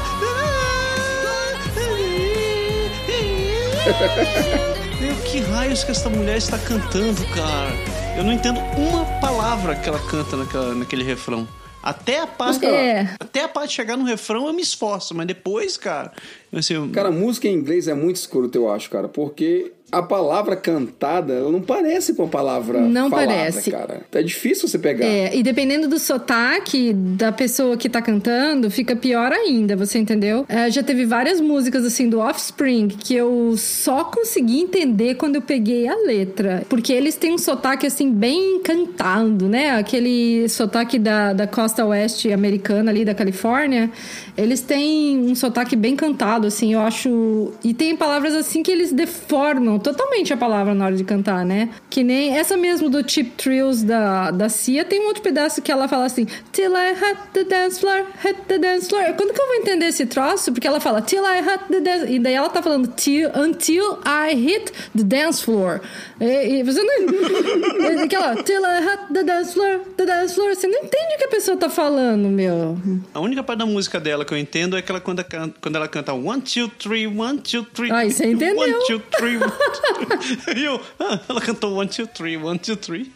Meu, 4.99 5.15
que 5.25 5.39
raios 5.51 5.83
que 5.83 5.91
essa 5.91 6.09
mulher 6.09 6.37
está 6.37 6.57
cantando, 6.57 7.23
cara? 7.27 7.71
Eu 8.17 8.23
não 8.23 8.33
entendo 8.33 8.59
uma 8.77 9.05
palavra 9.19 9.75
que 9.75 9.87
ela 9.87 9.99
canta 9.99 10.35
naquela, 10.35 10.73
naquele 10.75 11.03
refrão. 11.03 11.47
Até 11.81 12.19
a 12.19 12.27
parte, 12.27 12.65
É. 12.65 13.15
até 13.19 13.43
a 13.43 13.47
parte 13.47 13.69
de 13.69 13.75
chegar 13.75 13.95
no 13.97 14.03
refrão 14.03 14.47
eu 14.47 14.53
me 14.53 14.61
esforço, 14.61 15.15
mas 15.15 15.25
depois, 15.27 15.77
cara, 15.77 16.11
assim, 16.51 16.89
Cara, 16.91 17.11
música 17.11 17.47
em 17.47 17.53
inglês 17.53 17.87
é 17.87 17.93
muito 17.93 18.17
escroto, 18.17 18.57
eu 18.57 18.69
acho, 18.69 18.89
cara, 18.89 19.07
porque 19.07 19.71
a 19.89 20.01
palavra 20.01 20.55
cantada, 20.57 21.33
ela 21.33 21.49
não 21.49 21.61
parece 21.61 22.13
com 22.13 22.25
a 22.25 22.27
palavra 22.27 22.81
Não 22.81 23.09
falada, 23.09 23.27
parece. 23.27 23.71
cara. 23.71 24.01
É 24.11 24.21
difícil 24.21 24.67
você 24.67 24.77
pegar. 24.77 25.05
É, 25.05 25.33
e 25.33 25.41
dependendo 25.41 25.87
do 25.87 25.97
sotaque 25.97 26.91
da 26.93 27.31
pessoa 27.31 27.77
que 27.77 27.87
tá 27.87 28.01
cantando, 28.01 28.69
fica 28.69 28.97
pior 28.97 29.31
ainda, 29.31 29.77
você 29.77 29.97
entendeu? 29.97 30.45
É, 30.49 30.69
já 30.69 30.83
teve 30.83 31.05
várias 31.05 31.39
músicas, 31.39 31.85
assim, 31.85 32.09
do 32.09 32.19
Offspring 32.19 32.89
que 32.89 33.15
eu 33.15 33.55
só 33.57 34.03
consegui 34.03 34.59
entender 34.59 35.15
quando 35.15 35.35
eu 35.35 35.41
peguei 35.41 35.87
a 35.87 35.95
letra. 35.95 36.63
Porque 36.67 36.91
eles 36.91 37.15
têm 37.15 37.33
um 37.33 37.37
sotaque, 37.37 37.87
assim, 37.87 38.11
bem 38.11 38.59
cantado, 38.61 39.47
né? 39.47 39.71
Aquele 39.71 40.49
sotaque 40.49 40.99
da, 40.99 41.31
da 41.31 41.47
costa 41.47 41.85
oeste 41.85 42.33
americana 42.33 42.91
ali, 42.91 43.05
da 43.05 43.15
Califórnia. 43.15 43.89
Eles 44.35 44.59
têm 44.59 45.17
um 45.17 45.33
sotaque 45.33 45.77
bem 45.77 45.95
cantado, 45.95 46.45
assim, 46.47 46.73
eu 46.73 46.81
acho... 46.81 47.53
E 47.63 47.73
tem 47.73 47.95
palavras, 47.95 48.33
assim, 48.33 48.61
que 48.61 48.69
eles 48.69 48.91
deformam 48.91 49.76
totalmente 49.79 50.33
a 50.33 50.37
palavra 50.37 50.73
na 50.73 50.85
hora 50.85 50.95
de 50.95 51.03
cantar, 51.03 51.45
né? 51.45 51.69
Que 51.89 52.03
nem 52.03 52.37
essa 52.37 52.55
mesmo 52.57 52.89
do 52.89 53.07
Chip 53.09 53.31
Thrills 53.37 53.83
da, 53.85 54.31
da 54.31 54.49
Cia, 54.49 54.83
tem 54.85 55.01
um 55.01 55.07
outro 55.07 55.21
pedaço 55.21 55.61
que 55.61 55.71
ela 55.71 55.87
fala 55.87 56.05
assim, 56.05 56.25
Till 56.51 56.71
I 56.75 56.93
hit 56.93 57.17
the 57.33 57.43
dance 57.43 57.79
floor, 57.79 58.05
hit 58.23 58.39
the 58.47 58.57
dance 58.57 58.87
floor. 58.89 59.13
Quando 59.15 59.33
que 59.33 59.41
eu 59.41 59.45
vou 59.47 59.55
entender 59.55 59.85
esse 59.87 60.05
troço? 60.05 60.51
Porque 60.51 60.67
ela 60.67 60.79
fala, 60.79 61.01
Till 61.01 61.23
I 61.23 61.41
hit 61.41 61.63
the 61.69 61.79
dance... 61.79 62.11
E 62.11 62.19
daí 62.19 62.33
ela 62.33 62.49
tá 62.49 62.61
falando, 62.61 62.87
till, 62.89 63.29
Until 63.35 63.99
I 64.05 64.33
hit 64.35 64.71
the 64.95 65.03
dance 65.03 65.43
floor. 65.43 65.81
E, 66.19 66.59
e 66.59 66.63
você 66.63 66.81
não... 66.83 68.03
Aquela, 68.03 68.35
Till 68.43 68.61
I 68.65 68.81
hit 68.81 69.13
the 69.13 69.23
dance 69.23 69.53
floor, 69.53 69.79
the 69.97 70.05
dance 70.05 70.33
floor. 70.33 70.55
Você 70.55 70.67
não 70.67 70.79
entende 70.79 71.15
o 71.15 71.17
que 71.17 71.23
a 71.25 71.29
pessoa 71.29 71.57
tá 71.57 71.69
falando, 71.69 72.27
meu. 72.29 72.77
A 73.13 73.19
única 73.19 73.43
parte 73.43 73.59
da 73.59 73.65
música 73.65 73.99
dela 73.99 74.23
que 74.25 74.33
eu 74.33 74.37
entendo 74.37 74.75
é 74.75 74.79
aquela 74.79 74.99
quando, 74.99 75.19
ela- 75.31 75.53
quando 75.61 75.75
ela 75.75 75.87
canta 75.87 76.13
one, 76.13 76.41
two, 76.41 76.67
three, 76.79 77.07
one, 77.07 77.39
two, 77.39 77.63
three. 77.73 77.91
Ah, 77.91 78.03
você 78.05 78.27
entendeu. 78.31 78.57
One, 78.57 78.73
two, 78.87 78.99
three, 79.17 79.37
one, 79.37 79.49
two, 79.49 79.51
three. 79.51 79.66
E 80.55 80.63
eu, 80.65 80.79
ah, 80.99 81.19
ela 81.29 81.41
cantou 81.41 81.75
one, 81.75 81.89
two, 81.89 82.07
three, 82.07 82.37
one, 82.37 82.57
two, 82.59 82.75
three. 82.75 83.11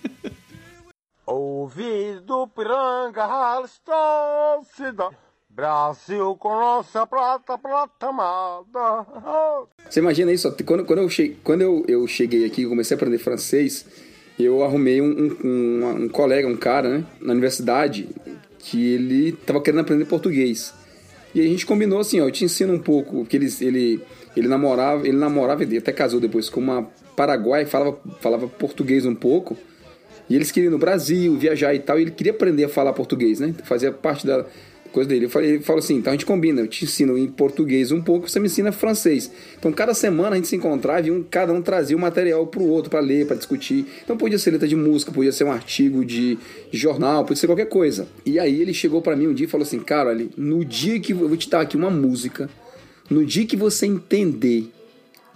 Ouvido 1.26 2.48
piranga, 2.56 3.66
se 4.76 4.92
dá. 4.92 5.10
Brasil 5.50 6.36
com 6.40 6.50
nossa 6.50 7.06
prata, 7.06 7.58
prata 7.58 8.08
amada. 8.08 9.06
Você 9.90 10.00
imagina 10.00 10.32
isso? 10.32 10.50
Quando, 10.66 10.86
quando, 10.86 11.00
eu, 11.00 11.10
che... 11.10 11.36
quando 11.44 11.62
eu, 11.62 11.84
eu 11.90 12.08
cheguei 12.08 12.46
aqui 12.46 12.62
e 12.62 12.68
comecei 12.68 12.96
a 12.96 12.98
aprender 12.98 13.18
francês, 13.18 13.86
eu 14.40 14.64
arrumei 14.64 15.02
um, 15.02 15.10
um, 15.12 15.48
um- 15.48 16.04
um 16.06 16.10
colega, 16.10 16.48
um 16.48 16.56
cara, 16.56 16.88
né, 17.00 17.06
na 17.20 17.34
universidade, 17.34 18.08
que 18.60 18.94
ele 18.94 19.34
tava 19.34 19.62
querendo 19.62 19.82
aprender 19.82 20.06
português. 20.06 20.74
E 21.36 21.42
a 21.42 21.44
gente 21.44 21.66
combinou 21.66 22.00
assim, 22.00 22.22
ó, 22.22 22.26
eu 22.28 22.32
te 22.32 22.46
ensino 22.46 22.74
um 22.74 22.80
pouco, 22.80 23.18
porque 23.18 23.36
ele, 23.36 23.54
ele, 23.60 24.02
ele 24.36 24.48
namorava, 24.48 25.08
ele 25.08 25.18
namorava, 25.18 25.64
ele 25.64 25.78
até 25.78 25.92
casou 25.92 26.20
depois 26.20 26.50
com 26.50 26.60
uma 26.60 26.88
paraguaia, 27.16 27.66
falava, 27.66 27.98
falava 28.20 28.48
português 28.48 29.06
um 29.06 29.16
pouco. 29.16 29.58
E 30.30 30.36
eles 30.36 30.52
queriam 30.52 30.70
ir 30.70 30.72
no 30.72 30.78
Brasil, 30.78 31.36
viajar 31.38 31.74
e 31.74 31.80
tal, 31.80 32.00
e 32.00 32.04
ele 32.04 32.12
queria 32.12 32.32
aprender 32.32 32.64
a 32.64 32.70
falar 32.70 32.94
português, 32.94 33.40
né? 33.40 33.54
Fazia 33.64 33.92
parte 33.92 34.26
da 34.26 34.46
coisa 34.92 35.10
dele. 35.10 35.26
Eu 35.26 35.30
falei, 35.30 35.52
ele 35.52 35.64
falou 35.64 35.80
assim, 35.80 35.96
então 35.96 36.12
a 36.12 36.16
gente 36.16 36.26
combina, 36.26 36.62
eu 36.62 36.68
te 36.68 36.86
ensino 36.86 37.18
em 37.18 37.28
português 37.28 37.92
um 37.92 38.02
pouco, 38.02 38.30
você 38.30 38.40
me 38.40 38.46
ensina 38.46 38.72
francês. 38.72 39.32
Então 39.58 39.72
cada 39.72 39.94
semana 39.94 40.32
a 40.32 40.36
gente 40.36 40.48
se 40.48 40.56
encontrava 40.56 41.08
e 41.08 41.12
um, 41.12 41.24
cada 41.24 41.52
um 41.52 41.62
trazia 41.62 41.96
o 41.96 42.00
material 42.00 42.46
pro 42.48 42.64
outro 42.64 42.90
para 42.90 43.00
ler, 43.00 43.26
para 43.26 43.36
discutir. 43.36 43.86
Então 44.04 44.18
podia 44.18 44.38
ser 44.38 44.52
letra 44.52 44.68
de 44.68 44.76
música, 44.76 45.12
podia 45.12 45.32
ser 45.32 45.44
um 45.44 45.52
artigo 45.52 46.06
de 46.06 46.38
jornal, 46.72 47.24
podia 47.24 47.40
ser 47.40 47.48
qualquer 47.48 47.68
coisa. 47.68 48.08
E 48.26 48.40
aí 48.40 48.62
ele 48.62 48.74
chegou 48.74 49.02
para 49.02 49.16
mim 49.16 49.28
um 49.28 49.34
dia 49.34 49.46
e 49.46 49.50
falou 49.50 49.66
assim, 49.66 49.80
cara, 49.80 50.16
no 50.38 50.64
dia 50.64 51.00
que 51.00 51.14
eu 51.14 51.28
vou 51.28 51.38
te 51.38 51.50
dar 51.50 51.62
aqui 51.62 51.78
uma 51.78 51.90
música, 51.90 52.50
no 53.12 53.26
dia 53.26 53.46
que 53.46 53.56
você 53.58 53.86
entender 53.86 54.72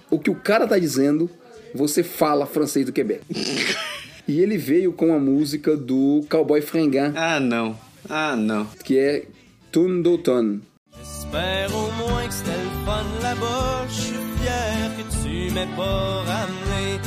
o 0.10 0.18
que 0.18 0.30
o 0.30 0.36
cara 0.36 0.66
tá 0.68 0.80
dizendo, 0.80 1.30
você 1.74 2.02
fala 2.04 2.46
francês 2.46 2.86
do 2.86 2.92
Quebec. 2.94 3.22
E 4.28 4.40
ele 4.42 4.58
veio 4.58 4.92
com 4.92 5.14
a 5.14 5.20
música 5.20 5.78
do 5.78 6.26
Cowboy 6.32 6.60
Fringant, 6.60 7.14
Ah, 7.16 7.40
não. 7.40 7.78
Ah, 8.10 8.36
não. 8.36 8.66
que 8.84 8.98
é 8.98 9.26
Tune 9.72 10.02
d'automne. 10.02 10.62
J'espère 10.98 11.70
au 11.76 11.92
moins 11.92 12.28
que 12.28 12.34
c'était 12.34 12.50
le 12.58 12.86
fun 12.86 13.06
là-bas. 13.22 13.86
Je 13.88 14.02
suis 14.02 14.16
fier 14.42 14.90
que 14.98 15.04
tu 15.22 15.54
m'aies 15.54 15.68
pas 15.76 16.24
ramené 16.24 17.00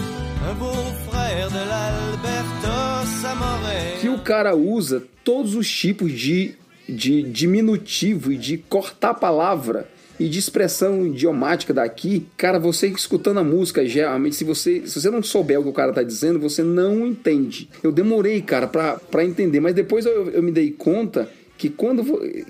un 0.48 0.54
beau-frère 0.54 1.48
de 1.50 1.58
l'Alberta, 1.68 3.04
ça 3.20 3.34
m'aurait. 3.34 3.98
Que 4.00 4.08
o 4.08 4.18
cara 4.20 4.54
usa 4.54 5.02
todos 5.24 5.56
os 5.56 5.68
tipos 5.68 6.12
de, 6.12 6.54
de 6.88 7.22
diminutivo 7.22 8.30
e 8.32 8.38
de 8.38 8.58
cortar 8.58 9.10
a 9.10 9.14
palavra 9.14 9.88
e 10.18 10.28
de 10.28 10.38
expressão 10.38 11.06
idiomática 11.06 11.72
daqui. 11.72 12.26
Cara, 12.36 12.58
você 12.58 12.88
escutando 12.88 13.38
a 13.38 13.44
música, 13.44 13.84
geralmente, 13.86 14.36
se 14.36 14.44
você, 14.44 14.82
se 14.86 15.00
você 15.00 15.10
não 15.10 15.22
souber 15.22 15.60
o 15.60 15.62
que 15.62 15.68
o 15.68 15.72
cara 15.72 15.92
tá 15.92 16.02
dizendo, 16.02 16.38
você 16.38 16.62
não 16.62 17.06
entende. 17.06 17.68
Eu 17.82 17.92
demorei, 17.92 18.40
cara, 18.42 18.66
pra, 18.66 18.94
pra 18.94 19.24
entender, 19.24 19.60
mas 19.60 19.74
depois 19.74 20.04
eu, 20.06 20.30
eu 20.30 20.42
me 20.42 20.50
dei 20.50 20.70
conta 20.72 21.28
que 21.56 21.68
quando. 21.68 22.02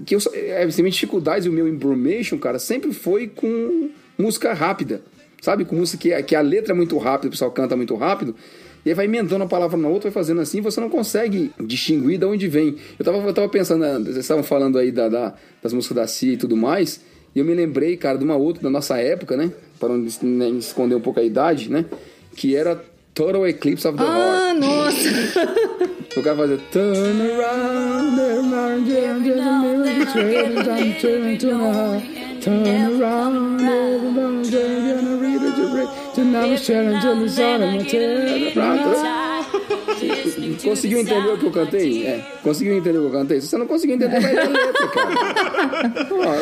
que 0.04 0.14
eu, 0.14 0.18
é, 0.34 0.62
assim, 0.64 0.82
minha 0.82 0.92
dificuldade 0.92 1.46
e 1.46 1.50
o 1.50 1.52
meu 1.52 1.66
embromation, 1.68 2.38
cara, 2.38 2.58
sempre 2.58 2.92
foi 2.92 3.26
com 3.28 3.90
música 4.16 4.52
rápida. 4.52 5.02
Sabe? 5.40 5.64
Com 5.64 5.76
música 5.76 5.98
que, 6.02 6.22
que 6.24 6.34
a 6.34 6.40
letra 6.40 6.72
é 6.72 6.76
muito 6.76 6.98
rápida, 6.98 7.28
o 7.28 7.30
pessoal 7.30 7.50
canta 7.52 7.76
muito 7.76 7.94
rápido. 7.94 8.34
E 8.84 8.88
aí 8.90 8.94
vai 8.94 9.04
emendando 9.04 9.36
uma 9.36 9.48
palavra 9.48 9.76
na 9.76 9.86
outra, 9.88 10.10
vai 10.10 10.12
fazendo 10.14 10.40
assim, 10.40 10.60
você 10.60 10.80
não 10.80 10.88
consegue 10.90 11.52
distinguir 11.60 12.18
de 12.18 12.24
onde 12.24 12.48
vem. 12.48 12.76
Eu 12.98 13.04
tava, 13.04 13.18
eu 13.18 13.32
tava 13.34 13.48
pensando, 13.48 13.80
né, 13.80 13.98
vocês 14.02 14.16
estavam 14.18 14.42
falando 14.42 14.78
aí 14.78 14.90
da, 14.90 15.08
da- 15.08 15.34
das 15.62 15.72
músicas 15.72 15.96
da 15.96 16.06
Cia 16.08 16.32
e 16.32 16.36
tudo 16.36 16.56
mais, 16.56 17.00
e 17.38 17.40
eu 17.40 17.44
me 17.44 17.54
lembrei, 17.54 17.96
cara, 17.96 18.18
de 18.18 18.24
uma 18.24 18.34
outra 18.36 18.62
da 18.64 18.70
nossa 18.70 18.96
época, 18.98 19.36
né? 19.36 19.50
Para 19.78 19.90
não 19.90 20.04
es- 20.04 20.20
né, 20.20 20.48
esconder 20.50 20.96
um 20.96 21.00
pouco 21.00 21.20
a 21.20 21.22
idade, 21.22 21.70
né? 21.70 21.84
Que 22.34 22.56
era 22.56 22.82
Total 23.14 23.46
Eclipse 23.46 23.86
of 23.86 23.96
the 23.96 24.02
Heart. 24.04 24.18
Ah, 24.18 24.54
nossa! 24.54 25.08
O 26.16 26.22
cara 26.22 26.36
fazia 26.36 26.58
Turn 26.72 27.20
around, 27.22 28.18
around, 28.18 28.90
around, 28.90 29.28
around, 29.28 30.06
turn 30.12 30.34
around, 30.58 30.98
around, 32.44 33.02
around, 38.46 39.27
around, 39.70 40.38
around. 40.38 40.62
Conseguiu 40.62 40.98
entender 41.00 41.28
o 41.28 41.38
que 41.38 41.46
eu 41.46 41.50
cantei? 41.50 42.06
É. 42.06 42.24
Conseguiu 42.42 42.76
entender 42.76 42.98
o 42.98 43.02
que 43.02 43.06
eu 43.08 43.20
cantei? 43.20 43.40
Se 43.40 43.48
você 43.48 43.58
não 43.58 43.66
conseguiu 43.66 43.96
entender, 43.96 44.20
vai 44.20 44.32
ler 44.32 44.40
a 44.40 44.48
letra, 44.48 44.88
cara. 44.88 45.14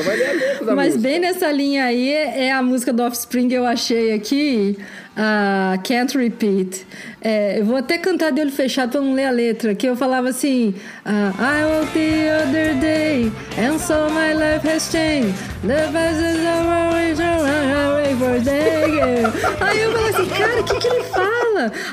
Vai 0.03 0.17
ler 0.17 0.29
a 0.29 0.33
letra 0.33 0.65
da 0.65 0.75
Mas 0.75 0.95
música. 0.95 1.09
bem 1.09 1.21
nessa 1.21 1.51
linha 1.53 1.85
aí 1.85 2.13
é 2.13 2.53
a 2.53 2.63
música 2.63 2.93
do 2.93 3.03
Offspring 3.03 3.49
que 3.49 3.55
eu 3.55 3.67
achei 3.67 4.13
aqui, 4.13 4.79
a 5.17 5.79
Can't 5.85 6.17
Repeat. 6.17 6.87
É, 7.21 7.61
eu 7.61 7.65
vou 7.65 7.77
até 7.77 7.99
cantar 7.99 8.31
de 8.31 8.41
olho 8.41 8.53
fechado 8.53 8.93
pra 8.93 9.01
não 9.01 9.15
ler 9.15 9.27
a 9.27 9.31
letra, 9.31 9.75
que 9.75 9.87
eu 9.87 9.97
falava 9.97 10.29
assim: 10.29 10.75
ah, 11.05 11.33
I 11.39 11.65
woke 11.65 11.93
the 11.93 12.43
other 12.43 12.75
day 12.81 13.33
and 13.59 13.79
so 13.79 14.09
my 14.11 14.33
life 14.35 14.67
has 14.69 14.91
changed. 14.91 15.35
The 15.63 15.89
best 15.93 16.21
is 16.21 16.47
over 16.47 16.87
for 18.19 18.41
day. 18.41 19.25
Aí 19.61 19.81
eu 19.81 19.93
falei 19.93 20.09
assim, 20.09 20.29
cara, 20.31 20.61
o 20.61 20.65
que, 20.65 20.79
que 20.79 20.89
ele 20.89 21.03
fala? 21.05 21.46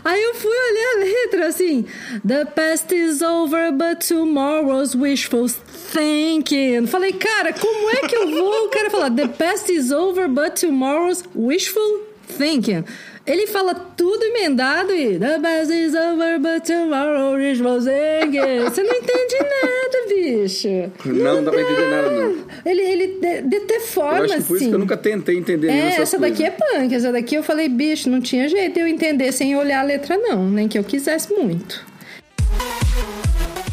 Aí 0.03 0.22
eu 0.22 0.36
fui 0.36 0.51
olhar 0.51 0.95
a 0.95 0.99
letra 0.99 1.47
assim: 1.47 1.86
The 2.26 2.45
past 2.45 2.93
is 2.93 3.22
over, 3.22 3.72
but 3.72 4.05
tomorrow's 4.05 4.95
wishful 4.95 5.47
thinking. 5.49 6.88
Falei, 6.88 7.14
cara, 7.14 7.53
como 7.53 7.89
é 7.89 8.07
que 8.07 8.16
eu 8.16 8.30
vou? 8.30 8.66
O 8.66 8.70
cara 8.70 8.89
fala: 8.89 9.09
The 9.09 9.28
past 9.28 9.72
is 9.72 9.91
over, 9.91 10.28
but 10.28 10.59
tomorrow's 10.59 11.24
wishful 11.36 12.01
thinking. 12.28 12.84
Ele 13.26 13.48
fala 13.48 13.74
tudo 13.74 14.22
emendado 14.22 14.92
e 14.94 15.18
The 15.18 15.40
past 15.40 15.72
is 15.74 15.94
over, 15.96 16.40
but 16.40 16.66
tomorrow's 16.66 17.38
wishful 17.38 17.80
thinking. 17.80 18.60
Você 18.66 18.84
não 18.84 18.94
entende 18.96 19.38
nada, 19.40 20.08
bicho. 20.10 20.92
Não 21.06 21.42
dá 21.42 21.52
pra 21.52 21.62
entender 21.62 21.90
nada, 21.90 22.10
não. 22.12 22.36
Ele, 22.66 22.82
ele 22.82 23.08
de, 23.22 23.42
de 23.44 23.60
ter 23.62 23.80
forma, 23.80 24.20
Eu 24.20 24.26
acho 24.26 24.36
que 24.36 24.44
por 24.44 24.56
isso 24.56 24.64
assim. 24.64 24.70
que 24.70 24.76
eu 24.76 24.80
nunca 24.80 24.98
tentei 24.98 25.38
entender 25.38 25.70
É, 25.70 25.80
essa 26.02 26.18
coisas. 26.18 26.20
daqui 26.20 26.44
é 26.44 26.52
punk. 26.52 26.94
Essa 26.94 27.12
daqui 27.14 27.36
eu 27.36 27.44
falei, 27.44 27.70
bicho, 27.70 28.10
não 28.10 28.20
tinha 28.20 28.50
jeito 28.50 28.74
de 28.74 28.80
eu 28.82 28.88
entender 28.88 29.32
sem 29.32 29.56
olhar 29.56 29.80
a 29.80 29.84
letra, 29.84 30.18
não. 30.18 30.46
Nem 30.50 30.68
que 30.68 30.78
eu 30.78 30.84
quisesse 30.84 31.32
muito. 31.34 31.86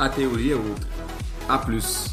a 0.00 0.08
teoria 0.08 0.54
é 0.54 0.56
outra. 0.56 0.88
A 1.46 1.58
plus. 1.58 2.08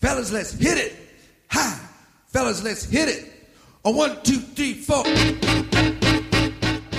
Fellas, 0.00 0.30
let's 0.30 0.52
hit 0.52 0.78
it. 0.78 0.96
Ha! 1.50 1.90
Fellas, 2.32 2.62
let's 2.62 2.84
hit 2.84 3.08
it. 3.08 3.30
A 3.84 3.90
one, 3.90 4.16
two, 4.22 4.40
three, 4.54 4.74
four. 4.74 5.04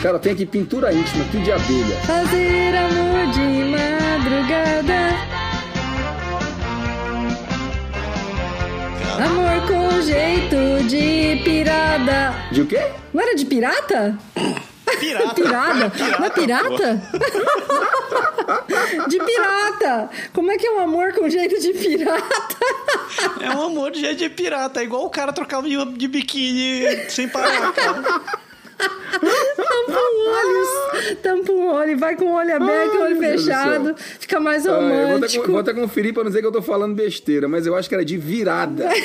Cara, 0.04 0.20
tem 0.20 0.34
aqui 0.34 0.46
pintura 0.46 0.94
íntima, 0.94 1.26
tudo 1.32 1.44
de 1.44 1.52
abelha. 1.52 2.00
Fazer 2.06 2.76
amor 2.76 3.32
de 3.34 3.55
Amor 9.16 9.68
com 9.68 10.02
jeito 10.02 10.84
de 10.88 11.42
pirada. 11.44 12.36
De 12.52 12.62
o 12.62 12.66
quê? 12.68 12.92
Não 13.14 13.22
era 13.22 13.34
de 13.34 13.46
pirata? 13.46 14.18
Pirata. 15.00 15.34
Pirada? 15.36 15.92
Não 16.20 16.26
é 16.26 16.30
pirata? 16.30 17.02
de 19.08 19.20
pirata! 19.20 20.10
Como 20.34 20.52
é 20.52 20.58
que 20.58 20.68
é 20.68 20.72
um 20.72 20.80
amor 20.80 21.14
com 21.14 21.30
jeito 21.30 21.60
de 21.62 21.74
pirata? 21.74 22.58
É 23.42 23.50
um 23.52 23.62
amor 23.64 23.92
de 23.92 24.02
jeito 24.02 24.18
de 24.20 24.30
pirata. 24.30 24.82
É 24.82 24.84
igual 24.84 25.06
o 25.06 25.10
cara 25.10 25.32
trocava 25.32 25.68
de, 25.68 25.84
de 25.94 26.08
biquíni 26.08 27.10
sem 27.10 27.28
parar, 27.30 27.72
cara. 27.74 28.22
Tampa 28.86 30.00
um 30.00 30.30
olho, 30.30 31.16
tampa 31.22 31.52
um 31.52 31.68
olho, 31.74 31.98
vai 31.98 32.16
com 32.16 32.26
o 32.26 32.34
olho 32.34 32.56
aberto 32.56 32.94
e 32.94 32.98
o 32.98 33.02
olho 33.04 33.18
fechado, 33.18 33.96
fica 34.20 34.40
mais 34.40 34.66
Ah, 34.66 34.72
eu 34.72 34.76
vou 34.76 34.86
até, 34.90 35.14
romântico. 35.14 35.52
vou 35.52 35.60
até 35.60 35.74
conferir 35.74 36.14
pra 36.14 36.24
não 36.24 36.30
dizer 36.30 36.42
que 36.42 36.48
eu 36.48 36.52
tô 36.52 36.62
falando 36.62 36.96
besteira, 36.96 37.48
mas 37.48 37.66
eu 37.66 37.76
acho 37.76 37.88
que 37.88 37.96
era 37.96 38.04
de 38.06 38.18
virada. 38.18 38.90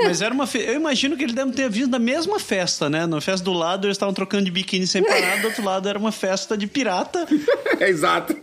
Mas 0.00 0.22
era 0.22 0.32
uma 0.32 0.46
fe... 0.46 0.58
Eu 0.60 0.74
imagino 0.74 1.16
que 1.16 1.24
ele 1.24 1.32
deve 1.32 1.50
ter 1.50 1.68
vindo 1.68 1.88
da 1.88 1.98
mesma 1.98 2.38
festa, 2.38 2.88
né? 2.88 3.04
Na 3.04 3.20
festa 3.20 3.44
do 3.44 3.52
lado 3.52 3.84
eles 3.88 3.96
estavam 3.96 4.14
trocando 4.14 4.44
de 4.44 4.50
biquíni 4.52 4.86
sem 4.86 5.02
parar, 5.02 5.40
do 5.40 5.48
outro 5.48 5.64
lado 5.64 5.88
era 5.88 5.98
uma 5.98 6.12
festa 6.12 6.56
de 6.56 6.68
pirata. 6.68 7.26
Exato. 7.80 8.36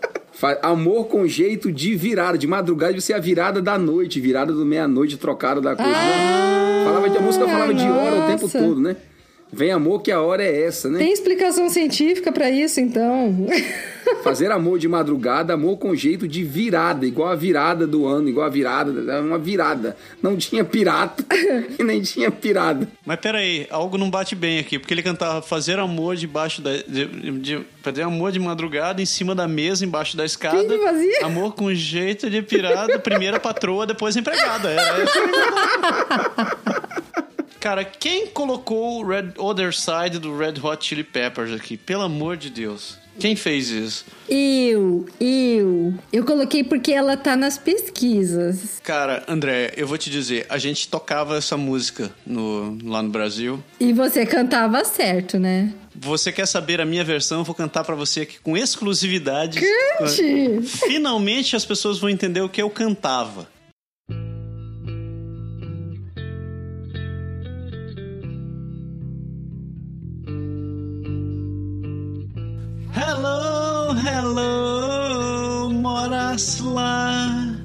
Amor 0.62 1.06
com 1.06 1.26
jeito 1.26 1.72
de 1.72 1.96
virada, 1.96 2.38
de 2.38 2.46
madrugada, 2.46 2.94
de 2.94 3.02
ser 3.02 3.14
a 3.14 3.20
virada 3.20 3.62
da 3.62 3.78
noite, 3.78 4.20
virada 4.20 4.52
do 4.52 4.66
meia-noite, 4.66 5.16
trocada 5.16 5.62
da 5.62 5.78
coisa. 5.78 5.92
né? 5.92 6.84
Falava 6.84 7.10
de 7.10 7.18
a 7.18 7.22
música 7.22 7.46
falava 7.48 7.74
de 7.74 7.88
hora 7.88 8.16
o 8.18 8.28
tempo 8.28 8.42
nossa. 8.44 8.60
todo, 8.60 8.82
né? 8.82 8.98
Vem 9.56 9.72
amor 9.72 10.02
que 10.02 10.12
a 10.12 10.20
hora 10.22 10.44
é 10.44 10.64
essa, 10.64 10.90
né? 10.90 11.00
Tem 11.00 11.14
explicação 11.14 11.70
científica 11.70 12.30
pra 12.30 12.50
isso, 12.52 12.82
então? 12.82 13.48
Fazer 14.22 14.52
amor 14.52 14.78
de 14.78 14.88
madrugada, 14.88 15.54
amor 15.54 15.78
com 15.78 15.96
jeito 15.96 16.28
de 16.28 16.44
virada, 16.44 17.06
igual 17.06 17.30
a 17.30 17.36
virada 17.36 17.88
do 17.88 18.06
ano, 18.06 18.28
igual 18.28 18.46
a 18.46 18.50
virada, 18.50 18.92
era 19.14 19.22
uma 19.22 19.38
virada. 19.40 19.96
Não 20.22 20.36
tinha 20.36 20.66
pirata 20.66 21.24
e 21.80 21.84
nem 21.86 22.02
tinha 22.02 22.30
pirada. 22.30 22.86
Mas 23.06 23.18
peraí, 23.20 23.66
algo 23.70 23.98
não 23.98 24.10
bate 24.10 24.36
bem 24.36 24.60
aqui, 24.60 24.78
porque 24.78 24.94
ele 24.94 25.02
cantava 25.02 25.42
fazer 25.42 25.80
amor 25.80 26.18
debaixo 26.18 26.62
da. 26.62 26.72
De, 26.76 27.06
de- 27.40 27.66
fazer 27.82 28.02
amor 28.02 28.32
de 28.34 28.40
madrugada 28.40 29.02
em 29.02 29.06
cima 29.06 29.34
da 29.34 29.48
mesa, 29.48 29.86
embaixo 29.86 30.18
da 30.18 30.26
escada. 30.26 30.58
Quem 30.66 30.84
fazia? 30.84 31.26
Amor 31.26 31.54
com 31.54 31.74
jeito 31.74 32.30
de 32.30 32.42
pirata, 32.42 33.00
primeiro 33.00 33.38
a 33.38 33.40
patroa, 33.40 33.86
depois 33.88 34.18
a 34.18 34.20
empregada. 34.20 34.70
Era 34.70 35.04
essa 35.04 35.20
Cara, 37.66 37.84
quem 37.84 38.28
colocou 38.28 39.00
o 39.00 39.08
Red 39.08 39.32
Other 39.40 39.74
Side 39.74 40.20
do 40.20 40.38
Red 40.38 40.54
Hot 40.62 40.86
Chili 40.86 41.04
Peppers 41.04 41.52
aqui? 41.52 41.76
Pelo 41.76 42.04
amor 42.04 42.38
de 42.38 42.52
Deus. 42.52 43.00
Quem 43.20 43.36
fez 43.36 43.70
isso? 43.70 44.06
Eu, 44.30 45.08
eu. 45.20 45.92
Eu 46.14 46.24
coloquei 46.26 46.64
porque 46.64 46.92
ela 46.92 47.18
tá 47.18 47.36
nas 47.36 47.58
pesquisas. 47.58 48.80
Cara, 48.84 49.24
André, 49.28 49.74
eu 49.76 49.88
vou 49.88 49.98
te 49.98 50.12
dizer, 50.12 50.46
a 50.48 50.60
gente 50.60 50.88
tocava 50.88 51.38
essa 51.38 51.58
música 51.58 52.12
no, 52.24 52.78
lá 52.84 53.02
no 53.02 53.10
Brasil. 53.10 53.64
E 53.80 53.92
você 53.92 54.28
cantava 54.28 54.86
certo, 54.86 55.40
né? 55.40 55.74
Você 55.96 56.32
quer 56.32 56.46
saber 56.46 56.80
a 56.80 56.86
minha 56.86 57.04
versão? 57.04 57.40
Eu 57.40 57.44
vou 57.44 57.56
cantar 57.56 57.84
pra 57.84 57.96
você 57.96 58.22
aqui 58.22 58.38
com 58.44 58.56
exclusividade. 58.56 59.60
Cante! 59.98 60.62
Finalmente 60.62 61.56
as 61.56 61.66
pessoas 61.66 61.98
vão 61.98 62.12
entender 62.12 62.42
o 62.42 62.50
que 62.50 62.62
eu 62.62 62.70
cantava. 62.70 63.55
Hello, 74.08 75.68
moras 75.72 76.60
lá, 76.60 77.58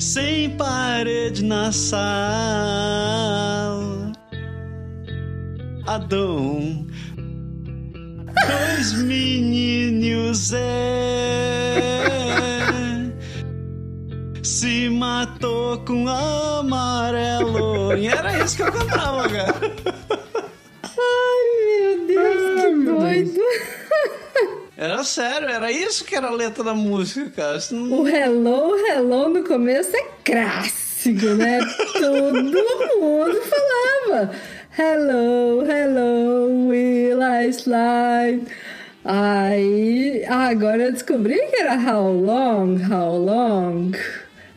sem 0.00 0.56
parede 0.56 1.44
na 1.44 1.70
sala. 1.70 2.00
Adão, 5.86 6.84
dois 8.48 8.94
meninos 9.04 10.52
é 10.52 11.60
se 14.42 14.90
matou 14.90 15.78
com 15.84 16.08
amarelo. 16.08 17.96
E 17.96 18.08
era 18.08 18.44
isso 18.44 18.56
que 18.56 18.62
eu 18.62 18.72
cantava, 18.72 19.28
cara. 19.28 19.54
Ai, 20.98 21.44
meu 21.70 22.06
Deus, 22.08 22.60
que 22.60 22.70
doido. 22.84 23.40
Era 24.80 25.04
sério, 25.04 25.46
era 25.46 25.70
isso 25.70 26.06
que 26.06 26.16
era 26.16 26.28
a 26.28 26.32
letra 26.32 26.64
da 26.64 26.72
música, 26.74 27.30
cara. 27.36 27.58
Não- 27.70 28.00
O 28.00 28.08
hello, 28.08 28.74
hello 28.88 29.28
no 29.28 29.44
começo 29.44 29.94
é 29.94 30.04
clássico, 30.24 31.26
né? 31.36 31.58
Todo 32.00 32.32
mundo 32.98 33.38
falava. 33.42 34.30
Hello, 34.78 35.62
hello, 35.70 36.68
will 36.68 37.20
I 37.22 37.48
slide? 37.52 38.46
Aí, 39.04 40.24
ah, 40.26 40.48
agora 40.48 40.84
eu 40.84 40.92
descobri 40.92 41.34
que 41.48 41.56
era 41.56 41.74
how 41.74 42.10
long, 42.10 42.78
how 42.90 43.18
long. 43.18 43.92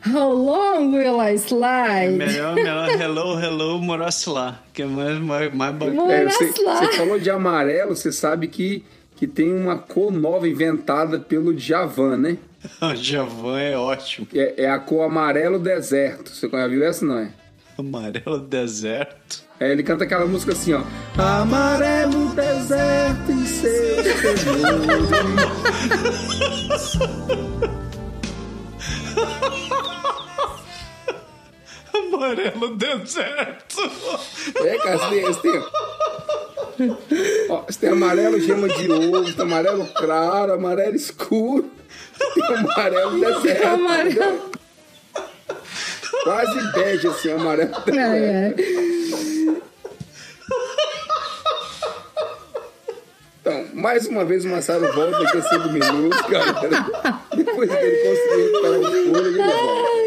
How 0.06 0.32
long 0.32 0.92
will 0.94 1.20
I 1.20 1.34
slide? 1.36 2.12
Melhor, 2.16 2.54
melhor, 2.54 2.88
hello, 2.90 3.38
hello, 3.38 3.78
morasse 3.78 4.28
lá. 4.30 4.62
Que 4.72 4.82
é 4.82 4.86
mais, 4.86 5.18
mais, 5.18 5.54
mais 5.54 5.74
bacana. 5.74 5.94
Morasse 6.02 6.44
É, 6.44 6.46
você 6.48 6.92
falou 6.96 7.18
de 7.18 7.28
amarelo, 7.30 7.94
você 7.94 8.10
sabe 8.12 8.48
que, 8.48 8.84
que 9.16 9.26
tem 9.26 9.54
uma 9.54 9.76
cor 9.78 10.12
nova 10.12 10.48
inventada 10.48 11.18
pelo 11.18 11.54
Djavan, 11.54 12.16
né? 12.16 12.38
O 12.80 12.94
Javan 12.94 13.60
é 13.60 13.76
ótimo. 13.76 14.26
É, 14.34 14.64
é 14.64 14.70
a 14.70 14.78
cor 14.78 15.02
amarelo 15.04 15.58
deserto. 15.58 16.30
Você 16.30 16.48
já 16.48 16.66
viu 16.66 16.82
essa, 16.84 17.04
não 17.04 17.18
é? 17.18 17.30
Amarelo 17.76 18.38
deserto. 18.38 19.42
É, 19.58 19.70
ele 19.70 19.82
canta 19.82 20.04
aquela 20.04 20.26
música 20.26 20.52
assim, 20.52 20.72
ó. 20.72 20.82
Amarelo 21.20 22.28
deserto 22.34 23.32
em 23.32 23.44
temores. 23.44 24.44
Amarelo 31.94 32.76
deserto. 32.76 33.80
É, 34.64 34.78
cara, 34.78 34.98
você 34.98 35.10
tem, 35.10 35.52
tem, 35.52 35.62
ó, 37.48 37.62
você 37.62 37.78
tem 37.78 37.90
amarelo 37.90 38.40
gema 38.40 38.68
de 38.68 38.90
ouro, 38.90 39.32
tem 39.32 39.44
amarelo 39.44 39.86
claro, 39.94 40.52
amarelo 40.52 40.96
escuro, 40.96 41.70
tem 42.34 42.44
amarelo 42.44 43.20
deserto. 43.20 43.66
Amarelo. 43.66 44.50
Quase 46.24 46.72
bege 46.72 47.08
assim, 47.08 47.32
amarelo 47.32 47.72
deserto. 47.84 47.98
Ai, 47.98 48.28
ai. 48.28 48.54
Então, 53.40 53.66
mais 53.74 54.06
uma 54.06 54.24
vez 54.24 54.42
o 54.46 54.48
Massaro 54.48 54.90
volta 54.94 55.18
daqui 55.22 55.36
a 55.36 55.42
cinco 55.42 55.68
minutos, 55.68 56.20
galera. 56.30 56.86
Depois 57.36 57.70
que 57.70 57.76
ele 57.76 57.96
conseguir 58.08 58.42
recuperar 58.42 58.80
o 58.80 58.84
fôlego, 58.84 59.18
ele 59.18 59.36
volta. 59.36 60.03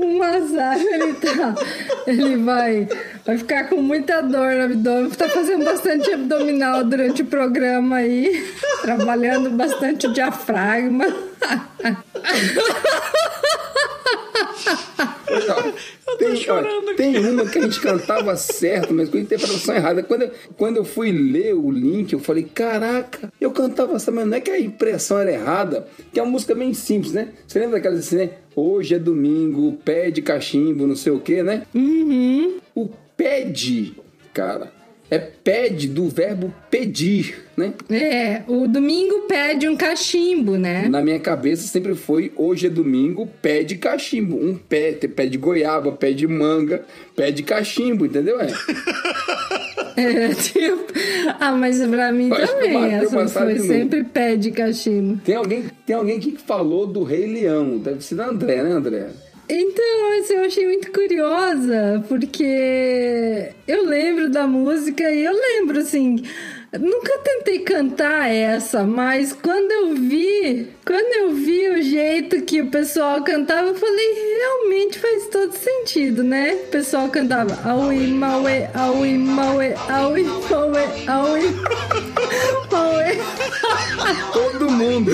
O 0.00 0.18
Mazaro, 0.18 0.80
ele 0.80 1.12
tá. 1.12 1.54
Ele 2.06 2.36
vai, 2.38 2.88
vai 3.24 3.36
ficar 3.36 3.68
com 3.68 3.82
muita 3.82 4.22
dor 4.22 4.54
no 4.54 4.64
abdômen. 4.64 5.10
Tá 5.10 5.28
fazendo 5.28 5.62
bastante 5.62 6.10
abdominal 6.10 6.82
durante 6.84 7.20
o 7.20 7.26
programa 7.26 7.96
aí. 7.96 8.50
Trabalhando 8.80 9.50
bastante 9.50 10.06
o 10.06 10.12
diafragma. 10.12 11.04
Tem, 16.18 16.50
ó, 16.50 16.94
tem 16.96 17.18
uma 17.18 17.46
que 17.46 17.58
a 17.58 17.62
gente 17.62 17.80
cantava 17.80 18.36
certo, 18.36 18.92
mas 18.92 19.08
com 19.08 19.16
interpretação 19.16 19.74
errada. 19.74 20.02
Quando 20.02 20.22
eu, 20.22 20.30
quando 20.56 20.76
eu 20.78 20.84
fui 20.84 21.12
ler 21.12 21.54
o 21.54 21.70
link, 21.70 22.12
eu 22.12 22.18
falei: 22.18 22.42
caraca, 22.42 23.32
eu 23.40 23.50
cantava 23.50 23.94
essa, 23.96 24.10
mas 24.10 24.26
não 24.26 24.36
é 24.36 24.40
que 24.40 24.50
a 24.50 24.58
impressão 24.58 25.18
era 25.18 25.32
errada, 25.32 25.86
que 26.12 26.18
é 26.18 26.22
uma 26.22 26.32
música 26.32 26.54
bem 26.54 26.74
simples, 26.74 27.12
né? 27.12 27.28
Você 27.46 27.58
lembra 27.58 27.76
daquelas 27.76 28.00
assim, 28.00 28.16
né? 28.16 28.30
Hoje 28.62 28.94
é 28.94 28.98
domingo, 28.98 29.72
pé 29.82 30.10
de 30.10 30.20
cachimbo, 30.20 30.86
não 30.86 30.94
sei 30.94 31.10
o 31.10 31.18
que, 31.18 31.42
né? 31.42 31.62
Uhum. 31.74 32.58
O 32.74 32.90
pede, 33.16 33.94
cara, 34.34 34.70
é 35.10 35.18
pede 35.18 35.88
do 35.88 36.08
verbo 36.08 36.54
pedir, 36.70 37.44
né? 37.56 37.74
É, 37.90 38.42
o 38.46 38.68
domingo 38.68 39.22
pede 39.22 39.68
um 39.68 39.76
cachimbo, 39.76 40.56
né? 40.56 40.88
Na 40.88 41.02
minha 41.02 41.18
cabeça 41.18 41.66
sempre 41.66 41.94
foi 41.94 42.32
hoje 42.36 42.68
é 42.68 42.70
domingo, 42.70 43.28
pé 43.42 43.64
de 43.64 43.76
cachimbo. 43.76 44.36
Um 44.36 44.56
pé, 44.56 44.92
tem 44.92 45.10
pé 45.10 45.26
de 45.26 45.36
goiaba, 45.36 45.90
pé 45.92 46.12
de 46.12 46.28
manga, 46.28 46.84
pé 47.16 47.32
de 47.32 47.42
cachimbo, 47.42 48.06
entendeu? 48.06 48.40
É. 48.40 48.48
É, 49.96 50.28
tipo, 50.32 50.86
ah, 51.38 51.52
mas 51.52 51.78
pra 51.84 52.10
mim 52.10 52.30
que 52.30 52.46
também, 52.46 52.94
essa 52.94 53.28
foi 53.28 53.58
sempre 53.58 54.04
pé 54.04 54.34
de 54.34 54.50
cachimbo. 54.50 55.20
Tem 55.22 55.34
alguém, 55.34 55.64
tem 55.84 55.94
alguém 55.94 56.18
que 56.18 56.38
falou 56.38 56.86
do 56.86 57.02
Rei 57.02 57.26
Leão, 57.26 57.76
deve 57.76 58.02
ser 58.02 58.14
da 58.14 58.28
André, 58.28 58.62
né, 58.62 58.70
André? 58.70 59.08
Então, 59.52 60.14
isso 60.20 60.32
eu 60.32 60.44
achei 60.44 60.64
muito 60.64 60.92
curiosa, 60.92 62.04
porque 62.08 63.50
eu 63.66 63.84
lembro 63.84 64.30
da 64.30 64.46
música 64.46 65.10
e 65.10 65.24
eu 65.24 65.32
lembro, 65.32 65.80
assim, 65.80 66.22
nunca 66.78 67.18
tentei 67.18 67.58
cantar 67.58 68.30
essa, 68.30 68.84
mas 68.84 69.32
quando 69.32 69.72
eu 69.72 69.96
vi, 69.96 70.68
quando 70.86 71.12
eu 71.16 71.34
vi 71.34 71.68
o 71.68 71.82
jeito 71.82 72.42
que 72.42 72.62
o 72.62 72.68
pessoal 72.68 73.24
cantava, 73.24 73.70
eu 73.70 73.74
falei, 73.74 74.36
realmente 74.38 75.00
faz 75.00 75.26
todo 75.26 75.52
sentido, 75.52 76.22
né? 76.22 76.54
O 76.54 76.70
pessoal 76.70 77.08
cantava, 77.08 77.58
aui, 77.68 78.06
maue, 78.06 78.68
aui, 78.72 79.18
maue, 79.18 79.74
aui, 79.88 80.22
maue, 80.22 81.08
aui, 81.08 81.42
maue. 82.70 83.20
Todo 84.32 84.70
mundo, 84.70 85.10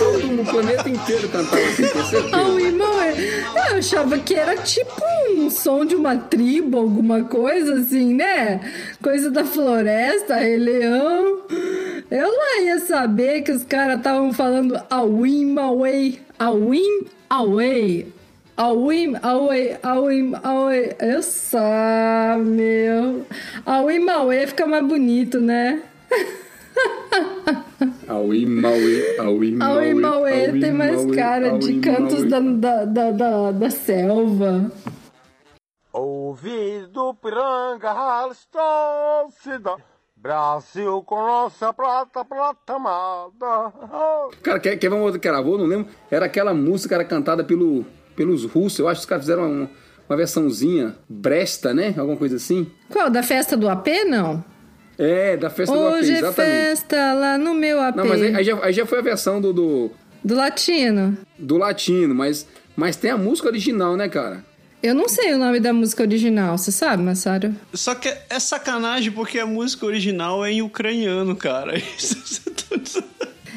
todo 0.00 0.26
mundo, 0.26 0.42
o 0.42 0.44
planeta 0.46 0.88
inteiro 0.88 1.28
cantava 1.28 1.62
assim, 1.62 1.86
tem 1.86 2.04
certeza. 2.04 2.36
Aui, 2.36 2.72
maue. 2.72 3.70
Eu 3.70 3.76
achava 3.76 4.18
que 4.18 4.34
era 4.34 4.56
tipo 4.56 4.90
um 5.36 5.50
som 5.50 5.84
de 5.84 5.94
uma 5.94 6.16
tribo, 6.16 6.78
alguma 6.78 7.24
coisa 7.24 7.74
assim, 7.74 8.14
né? 8.14 8.60
Coisa 9.02 9.30
da 9.30 9.44
floresta, 9.44 10.36
Rei 10.36 10.56
Leão. 10.56 11.42
Eu 12.10 12.28
lá 12.28 12.62
ia 12.62 12.78
saber 12.80 13.42
que 13.42 13.52
os 13.52 13.62
caras 13.62 13.98
estavam 13.98 14.32
falando 14.32 14.80
Awim, 14.88 15.56
Away, 15.58 16.18
Awim, 16.38 17.06
Away. 17.28 18.06
Awim, 18.56 19.16
Away, 19.22 19.78
Awim, 19.82 20.32
Away. 20.42 20.96
Eu 20.98 21.22
só, 21.22 22.38
meu. 22.38 23.26
Awim, 23.66 24.08
Away 24.08 24.46
fica 24.46 24.66
mais 24.66 24.84
bonito, 24.84 25.40
né? 25.40 25.82
Aui, 28.08 28.44
Maui, 28.44 29.18
Aui, 29.18 29.52
Maui. 29.52 29.88
Aui, 29.88 29.94
Mauê 29.94 30.60
tem 30.60 30.72
mais 30.72 31.04
cara 31.14 31.58
de 31.58 31.78
cantos 31.80 32.24
da, 32.24 32.40
da, 32.40 32.84
da, 32.84 33.10
da, 33.12 33.52
da 33.52 33.70
selva. 33.70 34.70
Ouvido 35.92 37.14
piranga, 37.14 37.92
ralistou-se 37.92 39.58
da 39.58 39.76
Brasil 40.16 41.02
com 41.06 41.16
nossa 41.16 41.72
prata, 41.72 42.24
prata 42.24 42.74
amada. 42.74 43.72
Cara, 44.42 44.60
quer, 44.60 44.76
quer 44.76 44.90
ver 44.90 44.96
uma 44.96 45.04
outra 45.04 45.18
que 45.18 45.26
era 45.26 45.42
boa? 45.42 45.56
Não 45.56 45.66
lembro. 45.66 45.90
Era 46.10 46.26
aquela 46.26 46.52
música 46.52 46.88
que 46.90 46.94
era 46.94 47.04
cantada 47.04 47.42
pelo, 47.42 47.86
pelos 48.14 48.44
russos. 48.44 48.78
Eu 48.78 48.88
acho 48.88 49.00
que 49.00 49.04
os 49.04 49.06
caras 49.06 49.24
fizeram 49.24 49.50
uma, 49.50 49.70
uma 50.08 50.16
versãozinha. 50.16 50.94
Bresta, 51.08 51.72
né? 51.72 51.94
Alguma 51.96 52.18
coisa 52.18 52.36
assim. 52.36 52.70
Qual? 52.90 53.08
Da 53.08 53.22
festa 53.22 53.56
do 53.56 53.68
AP, 53.68 53.86
não? 54.06 54.44
É, 55.02 55.34
da 55.36 55.48
festa 55.48 55.74
do 55.74 55.86
AP, 55.86 55.94
Hoje 55.94 56.12
é 56.12 56.18
exatamente. 56.18 56.52
festa 56.52 57.14
lá 57.14 57.38
no 57.38 57.54
meu 57.54 57.80
AP. 57.80 57.96
Não, 57.96 58.04
mas 58.06 58.20
aí, 58.20 58.34
aí 58.36 58.44
já, 58.44 58.58
aí 58.64 58.72
já 58.72 58.84
foi 58.84 58.98
a 58.98 59.02
versão 59.02 59.40
do, 59.40 59.50
do, 59.50 59.90
Do 60.22 60.34
latino. 60.34 61.16
do 61.38 61.56
latino, 61.56 62.14
mas, 62.14 62.46
mas 62.76 62.96
tem 62.96 63.10
a 63.10 63.16
música 63.16 63.48
original, 63.48 63.96
né, 63.96 64.10
cara? 64.10 64.44
Eu 64.82 64.94
não 64.94 65.08
sei 65.08 65.32
o 65.32 65.38
nome 65.38 65.58
da 65.58 65.72
música 65.72 66.02
original, 66.02 66.58
você 66.58 66.70
sabe, 66.70 67.02
Massaro? 67.02 67.54
Só 67.72 67.94
que 67.94 68.08
é 68.28 68.38
sacanagem 68.38 69.10
porque 69.10 69.38
a 69.38 69.46
música 69.46 69.86
original 69.86 70.44
é 70.44 70.52
em 70.52 70.60
ucraniano, 70.62 71.34
cara. 71.34 71.78
Isso 71.98 72.42
é 72.46 72.50
tudo- 72.50 73.04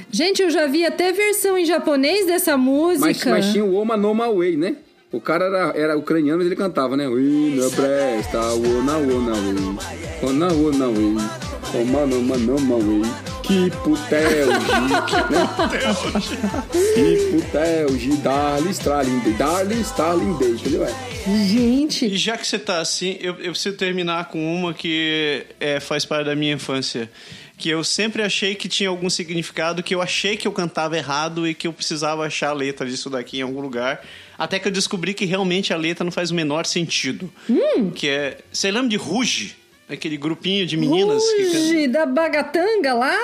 Gente, 0.10 0.42
eu 0.44 0.50
já 0.50 0.66
vi 0.68 0.86
até 0.86 1.12
versão 1.12 1.58
em 1.58 1.66
japonês 1.66 2.26
dessa 2.26 2.56
música. 2.56 3.06
Mas, 3.06 3.24
mas 3.26 3.52
tinha 3.52 3.66
o 3.66 3.74
Oma 3.74 3.98
no 3.98 4.14
Way, 4.14 4.56
né? 4.56 4.76
O 5.14 5.22
cara 5.22 5.46
era, 5.46 5.78
era 5.78 5.98
ucraniano, 5.98 6.40
mas 6.40 6.48
ele 6.48 6.56
cantava, 6.56 6.98
né? 6.98 7.08
Ui, 7.08 7.56
na 7.56 7.70
bresta, 7.70 8.40
ona, 8.40 8.98
ona, 8.98 9.34
ui. 9.34 9.78
Ona, 10.24 10.48
ona, 10.48 10.88
ui. 10.88 11.16
Oma, 11.76 12.06
noma, 12.08 12.36
noma, 12.36 12.76
ui. 12.76 13.02
Que 13.44 13.70
putelgi, 13.84 14.72
né? 15.30 15.54
Que 16.96 17.32
putelgi, 17.32 18.18
darling, 18.18 18.72
starling, 18.72 19.20
day, 19.20 19.34
darling, 19.34 19.82
starling, 19.82 20.38
day, 20.38 20.52
entendeu? 20.52 20.84
É. 20.84 20.94
Gente, 21.46 22.06
E 22.08 22.18
já 22.18 22.36
que 22.36 22.48
você 22.48 22.58
tá 22.58 22.80
assim, 22.80 23.18
eu, 23.22 23.36
eu 23.40 23.52
preciso 23.52 23.78
terminar 23.78 24.30
com 24.30 24.56
uma 24.56 24.74
que 24.74 25.46
é, 25.60 25.80
faz 25.80 26.06
parte 26.06 26.26
da 26.26 26.36
minha 26.36 26.54
infância. 26.54 27.08
Que 27.56 27.70
eu 27.70 27.84
sempre 27.84 28.24
achei 28.24 28.56
que 28.56 28.68
tinha 28.68 28.90
algum 28.90 29.10
significado, 29.10 29.84
que 29.84 29.94
eu 29.94 30.02
achei 30.02 30.36
que 30.36 30.48
eu 30.48 30.52
cantava 30.52 30.98
errado 30.98 31.48
e 31.48 31.54
que 31.54 31.68
eu 31.68 31.74
precisava 31.74 32.26
achar 32.26 32.50
a 32.50 32.54
letra 32.54 32.88
disso 32.88 33.12
daqui 33.12 33.38
em 33.38 33.42
algum 33.42 33.62
lugar. 33.62 34.04
Até 34.38 34.60
que 34.60 34.68
eu 34.68 34.72
descobri 34.72 35.14
que 35.14 35.26
realmente 35.26 35.74
a 35.74 35.78
letra 35.78 36.04
não 36.04 36.12
faz 36.12 36.32
o 36.32 36.36
menor 36.36 36.66
sentido. 36.66 37.32
Que 37.96 38.10
é. 38.10 38.38
Você 38.52 38.72
lembra 38.72 38.90
de 38.90 38.98
Ruge? 38.98 39.58
Aquele 39.90 40.18
grupinho 40.18 40.66
de 40.66 40.78
meninas 40.78 41.22
que 41.24 41.44
Ruge 41.44 41.88
da 41.88 42.06
Bagatanga 42.06 42.94
lá? 42.94 43.18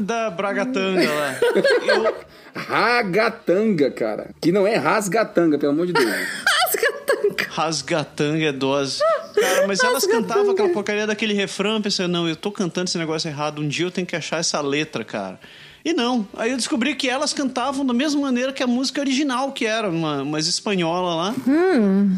da 0.00 0.30
Bragatanga 0.30 1.08
lá. 1.10 1.36
Eu, 1.86 2.14
Ragatanga, 2.54 3.90
cara. 3.90 4.30
Que 4.40 4.52
não 4.52 4.66
é 4.66 4.76
rasgatanga, 4.76 5.58
pelo 5.58 5.72
amor 5.72 5.86
de 5.86 5.92
Deus. 5.92 6.04
Rasgatanga. 6.64 7.46
Rasgatanga 7.48 8.44
é 8.46 8.52
dose. 8.52 8.98
Cara, 9.34 9.66
mas 9.66 9.82
elas 9.82 10.06
cantavam 10.06 10.50
aquela 10.50 10.68
porcaria 10.68 11.06
daquele 11.06 11.32
refrão, 11.34 11.80
pensei, 11.80 12.06
não, 12.06 12.28
eu 12.28 12.36
tô 12.36 12.52
cantando 12.52 12.88
esse 12.88 12.98
negócio 12.98 13.28
errado, 13.28 13.62
um 13.62 13.68
dia 13.68 13.86
eu 13.86 13.90
tenho 13.90 14.06
que 14.06 14.14
achar 14.16 14.38
essa 14.38 14.60
letra, 14.60 15.04
cara. 15.04 15.40
E 15.84 15.92
não, 15.92 16.26
aí 16.36 16.52
eu 16.52 16.56
descobri 16.56 16.94
que 16.94 17.08
elas 17.08 17.32
cantavam 17.32 17.84
da 17.84 17.92
mesma 17.92 18.20
maneira 18.20 18.52
que 18.52 18.62
a 18.62 18.66
música 18.66 19.00
original, 19.00 19.50
que 19.50 19.66
era 19.66 19.88
uma, 19.88 20.22
umas 20.22 20.46
espanhola 20.46 21.14
lá, 21.14 21.34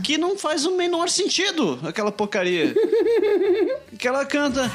que 0.03 0.19
não 0.19 0.37
faz 0.37 0.67
o 0.67 0.77
menor 0.77 1.09
sentido, 1.09 1.79
aquela 1.83 2.12
porcaria. 2.12 2.75
que 3.99 4.07
ela 4.07 4.25
canta... 4.27 4.71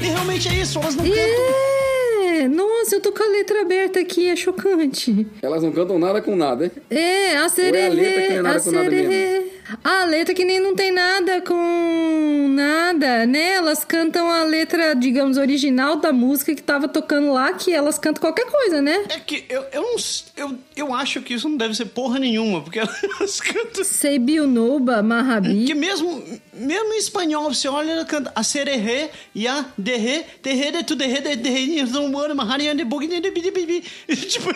E 0.00 0.06
realmente 0.06 0.48
é 0.48 0.54
isso, 0.54 0.78
elas 0.80 0.96
não 0.96 1.04
cantam 1.04 1.93
É, 2.34 2.48
nossa, 2.48 2.96
eu 2.96 3.00
tô 3.00 3.12
com 3.12 3.22
a 3.22 3.28
letra 3.28 3.60
aberta 3.60 4.00
aqui, 4.00 4.28
é 4.28 4.34
chocante. 4.34 5.24
Elas 5.40 5.62
não 5.62 5.70
cantam 5.70 6.00
nada 6.00 6.20
com 6.20 6.34
nada, 6.34 6.64
hein? 6.64 6.70
É, 6.90 7.36
a 7.36 7.48
sererê, 7.48 7.88
letra 7.90 8.22
que 8.22 8.28
não 8.30 8.36
é 8.36 8.42
nada 8.42 8.58
a 8.58 8.60
com 8.60 8.70
nada 8.72 8.90
sererê. 8.90 9.52
A 9.84 10.04
letra 10.04 10.34
que 10.34 10.44
nem 10.44 10.58
não 10.58 10.74
tem 10.74 10.90
nada 10.90 11.40
com 11.42 12.48
nada, 12.50 13.24
né? 13.24 13.52
Elas 13.52 13.84
cantam 13.84 14.28
a 14.28 14.42
letra, 14.42 14.94
digamos, 14.94 15.36
original 15.38 15.96
da 15.96 16.12
música 16.12 16.54
que 16.56 16.62
tava 16.62 16.88
tocando 16.88 17.32
lá, 17.32 17.52
que 17.52 17.72
elas 17.72 17.98
cantam 17.98 18.20
qualquer 18.20 18.46
coisa, 18.46 18.82
né? 18.82 19.04
É 19.10 19.20
que 19.20 19.44
eu, 19.48 19.64
eu, 19.72 19.82
não, 19.82 19.96
eu, 20.36 20.58
eu 20.76 20.92
acho 20.92 21.22
que 21.22 21.34
isso 21.34 21.48
não 21.48 21.56
deve 21.56 21.74
ser 21.74 21.86
porra 21.86 22.18
nenhuma, 22.18 22.60
porque 22.60 22.78
elas 22.80 23.40
cantam. 23.40 23.84
Sebiunoba, 23.84 25.02
Mahabi. 25.02 25.66
Que 25.66 25.74
mesmo, 25.74 26.22
mesmo 26.52 26.94
em 26.94 26.98
espanhol, 26.98 27.52
você 27.52 27.68
olha, 27.68 27.92
ela 27.92 28.04
canta 28.04 28.32
a 28.34 28.42
sererê, 28.42 29.10
ya, 29.34 29.66
derre, 29.78 30.24
terre, 30.42 30.72
de 30.72 30.84
tu, 30.84 30.96
derre, 30.96 31.20
de, 31.20 31.36
derre, 31.36 31.82
não 31.84 32.74
de 32.74 32.84
bug, 32.84 33.06
de, 33.06 33.20
de, 33.20 33.30
de, 33.30 33.50
de. 33.50 33.82
Tipo. 34.26 34.50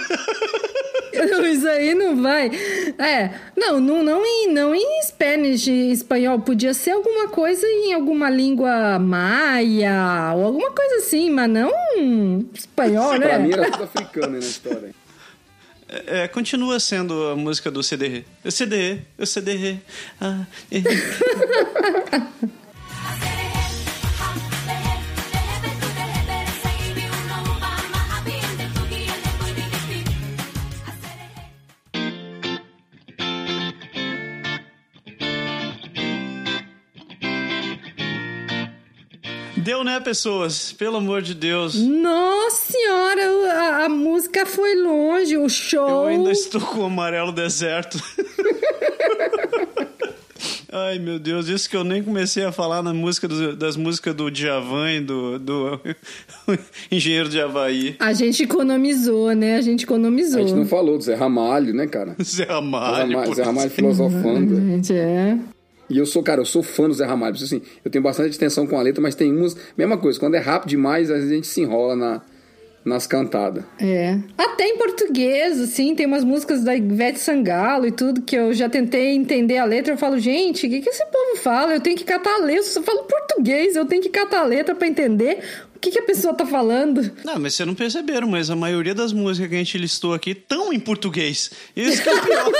Isso 1.46 1.68
aí 1.68 1.94
não 1.94 2.20
vai. 2.20 2.50
É, 2.98 3.30
não, 3.56 3.80
não, 3.80 4.02
não 4.02 4.24
em, 4.24 4.52
não 4.52 4.74
em 4.74 5.02
Spanish, 5.02 5.68
em 5.68 5.90
espanhol. 5.90 6.40
Podia 6.40 6.74
ser 6.74 6.92
alguma 6.92 7.28
coisa 7.28 7.66
em 7.66 7.92
alguma 7.92 8.28
língua 8.28 8.98
maia 8.98 10.34
ou 10.36 10.44
alguma 10.44 10.70
coisa 10.70 10.96
assim, 10.96 11.30
mas 11.30 11.48
não 11.48 11.70
espanhol, 12.52 13.18
Pra 13.18 13.38
mim 13.38 13.48
né? 13.48 13.54
era 13.54 13.70
tudo 13.70 13.84
africano 13.84 14.26
né, 14.28 14.32
na 14.34 14.38
história. 14.38 14.94
É, 15.88 16.28
continua 16.28 16.78
sendo 16.78 17.28
a 17.28 17.36
música 17.36 17.70
do 17.70 17.82
CDR. 17.82 18.22
O 18.44 18.50
CDR, 18.50 19.00
o 19.18 19.24
CDR. 19.24 19.80
Ah, 20.20 20.44
eh. 20.70 20.82
Deu, 39.68 39.84
né, 39.84 40.00
pessoas? 40.00 40.72
Pelo 40.72 40.96
amor 40.96 41.20
de 41.20 41.34
Deus. 41.34 41.74
Nossa 41.74 42.72
senhora, 42.72 43.20
a, 43.52 43.84
a 43.84 43.88
música 43.90 44.46
foi 44.46 44.74
longe, 44.76 45.36
o 45.36 45.46
show. 45.46 45.86
Eu 45.86 46.06
ainda 46.06 46.32
estou 46.32 46.58
com 46.58 46.80
o 46.80 46.84
amarelo 46.86 47.32
deserto. 47.32 48.02
Ai, 50.72 50.98
meu 50.98 51.18
Deus, 51.18 51.48
isso 51.48 51.68
que 51.68 51.76
eu 51.76 51.84
nem 51.84 52.02
comecei 52.02 52.44
a 52.44 52.50
falar 52.52 52.82
na 52.82 52.94
música 52.94 53.28
do- 53.28 53.54
das 53.54 53.76
músicas 53.76 54.14
do 54.14 54.30
Djavan 54.30 54.90
e 54.92 55.00
do, 55.00 55.38
do 55.38 55.80
Engenheiro 56.90 57.28
de 57.28 57.38
Havaí. 57.38 57.94
A 57.98 58.14
gente 58.14 58.44
economizou, 58.44 59.32
né? 59.34 59.56
A 59.56 59.60
gente 59.60 59.84
economizou. 59.84 60.40
A 60.40 60.46
gente 60.46 60.56
não 60.56 60.64
falou 60.66 60.96
do 60.96 61.04
Zé 61.04 61.14
Ramalho, 61.14 61.74
né, 61.74 61.86
cara? 61.86 62.16
Zé 62.22 62.44
Zé 62.46 62.50
Ramalho. 62.52 63.08
Ramalho, 63.08 63.28
por 63.28 63.36
Zé 63.36 63.42
Ramalho 63.42 63.70
filosofando. 63.70 64.56
Gente, 64.56 64.94
é. 64.94 65.36
E 65.90 65.98
eu 65.98 66.06
sou, 66.06 66.22
cara, 66.22 66.40
eu 66.40 66.44
sou 66.44 66.62
fã 66.62 66.88
do 66.88 66.94
Zé 66.94 67.04
Ramalho. 67.04 67.34
Assim, 67.34 67.62
eu 67.84 67.90
tenho 67.90 68.02
bastante 68.02 68.36
atenção 68.36 68.66
com 68.66 68.78
a 68.78 68.82
letra, 68.82 69.00
mas 69.00 69.14
tem 69.14 69.32
umas. 69.32 69.56
Mesma 69.76 69.96
coisa, 69.96 70.18
quando 70.18 70.34
é 70.34 70.38
rápido 70.38 70.70
demais, 70.70 71.10
às 71.10 71.18
vezes 71.18 71.30
a 71.30 71.34
gente 71.34 71.46
se 71.46 71.60
enrola 71.60 71.96
na, 71.96 72.22
nas 72.84 73.06
cantadas. 73.06 73.64
É. 73.80 74.18
Até 74.36 74.66
em 74.66 74.76
português, 74.76 75.60
assim, 75.60 75.94
tem 75.94 76.06
umas 76.06 76.24
músicas 76.24 76.62
da 76.62 76.74
Ivete 76.76 77.18
Sangalo 77.18 77.86
e 77.86 77.92
tudo 77.92 78.22
que 78.22 78.36
eu 78.36 78.52
já 78.52 78.68
tentei 78.68 79.14
entender 79.14 79.58
a 79.58 79.64
letra. 79.64 79.94
Eu 79.94 79.98
falo, 79.98 80.18
gente, 80.18 80.66
o 80.66 80.70
que, 80.70 80.80
que 80.80 80.90
esse 80.90 81.04
povo 81.06 81.36
fala? 81.42 81.74
Eu 81.74 81.80
tenho 81.80 81.96
que 81.96 82.04
catar 82.04 82.34
a 82.34 82.44
letra. 82.44 82.70
Eu 82.76 82.82
falo 82.82 83.04
português, 83.04 83.76
eu 83.76 83.86
tenho 83.86 84.02
que 84.02 84.08
catar 84.08 84.40
a 84.40 84.44
letra 84.44 84.74
pra 84.74 84.86
entender 84.86 85.38
o 85.74 85.78
que, 85.78 85.92
que 85.92 85.98
a 85.98 86.02
pessoa 86.02 86.34
tá 86.34 86.44
falando. 86.44 87.10
Não, 87.24 87.38
mas 87.38 87.54
vocês 87.54 87.66
não 87.66 87.74
perceberam, 87.74 88.28
mas 88.28 88.50
a 88.50 88.56
maioria 88.56 88.94
das 88.94 89.12
músicas 89.12 89.48
que 89.48 89.54
a 89.54 89.58
gente 89.58 89.78
listou 89.78 90.12
aqui 90.12 90.30
estão 90.30 90.72
em 90.72 90.80
português. 90.80 91.50
Isso 91.76 92.02
que 92.02 92.08
é 92.08 92.14
o 92.14 92.22
pior. 92.22 92.52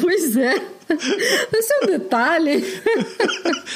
Pois 0.00 0.36
é. 0.36 0.75
Esse 1.52 1.72
é 1.74 1.84
um 1.84 1.86
detalhe. 1.86 2.62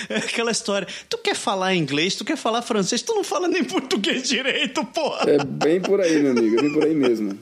É 0.08 0.16
aquela 0.16 0.50
história. 0.50 0.88
Tu 1.08 1.18
quer 1.18 1.36
falar 1.36 1.74
inglês, 1.74 2.16
tu 2.16 2.24
quer 2.24 2.36
falar 2.36 2.62
francês, 2.62 3.00
tu 3.02 3.14
não 3.14 3.22
fala 3.22 3.46
nem 3.46 3.62
português 3.62 4.28
direito, 4.28 4.84
porra. 4.86 5.30
É 5.30 5.44
bem 5.44 5.80
por 5.80 6.00
aí, 6.00 6.20
meu 6.20 6.32
amigo, 6.32 6.58
é 6.58 6.62
bem 6.62 6.72
por 6.72 6.84
aí 6.84 6.94
mesmo. 6.94 7.38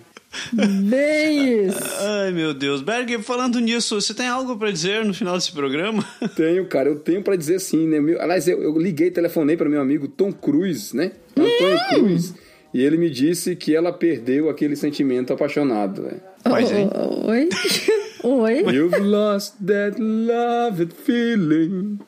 Bem 0.52 1.66
isso. 1.66 1.78
Ai, 2.00 2.32
meu 2.32 2.52
Deus. 2.52 2.82
Berg, 2.82 3.22
falando 3.22 3.58
nisso, 3.60 3.98
você 4.00 4.12
tem 4.12 4.26
algo 4.26 4.56
pra 4.58 4.70
dizer 4.70 5.04
no 5.04 5.14
final 5.14 5.34
desse 5.36 5.52
programa? 5.52 6.04
Tenho, 6.36 6.66
cara, 6.66 6.88
eu 6.90 6.98
tenho 6.98 7.22
pra 7.22 7.36
dizer 7.36 7.58
sim, 7.60 7.86
né? 7.86 8.00
Meu, 8.00 8.20
aliás, 8.20 8.46
eu, 8.46 8.62
eu 8.62 8.78
liguei, 8.78 9.10
telefonei 9.10 9.56
para 9.56 9.68
meu 9.68 9.80
amigo 9.80 10.06
Tom 10.08 10.30
Cruise, 10.32 10.94
né? 10.94 11.12
Antônio 11.36 11.78
Cruz. 11.88 12.34
E 12.74 12.82
ele 12.82 12.98
me 12.98 13.08
disse 13.08 13.56
que 13.56 13.74
ela 13.74 13.92
perdeu 13.92 14.50
aquele 14.50 14.76
sentimento 14.76 15.32
apaixonado, 15.32 16.02
né? 16.02 16.12
Mas, 16.44 16.70
hein? 16.70 16.90
O- 16.94 17.30
Oi? 17.30 17.48
Oi? 18.28 18.60
You've 18.70 19.00
lost 19.00 19.56
that 19.66 19.98
loved 19.98 20.92
feeling. 20.92 22.00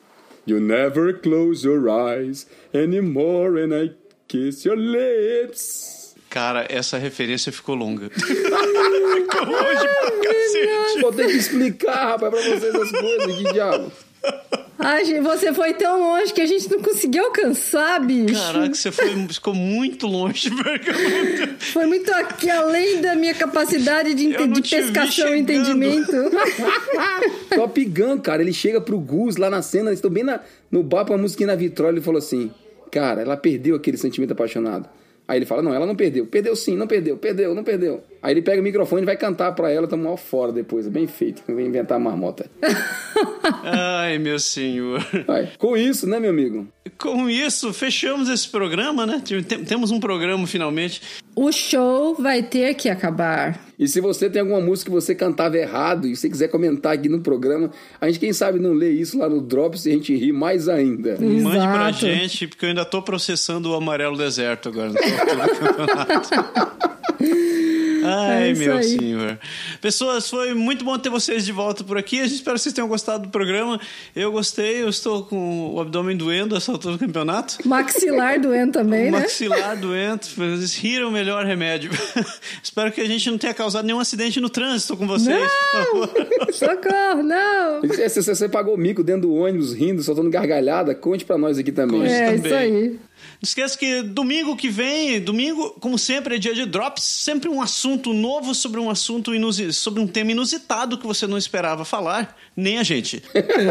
You 0.45 0.59
never 0.59 1.13
close 1.13 1.63
your 1.63 1.89
eyes 1.89 2.45
anymore 2.73 3.57
and 3.57 3.73
I 3.73 3.91
kiss 4.27 4.63
your 4.63 4.77
lips. 4.77 6.15
Cara, 6.29 6.65
essa 6.69 6.97
referência 6.99 7.51
ficou 7.51 7.75
longa. 7.75 8.09
ficou 8.13 9.45
longe 9.45 9.87
pra 9.87 10.11
cacete. 10.21 11.01
Vou 11.01 11.11
ter 11.11 11.25
que 11.27 11.37
explicar, 11.37 12.11
rapaz, 12.11 12.31
pra 12.31 12.41
vocês 12.41 12.75
as 12.75 12.91
coisas, 12.91 13.35
que 13.35 13.53
diabo. 13.53 13.91
Ai, 14.83 15.05
gente, 15.05 15.21
você 15.21 15.53
foi 15.53 15.75
tão 15.75 15.99
longe 15.99 16.33
que 16.33 16.41
a 16.41 16.45
gente 16.45 16.69
não 16.71 16.81
conseguiu 16.81 17.25
alcançar, 17.25 17.99
bicho. 17.99 18.33
Caraca, 18.33 18.73
você 18.73 18.91
foi, 18.91 19.27
ficou 19.27 19.53
muito 19.53 20.07
longe. 20.07 20.49
Foi 21.71 21.85
muito 21.85 22.11
aqui 22.13 22.49
além 22.49 22.99
da 22.99 23.15
minha 23.15 23.33
capacidade 23.33 24.13
de, 24.15 24.35
de 24.47 24.61
pescação 24.61 25.35
e 25.35 25.39
entendimento. 25.39 26.11
Top 27.55 27.85
Gun, 27.85 28.19
cara, 28.19 28.41
ele 28.41 28.51
chega 28.51 28.81
pro 28.81 28.99
Gus 28.99 29.37
lá 29.37 29.49
na 29.49 29.61
cena, 29.61 29.89
eles 29.89 29.99
estão 29.99 30.09
bem 30.09 30.23
na, 30.23 30.41
no 30.71 30.81
bar 30.81 31.05
com 31.05 31.13
a 31.13 31.17
musiquinha 31.17 31.47
na 31.47 31.55
vitrola, 31.55 31.93
ele 31.93 32.01
falou 32.01 32.17
assim, 32.17 32.51
cara, 32.91 33.21
ela 33.21 33.37
perdeu 33.37 33.75
aquele 33.75 33.97
sentimento 33.97 34.31
apaixonado. 34.31 34.89
Aí 35.27 35.37
ele 35.37 35.45
fala, 35.45 35.61
não, 35.61 35.73
ela 35.73 35.85
não 35.85 35.95
perdeu. 35.95 36.25
Perdeu 36.25 36.55
sim, 36.55 36.75
não 36.75 36.87
perdeu, 36.87 37.17
perdeu, 37.17 37.53
não 37.53 37.63
perdeu. 37.63 38.03
Aí 38.23 38.33
ele 38.33 38.41
pega 38.41 38.61
o 38.61 38.63
microfone 38.63 39.01
e 39.01 39.05
vai 39.05 39.17
cantar 39.17 39.51
pra 39.53 39.71
ela, 39.71 39.87
tamo 39.87 40.03
mal 40.03 40.15
fora 40.17 40.51
depois, 40.51 40.85
é 40.85 40.89
bem 40.89 41.07
feito, 41.07 41.41
vem 41.47 41.65
inventar 41.67 41.97
a 41.97 41.99
marmota. 41.99 42.49
Ai, 43.63 44.17
meu 44.19 44.39
senhor. 44.39 45.03
Vai. 45.25 45.49
Com 45.57 45.75
isso, 45.75 46.07
né, 46.07 46.19
meu 46.19 46.29
amigo? 46.29 46.67
Com 46.97 47.29
isso, 47.29 47.73
fechamos 47.73 48.29
esse 48.29 48.47
programa, 48.47 49.05
né? 49.05 49.21
Tem- 49.47 49.63
Temos 49.63 49.89
um 49.91 49.99
programa 49.99 50.45
finalmente. 50.45 51.01
O 51.35 51.51
show 51.51 52.13
vai 52.15 52.43
ter 52.43 52.73
que 52.75 52.89
acabar. 52.89 53.59
E 53.79 53.87
se 53.87 53.99
você 53.99 54.29
tem 54.29 54.41
alguma 54.41 54.61
música 54.61 54.89
que 54.91 54.95
você 54.95 55.15
cantava 55.15 55.57
errado 55.57 56.07
e 56.07 56.15
você 56.15 56.29
quiser 56.29 56.49
comentar 56.49 56.93
aqui 56.93 57.09
no 57.09 57.21
programa, 57.21 57.71
a 57.99 58.07
gente, 58.07 58.19
quem 58.19 58.33
sabe, 58.33 58.59
não 58.59 58.73
lê 58.73 58.91
isso 58.91 59.17
lá 59.17 59.27
no 59.27 59.41
Drops 59.41 59.85
e 59.85 59.89
a 59.89 59.93
gente 59.93 60.15
ri 60.15 60.31
mais 60.31 60.69
ainda. 60.69 61.17
Mande 61.19 61.41
pra 61.67 61.89
Exato. 61.89 61.99
gente, 62.05 62.47
porque 62.47 62.65
eu 62.65 62.69
ainda 62.69 62.85
tô 62.85 63.01
processando 63.01 63.71
o 63.71 63.73
amarelo 63.75 64.15
deserto 64.17 64.69
agora 64.69 64.89
no 64.89 64.95
campeonato. 64.95 66.81
Ai, 68.03 68.51
É 68.51 68.53
meu 68.53 68.77
aí. 68.77 68.83
senhor. 68.83 69.39
Pessoas, 69.79 70.29
foi 70.29 70.53
muito 70.53 70.83
bom 70.85 70.97
ter 70.97 71.09
vocês 71.09 71.45
de 71.45 71.51
volta 71.51 71.83
por 71.83 71.97
aqui. 71.97 72.19
A 72.19 72.23
gente 72.23 72.35
espera 72.35 72.55
que 72.55 72.61
vocês 72.61 72.73
tenham 72.73 72.87
gostado 72.87 73.23
do 73.23 73.29
programa. 73.29 73.79
Eu 74.15 74.31
gostei, 74.31 74.81
eu 74.81 74.89
estou 74.89 75.23
com 75.23 75.73
o 75.73 75.79
abdômen 75.81 76.15
doendo 76.15 76.55
essa 76.55 76.71
altura 76.71 76.95
do 76.95 76.99
campeonato. 76.99 77.57
Maxilar 77.65 78.39
doendo 78.39 78.73
também, 78.73 79.09
o 79.09 79.11
né? 79.11 79.19
maxilar 79.21 79.77
doento. 79.77 80.27
Vocês 80.35 80.75
riram 80.75 81.09
o 81.09 81.11
melhor 81.11 81.45
remédio. 81.45 81.91
espero 82.61 82.91
que 82.91 83.01
a 83.01 83.07
gente 83.07 83.29
não 83.29 83.37
tenha 83.37 83.53
causado 83.53 83.85
nenhum 83.85 83.99
acidente 83.99 84.39
no 84.39 84.49
trânsito 84.49 84.95
com 84.97 85.07
vocês. 85.07 85.51
por 85.71 85.85
favor. 85.85 86.27
Socorro, 86.53 87.23
não! 87.23 87.81
Se 88.09 88.21
você 88.21 88.47
pagou 88.49 88.77
mico 88.77 89.03
dentro 89.03 89.23
do 89.23 89.33
ônibus, 89.33 89.73
rindo, 89.73 90.01
soltando 90.03 90.29
gargalhada, 90.29 90.93
conte 90.95 91.25
pra 91.25 91.37
nós 91.37 91.57
aqui 91.57 91.71
também. 91.71 92.01
Conte. 92.01 92.11
É 92.11 92.25
também. 92.31 92.45
isso 92.45 92.55
aí. 92.55 92.99
Não 93.33 93.43
esqueça 93.43 93.77
que 93.77 94.01
domingo 94.01 94.55
que 94.55 94.69
vem, 94.69 95.19
domingo, 95.19 95.71
como 95.79 95.97
sempre, 95.97 96.35
é 96.35 96.37
dia 96.37 96.53
de 96.53 96.65
drops, 96.65 97.03
sempre 97.03 97.49
um 97.49 97.61
assunto 97.61 97.90
novo 98.13 98.53
sobre 98.53 98.79
um 98.79 98.89
assunto 98.89 99.31
sobre 99.73 99.99
um 99.99 100.07
tema 100.07 100.31
inusitado 100.31 100.97
que 100.97 101.07
você 101.07 101.25
não 101.27 101.37
esperava 101.37 101.85
falar, 101.85 102.37
nem 102.55 102.77
a 102.77 102.83
gente. 102.83 103.23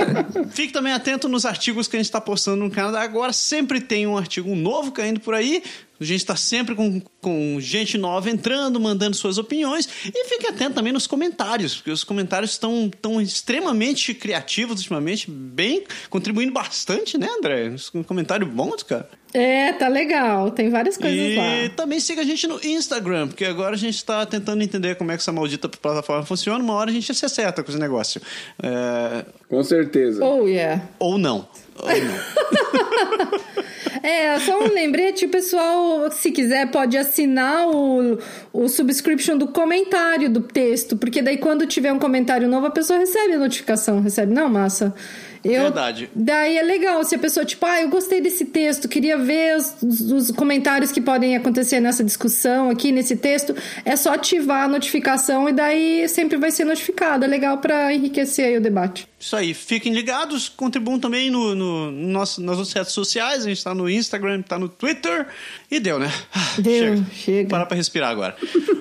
Fique 0.53 0.73
também 0.73 0.93
atento 0.93 1.29
nos 1.29 1.45
artigos 1.45 1.89
que 1.89 1.97
a 1.97 1.99
gente 1.99 2.07
está 2.07 2.21
postando 2.21 2.65
no 2.65 2.71
Canadá 2.71 3.03
agora, 3.03 3.33
sempre 3.33 3.81
tem 3.81 4.07
um 4.07 4.17
artigo 4.17 4.55
novo 4.55 4.93
caindo 4.93 5.21
por 5.21 5.35
aí. 5.35 5.63
A 6.01 6.05
gente 6.05 6.21
está 6.21 6.35
sempre 6.35 6.75
com, 6.75 7.01
com 7.21 7.59
gente 7.61 7.99
nova 7.99 8.31
entrando, 8.31 8.81
mandando 8.81 9.15
suas 9.15 9.37
opiniões. 9.37 9.87
E 10.07 10.25
fique 10.29 10.47
atento 10.47 10.75
também 10.75 10.93
nos 10.93 11.07
comentários, 11.07 11.77
porque 11.77 11.91
os 11.91 12.03
comentários 12.05 12.53
estão 12.53 12.91
tão 13.03 13.21
extremamente 13.21 14.15
criativos 14.15 14.79
ultimamente, 14.79 15.31
bem 15.31 15.85
contribuindo 16.09 16.53
bastante, 16.53 17.19
né, 17.19 17.29
André? 17.39 17.69
Uns 17.69 17.91
comentários 18.07 18.49
bons, 18.49 18.83
cara. 18.83 19.09
É, 19.33 19.73
tá 19.75 19.87
legal. 19.89 20.51
Tem 20.51 20.71
várias 20.71 20.97
coisas 20.97 21.17
E 21.17 21.37
lá. 21.37 21.69
também 21.77 22.01
siga 22.01 22.23
a 22.23 22.25
gente 22.25 22.47
no 22.49 22.59
Instagram, 22.65 23.29
porque 23.29 23.45
agora 23.45 23.75
a 23.75 23.79
gente 23.79 23.95
está 23.95 24.27
tentando 24.27 24.63
entender 24.63 24.97
como 24.97 25.13
é 25.13 25.17
que 25.17 25.21
essa 25.23 25.31
maldita 25.33 25.69
plataforma 25.69 26.25
funciona. 26.25 26.63
Uma 26.65 26.75
hora 26.75 26.91
a 26.91 26.93
gente 26.93 27.15
se 27.15 27.25
acerta 27.25 27.63
com 27.63 27.71
esse 27.71 27.79
negócio. 27.81 28.21
É, 28.63 29.25
Com 29.49 29.63
certeza. 29.63 30.25
Oh, 30.25 30.47
yeah. 30.49 30.83
Ou 30.99 31.17
não. 31.19 31.47
É, 34.03 34.39
só 34.41 34.59
um 34.59 34.73
lembrete, 34.73 35.27
o 35.27 35.29
pessoal, 35.29 36.11
se 36.11 36.31
quiser, 36.31 36.71
pode 36.71 36.97
assinar 36.97 37.69
o, 37.69 38.19
o 38.51 38.69
subscription 38.69 39.37
do 39.37 39.49
comentário 39.49 40.31
do 40.31 40.41
texto, 40.41 40.97
porque 40.97 41.21
daí 41.21 41.37
quando 41.37 41.67
tiver 41.67 41.93
um 41.93 41.99
comentário 41.99 42.49
novo, 42.49 42.67
a 42.67 42.71
pessoa 42.71 42.99
recebe 42.99 43.35
a 43.35 43.39
notificação, 43.39 44.01
recebe, 44.01 44.33
não, 44.33 44.49
massa? 44.49 44.95
Eu, 45.43 45.63
Verdade. 45.63 46.11
Daí 46.15 46.59
é 46.59 46.63
legal, 46.63 47.03
se 47.05 47.15
a 47.15 47.19
pessoa, 47.19 47.47
tipo, 47.47 47.65
ah, 47.65 47.81
eu 47.81 47.89
gostei 47.89 48.21
desse 48.21 48.45
texto, 48.45 48.89
queria 48.89 49.17
ver 49.17 49.57
os, 49.57 49.75
os- 49.83 50.01
os 50.13 50.31
comentários 50.31 50.93
que 50.93 51.01
podem 51.01 51.35
acontecer 51.37 51.81
nessa 51.81 52.05
discussão 52.05 52.69
aqui, 52.69 52.93
nesse 52.93 53.17
texto, 53.17 53.57
é 53.85 53.97
só 53.97 54.13
ativar 54.15 54.65
a 54.65 54.69
notificação 54.69 55.49
e 55.49 55.53
daí 55.53 56.07
sempre 56.09 56.37
vai 56.37 56.51
ser 56.51 56.65
notificado. 56.65 57.25
É 57.25 57.29
legal 57.29 57.59
pra 57.59 57.93
enriquecer 57.95 58.45
aí 58.47 58.57
o 58.57 58.61
debate. 58.61 59.09
Isso 59.19 59.35
aí. 59.37 59.55
Fiquem 59.55 59.93
ligados. 59.95 60.49
Contribuam 60.49 60.99
também 60.99 61.31
no, 61.31 61.55
no, 61.55 61.91
no 61.91 62.09
nosso, 62.09 62.41
nas 62.43 62.59
nossas 62.59 62.73
redes 62.73 62.93
sociais. 62.93 63.45
A 63.45 63.49
gente 63.49 63.59
está 63.59 63.75
no 63.75 63.89
Instagram, 63.89 64.41
está 64.41 64.59
no 64.59 64.69
Twitter. 64.69 65.27
E 65.71 65.79
deu, 65.81 65.99
né? 65.99 66.11
Ah, 66.35 66.55
Deu, 66.59 67.03
chega. 67.15 67.49
Parar 67.49 67.67
para 67.67 67.77
respirar 67.77 68.11
agora. 68.11 68.37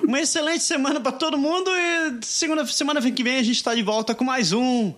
Uma 0.06 0.20
excelente 0.20 0.62
semana 0.64 1.00
para 1.00 1.12
todo 1.12 1.36
mundo. 1.38 1.70
E 1.70 2.24
segunda 2.24 2.66
semana 2.66 3.00
que 3.00 3.22
vem 3.22 3.36
a 3.38 3.42
gente 3.42 3.56
está 3.56 3.74
de 3.74 3.82
volta 3.82 4.14
com 4.14 4.24
mais 4.24 4.52
um. 4.52 4.92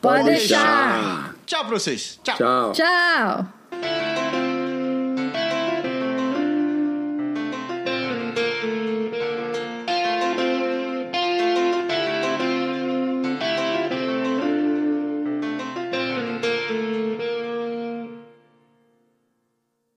Pode 0.00 0.24
deixar. 0.24 1.34
Tchau 1.46 1.64
pra 1.64 1.78
vocês. 1.78 2.18
Tchau. 2.22 2.36
Tchau. 2.36 2.72
Tchau. 2.72 4.09